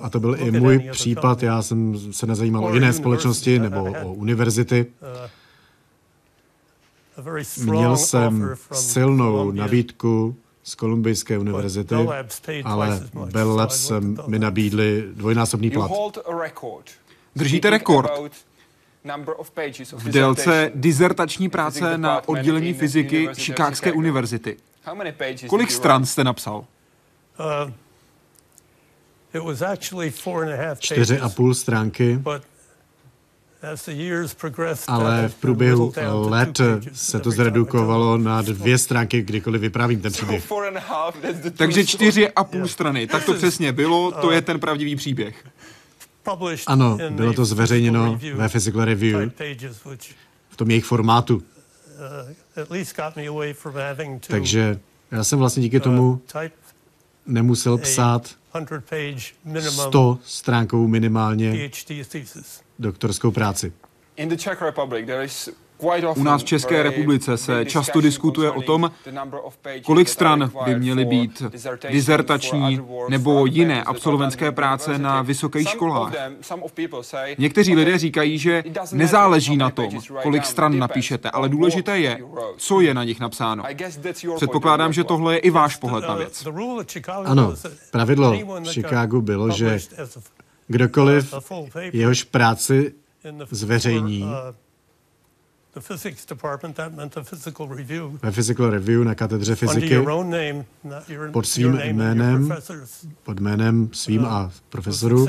A 0.00 0.10
to 0.10 0.20
byl 0.20 0.36
i 0.38 0.50
můj 0.50 0.78
případ. 0.92 1.42
Já 1.42 1.62
jsem 1.62 1.98
se 2.12 2.26
nezajímal 2.26 2.64
o 2.64 2.74
jiné 2.74 2.92
společnosti 2.92 3.58
nebo 3.58 3.84
o 4.02 4.12
univerzity. 4.12 4.86
Měl 7.64 7.96
jsem 7.96 8.54
silnou 8.72 9.50
nabídku 9.52 10.36
z 10.62 10.74
Kolumbijské 10.74 11.38
univerzity, 11.38 11.94
ale 12.64 13.00
Bell 13.32 13.56
Labs 13.56 13.92
mi 14.26 14.38
nabídli 14.38 15.04
dvojnásobný 15.14 15.70
plat. 15.70 15.90
Držíte 17.36 17.70
rekord 17.70 18.10
v 19.92 20.08
délce 20.08 20.70
dizertační 20.74 21.48
práce 21.48 21.98
na 21.98 22.28
oddělení 22.28 22.74
fyziky 22.74 23.28
Chicagské 23.34 23.92
univerzity. 23.92 24.56
Kolik 25.46 25.70
stran 25.70 26.06
jste 26.06 26.24
napsal? 26.24 26.64
Uh, 27.38 27.70
čtyři 30.78 31.20
a 31.20 31.28
půl 31.28 31.54
stránky, 31.54 32.22
ale 34.86 35.28
v 35.28 35.34
průběhu 35.34 35.92
let 36.28 36.60
se 36.92 37.20
to 37.20 37.30
zredukovalo 37.30 38.18
na 38.18 38.42
dvě 38.42 38.78
stránky, 38.78 39.22
kdykoliv 39.22 39.60
vyprávím 39.60 40.00
ten 40.00 40.12
příběh. 40.12 40.52
Takže 41.56 41.86
čtyři 41.86 42.30
a 42.30 42.44
půl 42.44 42.68
strany, 42.68 43.06
tak 43.06 43.24
to 43.24 43.34
přesně 43.34 43.72
bylo, 43.72 44.12
to 44.12 44.30
je 44.30 44.42
ten 44.42 44.60
pravdivý 44.60 44.96
příběh. 44.96 45.44
Ano, 46.66 46.98
bylo 47.10 47.32
to 47.32 47.44
zveřejněno 47.44 48.18
ve 48.34 48.48
Physical 48.48 48.84
Review 48.84 49.30
v 50.48 50.56
tom 50.56 50.70
jejich 50.70 50.84
formátu. 50.84 51.36
Uh, 51.36 51.42
Takže 54.28 54.78
já 55.10 55.24
jsem 55.24 55.38
vlastně 55.38 55.62
díky 55.62 55.80
tomu 55.80 56.10
uh, 56.10 56.42
nemusel 57.26 57.78
psát 57.78 58.30
100 59.88 60.18
stránkovou 60.24 60.86
minimálně 60.88 61.70
doktorskou 62.78 63.30
práci. 63.30 63.72
U 66.16 66.22
nás 66.22 66.42
v 66.42 66.44
České 66.44 66.82
republice 66.82 67.36
se 67.36 67.64
často 67.64 68.00
diskutuje 68.00 68.50
o 68.50 68.62
tom, 68.62 68.90
kolik 69.84 70.08
stran 70.08 70.50
by 70.64 70.78
měly 70.78 71.04
být 71.04 71.42
dizertační 71.90 72.80
nebo 73.08 73.46
jiné 73.46 73.82
absolventské 73.82 74.52
práce 74.52 74.98
na 74.98 75.22
vysokých 75.22 75.68
školách. 75.68 76.12
Někteří 77.38 77.74
lidé 77.74 77.98
říkají, 77.98 78.38
že 78.38 78.64
nezáleží 78.92 79.56
na 79.56 79.70
tom, 79.70 79.90
kolik 80.22 80.46
stran 80.46 80.78
napíšete, 80.78 81.30
ale 81.30 81.48
důležité 81.48 81.98
je, 81.98 82.18
co 82.56 82.80
je 82.80 82.94
na 82.94 83.04
nich 83.04 83.20
napsáno. 83.20 83.64
Předpokládám, 84.36 84.92
že 84.92 85.04
tohle 85.04 85.34
je 85.34 85.38
i 85.38 85.50
váš 85.50 85.76
pohled 85.76 86.08
na 86.08 86.14
věc. 86.14 86.46
Ano, 87.24 87.54
pravidlo 87.90 88.32
v 88.32 88.72
Chicagu 88.72 89.20
bylo, 89.20 89.50
že 89.50 89.78
kdokoliv 90.66 91.34
jehož 91.92 92.22
práci 92.22 92.92
zveřejní, 93.50 94.26
ve 98.22 98.30
Physical 98.32 98.70
Review 98.70 99.04
na 99.04 99.14
katedře 99.14 99.54
fyziky 99.54 99.98
pod 101.32 101.46
svým 101.46 101.80
jménem, 101.84 102.54
pod 103.22 103.40
jménem 103.40 103.88
svým 103.92 104.24
a 104.24 104.50
profesorů, 104.68 105.26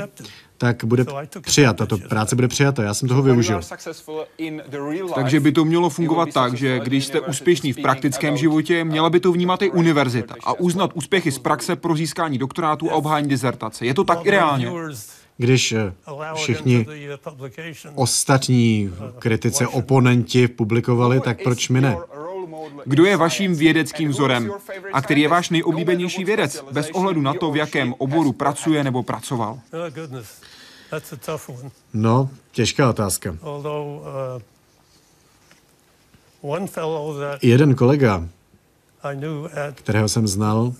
tak 0.58 0.84
bude 0.84 1.04
přijat, 1.40 1.76
tato 1.76 1.98
práce 1.98 2.34
bude 2.34 2.48
přijata. 2.48 2.82
Já 2.82 2.94
jsem 2.94 3.08
toho 3.08 3.22
využil. 3.22 3.60
Takže 5.14 5.40
by 5.40 5.52
to 5.52 5.64
mělo 5.64 5.90
fungovat 5.90 6.28
tak, 6.34 6.54
že 6.54 6.80
když 6.80 7.06
jste 7.06 7.20
úspěšný 7.20 7.72
v 7.72 7.82
praktickém 7.82 8.36
životě, 8.36 8.84
měla 8.84 9.10
by 9.10 9.20
to 9.20 9.32
vnímat 9.32 9.62
i 9.62 9.70
univerzita 9.70 10.34
a 10.44 10.52
uznat 10.52 10.90
úspěchy 10.94 11.32
z 11.32 11.38
praxe 11.38 11.76
pro 11.76 11.96
získání 11.96 12.38
doktorátu 12.38 12.90
a 12.90 12.94
obhájení 12.94 13.28
dizertace. 13.28 13.86
Je 13.86 13.94
to 13.94 14.04
tak 14.04 14.26
i 14.26 14.30
reálně? 14.30 14.72
Když 15.38 15.72
eh, 15.72 15.92
všichni 16.34 16.86
ostatní 17.94 18.92
kritice, 19.18 19.66
oponenti 19.66 20.48
publikovali, 20.48 21.20
tak 21.20 21.42
proč 21.42 21.68
my 21.68 21.80
ne? 21.80 21.96
Kdo 22.84 23.04
je 23.04 23.16
vaším 23.16 23.54
vědeckým 23.54 24.08
vzorem? 24.08 24.52
a 24.92 25.02
který 25.02 25.20
je 25.20 25.28
váš 25.28 25.50
nejoblíbenější 25.50 26.24
vědec, 26.24 26.64
bez 26.72 26.90
ohledu 26.90 27.20
na 27.20 27.34
to, 27.34 27.50
v 27.50 27.56
jakém 27.56 27.94
oboru 27.98 28.32
pracuje 28.32 28.84
nebo 28.84 29.02
pracoval? 29.02 29.58
No, 31.94 32.30
těžká 32.52 32.90
otázka. 32.90 33.36
Jeden 37.42 37.74
kolega, 37.74 38.28
kterého 39.74 40.08
jsem 40.08 40.28
znal, 40.28 40.72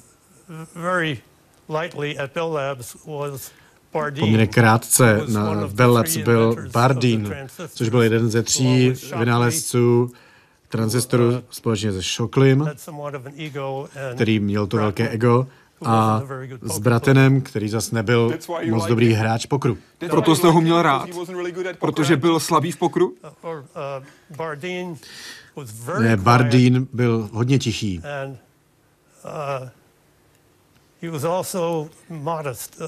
poměrně 3.92 4.46
krátce 4.46 5.20
na 5.28 5.68
Bell 5.74 5.92
Labs 5.92 6.16
byl 6.16 6.56
Bardeen, 6.72 7.34
což 7.74 7.88
byl 7.88 8.02
jeden 8.02 8.30
ze 8.30 8.42
tří 8.42 8.92
vynálezců 9.18 10.12
transistoru 10.68 11.42
společně 11.50 11.92
se 11.92 12.00
Shocklim, 12.02 12.70
který 14.14 14.40
měl 14.40 14.66
to 14.66 14.76
velké 14.76 15.08
ego, 15.08 15.46
a 15.84 16.22
s 16.62 16.78
Bratenem, 16.78 17.40
který 17.40 17.68
zas 17.68 17.90
nebyl 17.90 18.32
moc 18.70 18.86
dobrý 18.86 19.12
hráč 19.12 19.46
pokru. 19.46 19.78
Proto 20.10 20.36
jste 20.36 20.46
ho 20.48 20.60
měl 20.60 20.82
rád? 20.82 21.08
Protože 21.78 22.16
byl 22.16 22.40
slabý 22.40 22.72
v 22.72 22.76
pokru? 22.76 23.14
Ne, 26.00 26.16
Bardeen 26.16 26.86
byl 26.92 27.28
hodně 27.32 27.58
tichý. 27.58 28.02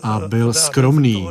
A 0.03 0.21
byl 0.29 0.53
skromný 0.53 1.29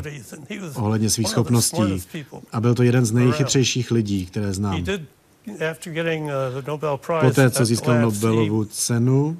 ohledně 0.76 1.10
svých 1.10 1.30
schopností. 1.30 2.04
A 2.52 2.62
byl 2.62 2.76
to 2.76 2.84
jeden 2.84 3.06
z 3.06 3.12
nejchytřejších 3.12 3.92
lidí, 3.92 4.26
které 4.26 4.54
znám. 4.54 4.84
Poté, 7.22 7.50
co 7.50 7.66
získal 7.66 8.02
Nobelovu 8.02 8.66
cenu, 8.66 9.38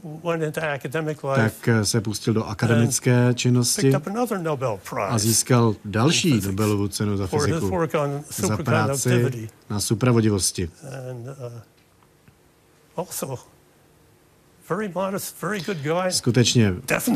tak 1.36 1.70
se 1.84 2.02
pustil 2.02 2.34
do 2.34 2.44
akademické 2.44 3.34
činnosti 3.34 3.92
a 5.08 5.18
získal 5.20 5.76
další 5.86 6.42
Nobelovu 6.46 6.88
cenu 6.88 7.18
za 7.18 7.28
fyziku, 7.28 7.72
za 8.38 8.58
práci 8.58 9.50
na 9.70 9.80
supravodivosti. 9.80 10.70
Skutečně 16.10 16.74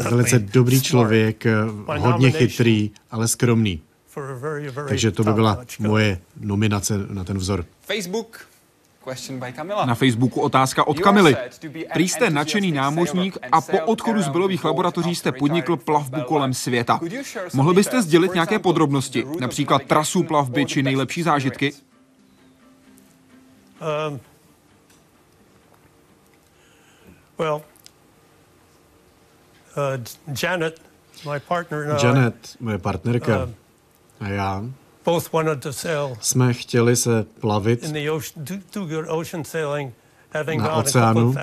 velice 0.09 0.39
dobrý 0.39 0.81
člověk, 0.81 1.43
hodně 1.97 2.31
chytrý, 2.31 2.91
ale 3.11 3.27
skromný. 3.27 3.81
Takže 4.87 5.11
to 5.11 5.23
by 5.23 5.33
byla 5.33 5.65
moje 5.79 6.21
nominace 6.39 6.93
na 7.09 7.23
ten 7.23 7.37
vzor. 7.37 7.65
Facebook. 7.81 8.47
Na 9.85 9.95
Facebooku 9.95 10.41
otázka 10.41 10.87
od 10.87 10.99
Kamily. 10.99 11.35
Prý 11.93 12.09
jste 12.09 12.29
nadšený 12.29 12.71
námořník 12.71 13.37
a 13.51 13.61
po 13.61 13.79
odchodu 13.79 14.21
z 14.21 14.27
bylových 14.27 14.63
laboratoří 14.63 15.15
jste 15.15 15.31
podnikl 15.31 15.77
plavbu 15.77 16.21
kolem 16.21 16.53
světa. 16.53 16.99
Mohl 17.53 17.73
byste 17.73 18.01
sdělit 18.01 18.33
nějaké 18.33 18.59
podrobnosti, 18.59 19.25
například 19.39 19.83
trasu 19.83 20.23
plavby 20.23 20.65
či 20.65 20.83
nejlepší 20.83 21.23
zážitky? 21.23 21.73
Um, 24.09 24.19
Well, 27.37 27.61
uh, 29.75 29.97
Janet, 30.43 30.81
my 31.25 31.39
partner 31.39 31.91
and 31.91 32.03
Janet, 32.03 32.55
moje 32.59 32.77
partnerka 32.77 33.43
uh, 33.43 33.49
a 34.19 34.27
já 34.29 34.65
jsme 36.21 36.53
chtěli 36.53 36.95
se 36.95 37.25
plavit 37.39 37.91
na 40.57 40.73
oceánu, 40.73 41.35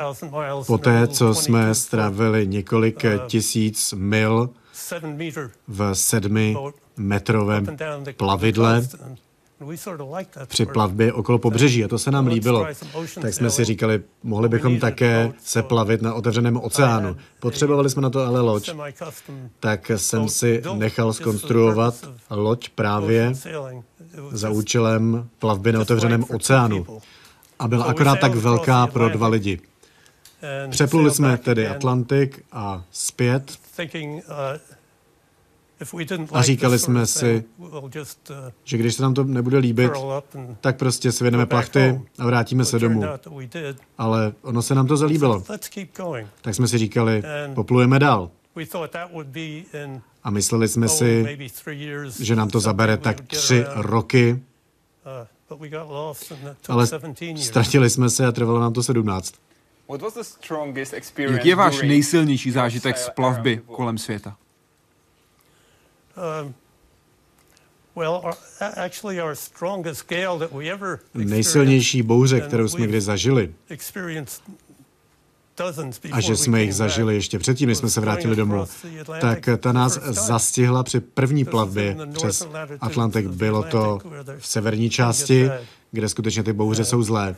poté 0.66 1.08
co 1.08 1.34
jsme 1.34 1.74
strávili 1.74 2.46
několik 2.46 3.04
uh, 3.04 3.26
tisíc 3.26 3.92
mil 3.92 4.50
v 5.68 5.94
sedmi 5.94 6.56
metrovém 6.96 7.76
plavidle 8.16 8.82
při 10.46 10.66
plavbě 10.66 11.12
okolo 11.12 11.38
pobřeží 11.38 11.84
a 11.84 11.88
to 11.88 11.98
se 11.98 12.10
nám 12.10 12.26
líbilo. 12.26 12.66
Tak 13.20 13.34
jsme 13.34 13.50
si 13.50 13.64
říkali, 13.64 14.02
mohli 14.22 14.48
bychom 14.48 14.78
také 14.78 15.32
se 15.44 15.62
plavit 15.62 16.02
na 16.02 16.14
otevřeném 16.14 16.56
oceánu. 16.56 17.16
Potřebovali 17.40 17.90
jsme 17.90 18.02
na 18.02 18.10
to 18.10 18.20
ale 18.20 18.40
loď. 18.40 18.70
Tak 19.60 19.90
jsem 19.96 20.28
si 20.28 20.62
nechal 20.74 21.12
skonstruovat 21.12 21.94
loď 22.30 22.68
právě 22.68 23.32
za 24.30 24.50
účelem 24.50 25.28
plavby 25.38 25.72
na 25.72 25.80
otevřeném 25.80 26.24
oceánu. 26.34 26.86
A 27.58 27.68
byla 27.68 27.84
akorát 27.84 28.20
tak 28.20 28.34
velká 28.34 28.86
pro 28.86 29.08
dva 29.08 29.28
lidi. 29.28 29.60
Přepluli 30.70 31.10
jsme 31.10 31.38
tedy 31.38 31.68
Atlantik 31.68 32.44
a 32.52 32.84
zpět 32.90 33.58
a 36.32 36.42
říkali 36.42 36.78
jsme 36.78 37.06
si, 37.06 37.44
uh, 37.58 37.90
že 38.64 38.78
když 38.78 38.94
se 38.94 39.02
nám 39.02 39.14
to 39.14 39.24
nebude 39.24 39.58
líbit, 39.58 39.92
tak 40.60 40.76
prostě 40.76 41.12
si 41.12 41.24
věneme 41.24 41.46
plachty 41.46 42.00
a 42.18 42.26
vrátíme 42.26 42.64
se 42.64 42.78
domů. 42.78 43.02
Ale 43.98 44.32
ono 44.42 44.62
se 44.62 44.74
nám 44.74 44.86
to 44.86 44.96
zalíbilo. 44.96 45.44
Tak 46.42 46.54
jsme 46.54 46.68
si 46.68 46.78
říkali, 46.78 47.22
poplujeme 47.54 47.98
dál. 47.98 48.30
A 50.24 50.30
mysleli 50.30 50.68
jsme 50.68 50.86
oh, 50.86 50.92
si, 50.92 51.38
že 52.20 52.36
nám 52.36 52.48
to 52.48 52.60
zabere 52.60 52.96
tak 52.96 53.20
tři 53.20 53.64
roky, 53.74 54.42
uh, 55.50 56.16
ale 56.68 56.86
ztratili 57.36 57.90
jsme 57.90 58.10
se 58.10 58.26
a 58.26 58.32
trvalo 58.32 58.60
nám 58.60 58.72
to 58.72 58.82
sedmnáct. 58.82 59.34
Jaký 61.18 61.48
je 61.48 61.54
váš 61.54 61.82
nejsilnější 61.82 62.50
zážitek 62.50 62.98
z 62.98 63.10
plavby 63.10 63.60
kolem 63.66 63.98
světa? 63.98 64.36
Nejsilnější 71.14 72.02
bouře, 72.02 72.40
kterou 72.40 72.68
jsme 72.68 72.86
kdy 72.86 73.00
zažili, 73.00 73.54
a 76.12 76.20
že 76.20 76.36
jsme 76.36 76.62
jich 76.62 76.74
zažili 76.74 77.14
ještě 77.14 77.38
předtím, 77.38 77.68
než 77.68 77.78
jsme 77.78 77.90
se 77.90 78.00
vrátili 78.00 78.36
domů, 78.36 78.66
tak 79.20 79.48
ta 79.58 79.72
nás 79.72 79.98
zastihla 80.02 80.82
při 80.82 81.00
první 81.00 81.44
plavbě 81.44 81.96
přes 82.12 82.48
Atlantik. 82.80 83.26
Bylo 83.26 83.62
to 83.62 83.98
v 84.38 84.46
severní 84.46 84.90
části, 84.90 85.50
kde 85.90 86.08
skutečně 86.08 86.42
ty 86.42 86.52
bouře 86.52 86.84
jsou 86.84 87.02
zlé. 87.02 87.36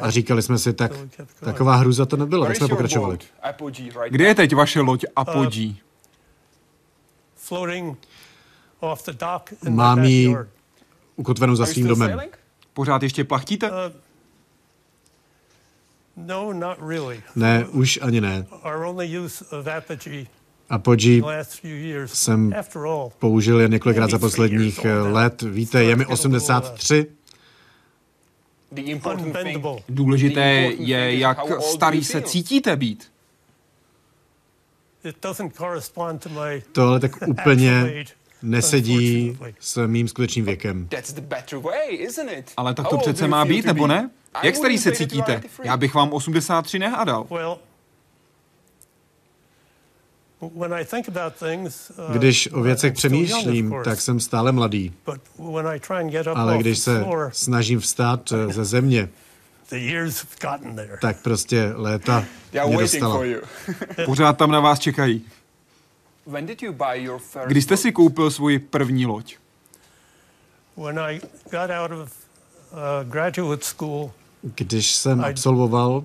A 0.00 0.10
říkali 0.10 0.42
jsme 0.42 0.58
si, 0.58 0.72
tak 0.72 0.92
taková 1.40 1.76
hruza 1.76 2.06
to 2.06 2.16
nebylo, 2.16 2.46
tak 2.46 2.56
jsme 2.56 2.68
pokračovali. 2.68 3.18
Kde 4.08 4.24
je 4.24 4.34
teď 4.34 4.54
vaše 4.54 4.80
loď 4.80 5.04
Apogee? 5.16 5.74
Mám 9.68 10.04
ji 10.04 10.36
ukotvenou 11.16 11.56
za 11.56 11.66
svým 11.66 11.86
domem. 11.86 12.20
Pořád 12.74 13.02
ještě 13.02 13.24
plachtíte? 13.24 13.70
Uh, 13.70 13.76
no, 16.16 16.52
ne, 17.36 17.66
už 17.66 17.98
ani 18.02 18.20
ne. 18.20 18.46
Apogee 20.70 21.22
jsem 22.06 22.54
použil 23.18 23.60
jen 23.60 23.70
několikrát 23.70 24.10
za 24.10 24.18
posledních 24.18 24.84
let. 25.02 25.42
Víte, 25.42 25.84
je 25.84 25.96
mi 25.96 26.06
83. 26.06 27.06
Důležité 29.88 30.50
je, 30.78 31.18
jak 31.18 31.38
starý 31.62 32.04
se 32.04 32.22
cítíte 32.22 32.76
být. 32.76 33.10
To 36.72 36.82
ale 36.82 37.00
tak 37.00 37.12
úplně 37.26 38.04
nesedí 38.42 39.38
s 39.60 39.86
mým 39.86 40.08
skutečným 40.08 40.44
věkem. 40.44 40.88
Ale 42.56 42.74
tak 42.74 42.88
to 42.88 42.98
přece 42.98 43.28
má 43.28 43.44
být, 43.44 43.64
nebo 43.66 43.86
ne? 43.86 44.10
Jak 44.42 44.56
starý 44.56 44.78
se 44.78 44.92
cítíte? 44.92 45.42
Já 45.62 45.76
bych 45.76 45.94
vám 45.94 46.12
83 46.12 46.78
nehádal. 46.78 47.26
Uh, 52.08 52.12
když 52.12 52.48
o 52.52 52.62
věcech 52.62 52.92
přemýšlím, 52.92 53.74
tak 53.84 54.00
jsem 54.00 54.20
stále 54.20 54.52
mladý. 54.52 54.92
Ale 56.34 56.58
když 56.58 56.78
se 56.78 57.04
snažím 57.32 57.80
vstát 57.80 58.32
uh, 58.32 58.52
ze 58.52 58.64
země, 58.64 59.08
tak 61.00 61.22
prostě 61.22 61.72
léta 61.74 62.24
mě 62.66 62.76
dostala. 63.00 63.14
Pořád 64.04 64.32
tam 64.38 64.50
na 64.50 64.60
vás 64.60 64.78
čekají. 64.78 65.24
Kdy 67.46 67.62
jste 67.62 67.76
si 67.76 67.92
koupil 67.92 68.30
svoji 68.30 68.58
první 68.58 69.06
loď? 69.06 69.36
Uh, 72.72 72.78
Když 74.42 74.92
jsem 74.92 75.18
absolvoval, 75.30 76.04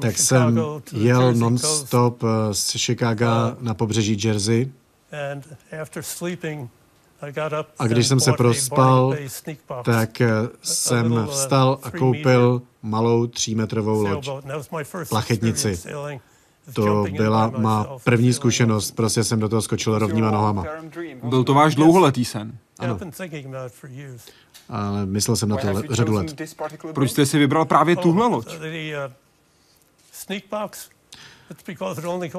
tak 0.00 0.18
jsem 0.18 0.54
jel 0.92 1.34
non-stop 1.34 2.22
uh, 2.22 2.28
z 2.52 2.76
Chicaga 2.78 3.56
na 3.60 3.74
pobřeží 3.74 4.18
Jersey. 4.24 4.72
A 7.78 7.86
když 7.86 8.06
jsem 8.06 8.20
se 8.20 8.30
prospal, 8.36 9.14
tak 9.84 10.20
eh, 10.20 10.28
jsem 10.62 11.26
vstal 11.30 11.78
a 11.82 11.90
koupil 11.90 12.62
malou 12.82 13.26
třímetrovou 13.26 14.02
loď, 14.14 14.28
plachetnici. 15.08 15.80
To 16.74 17.04
byla 17.16 17.52
má 17.56 17.86
první 18.04 18.32
zkušenost, 18.32 18.90
prostě 18.90 19.24
jsem 19.24 19.40
do 19.40 19.48
toho 19.48 19.62
skočil 19.62 19.98
rovníma 19.98 20.30
nohama. 20.30 20.64
Byl 21.22 21.44
to 21.44 21.54
váš 21.54 21.74
dlouholetý 21.74 22.24
sen? 22.24 22.58
Ano. 22.78 22.98
Ale 24.68 25.06
myslel 25.06 25.36
jsem 25.36 25.48
na 25.48 25.56
to 25.56 25.66
le- 25.72 25.82
řadu 25.90 26.12
let. 26.12 26.40
Proč 26.94 27.10
jste 27.10 27.26
si 27.26 27.38
vybral 27.38 27.64
právě 27.64 27.96
tuhle 27.96 28.26
loď? 28.26 28.46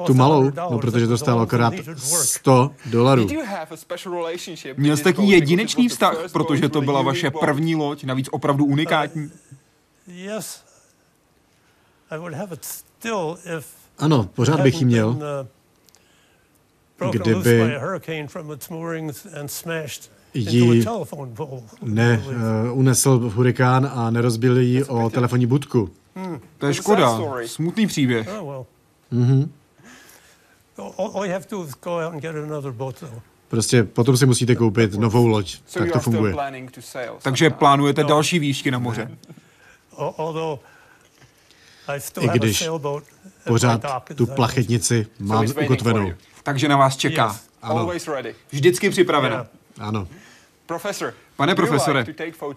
Tu 0.06 0.14
malou? 0.14 0.50
No, 0.70 0.78
protože 0.78 1.06
to 1.06 1.18
stálo 1.18 1.40
akorát 1.40 1.74
100 1.96 2.70
dolarů. 2.86 3.28
Měl 4.76 4.96
jste 4.96 5.12
ní 5.18 5.30
jedinečný 5.30 5.88
vztah, 5.88 6.16
protože 6.32 6.68
to 6.68 6.80
byla 6.80 7.02
vaše 7.02 7.30
první 7.30 7.74
loď, 7.74 8.04
navíc 8.04 8.28
opravdu 8.30 8.64
unikátní? 8.64 9.30
Ano, 13.98 14.28
pořád 14.34 14.60
bych 14.60 14.80
ji 14.80 14.84
měl, 14.86 15.18
kdyby 17.10 17.78
ji 20.32 20.70
neunesl 21.92 23.10
uh, 23.10 23.32
hurikán 23.34 23.90
a 23.94 24.10
nerozbil 24.10 24.58
ji 24.58 24.84
o 24.84 25.10
telefonní 25.10 25.46
budku. 25.46 25.90
Hmm. 26.14 26.40
To 26.58 26.66
je 26.66 26.74
škoda. 26.74 27.18
Smutný 27.46 27.86
příběh. 27.86 28.28
Mm-hmm. 29.12 29.48
Prostě 33.48 33.84
potom 33.84 34.16
si 34.16 34.26
musíte 34.26 34.54
koupit 34.54 34.94
novou 34.94 35.26
loď. 35.26 35.56
Tak 35.78 35.92
to 35.92 36.00
funguje. 36.00 36.34
Takže 37.22 37.50
plánujete 37.50 38.04
další 38.04 38.38
výšky 38.38 38.70
na 38.70 38.78
moře. 38.78 39.10
I 42.20 42.28
když 42.38 42.68
pořád 43.46 43.82
tu 44.14 44.26
plachetnici 44.26 45.06
mám 45.18 45.46
ukotvenou. 45.64 46.12
Takže 46.42 46.68
na 46.68 46.76
vás 46.76 46.96
čeká. 46.96 47.36
Ano. 47.62 47.90
Vždycky 48.50 48.90
připravena. 48.90 49.46
Ano. 49.78 50.08
Pane 51.36 51.54
profesore, 51.54 52.04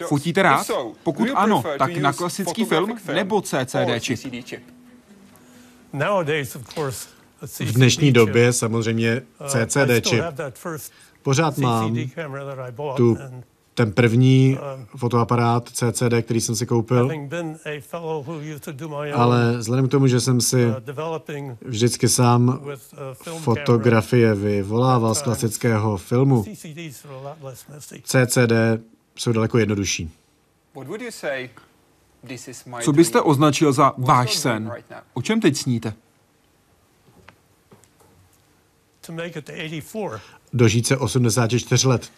fotíte 0.08 0.42
rád? 0.42 0.68
Pokud 1.04 1.30
ano, 1.36 1.64
tak 1.78 1.98
na 1.98 2.14
klasický 2.14 2.66
film 2.66 2.98
nebo 3.14 3.42
CCD 3.42 4.00
čip? 4.00 4.20
V 7.60 7.74
dnešní 7.74 8.12
době 8.12 8.54
samozřejmě 8.54 9.22
uh, 9.42 9.48
CCD 9.48 10.08
čip. 10.10 10.24
Pořád 11.24 11.58
mám 11.58 11.98
tu, 12.96 13.18
ten 13.74 13.92
první 13.92 14.58
um, 14.76 14.86
fotoaparát 14.98 15.70
CCD, 15.70 16.14
který 16.22 16.42
jsem 16.42 16.56
si 16.56 16.66
koupil, 16.66 17.12
ale 19.14 19.58
vzhledem 19.58 19.88
k 19.88 19.92
tomu, 19.92 20.08
že 20.08 20.20
jsem 20.20 20.42
si 20.42 20.66
uh, 20.66 20.74
vždycky 21.62 22.10
sám 22.10 22.48
uh, 22.48 22.74
fotografie 23.40 24.36
vyvolával 24.36 25.16
z 25.16 25.22
klasického 25.22 25.98
filmu, 25.98 26.46
CCD 28.04 28.54
jsou 29.16 29.32
daleko 29.32 29.58
jednodušší. 29.58 30.12
Co 32.82 32.92
byste 32.94 33.22
označil 33.22 33.74
za 33.74 33.94
váš 33.98 34.36
sen? 34.36 34.72
O 35.14 35.22
čem 35.22 35.42
teď 35.42 35.58
sníte? 35.58 35.94
dožít 40.54 40.88
se 40.88 40.98
84 40.98 41.88
let. 41.88 42.12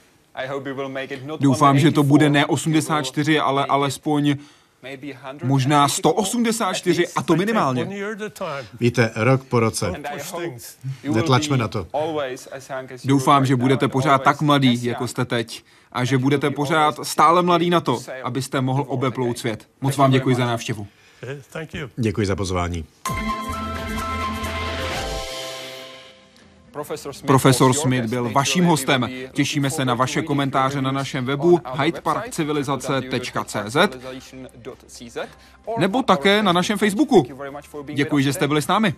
Doufám, 1.39 1.79
že 1.79 1.91
to 1.91 2.03
bude 2.03 2.29
ne 2.29 2.45
84, 2.45 3.39
ale 3.39 3.65
alespoň 3.65 4.35
možná 5.43 5.87
184 5.87 7.07
a 7.07 7.23
to 7.23 7.35
minimálně. 7.35 7.89
Víte, 8.79 9.11
rok 9.15 9.43
po 9.43 9.59
roce. 9.59 9.93
Netlačme 11.03 11.57
na 11.57 11.67
to. 11.67 11.87
Doufám, 13.05 13.45
že 13.45 13.55
budete 13.55 13.87
pořád 13.87 14.23
tak 14.23 14.41
mladý, 14.41 14.85
jako 14.85 15.07
jste 15.07 15.25
teď. 15.25 15.63
A 15.91 16.05
že 16.05 16.17
budete 16.17 16.49
pořád 16.49 16.99
stále 17.03 17.41
mladý 17.41 17.69
na 17.69 17.81
to, 17.81 17.99
abyste 18.23 18.61
mohl 18.61 18.85
obeplout 18.87 19.37
svět. 19.37 19.69
Moc 19.81 19.97
vám 19.97 20.11
děkuji 20.11 20.35
za 20.35 20.45
návštěvu. 20.45 20.87
Děkuji 21.97 22.27
za 22.27 22.35
pozvání. 22.35 22.85
Profesor 27.25 27.73
Smith 27.73 28.09
byl 28.09 28.29
vaším 28.29 28.65
hostem. 28.65 29.09
Těšíme 29.31 29.69
se 29.69 29.85
na 29.85 29.93
vaše 29.93 30.21
komentáře 30.21 30.81
na 30.81 30.91
našem 30.91 31.25
webu 31.25 31.59
hydeparkcivilizace.cz 31.81 33.77
nebo 35.77 36.03
také 36.03 36.43
na 36.43 36.51
našem 36.51 36.77
Facebooku. 36.77 37.25
Děkuji, 37.93 38.23
že 38.23 38.33
jste 38.33 38.47
byli 38.47 38.61
s 38.61 38.67
námi. 38.67 38.93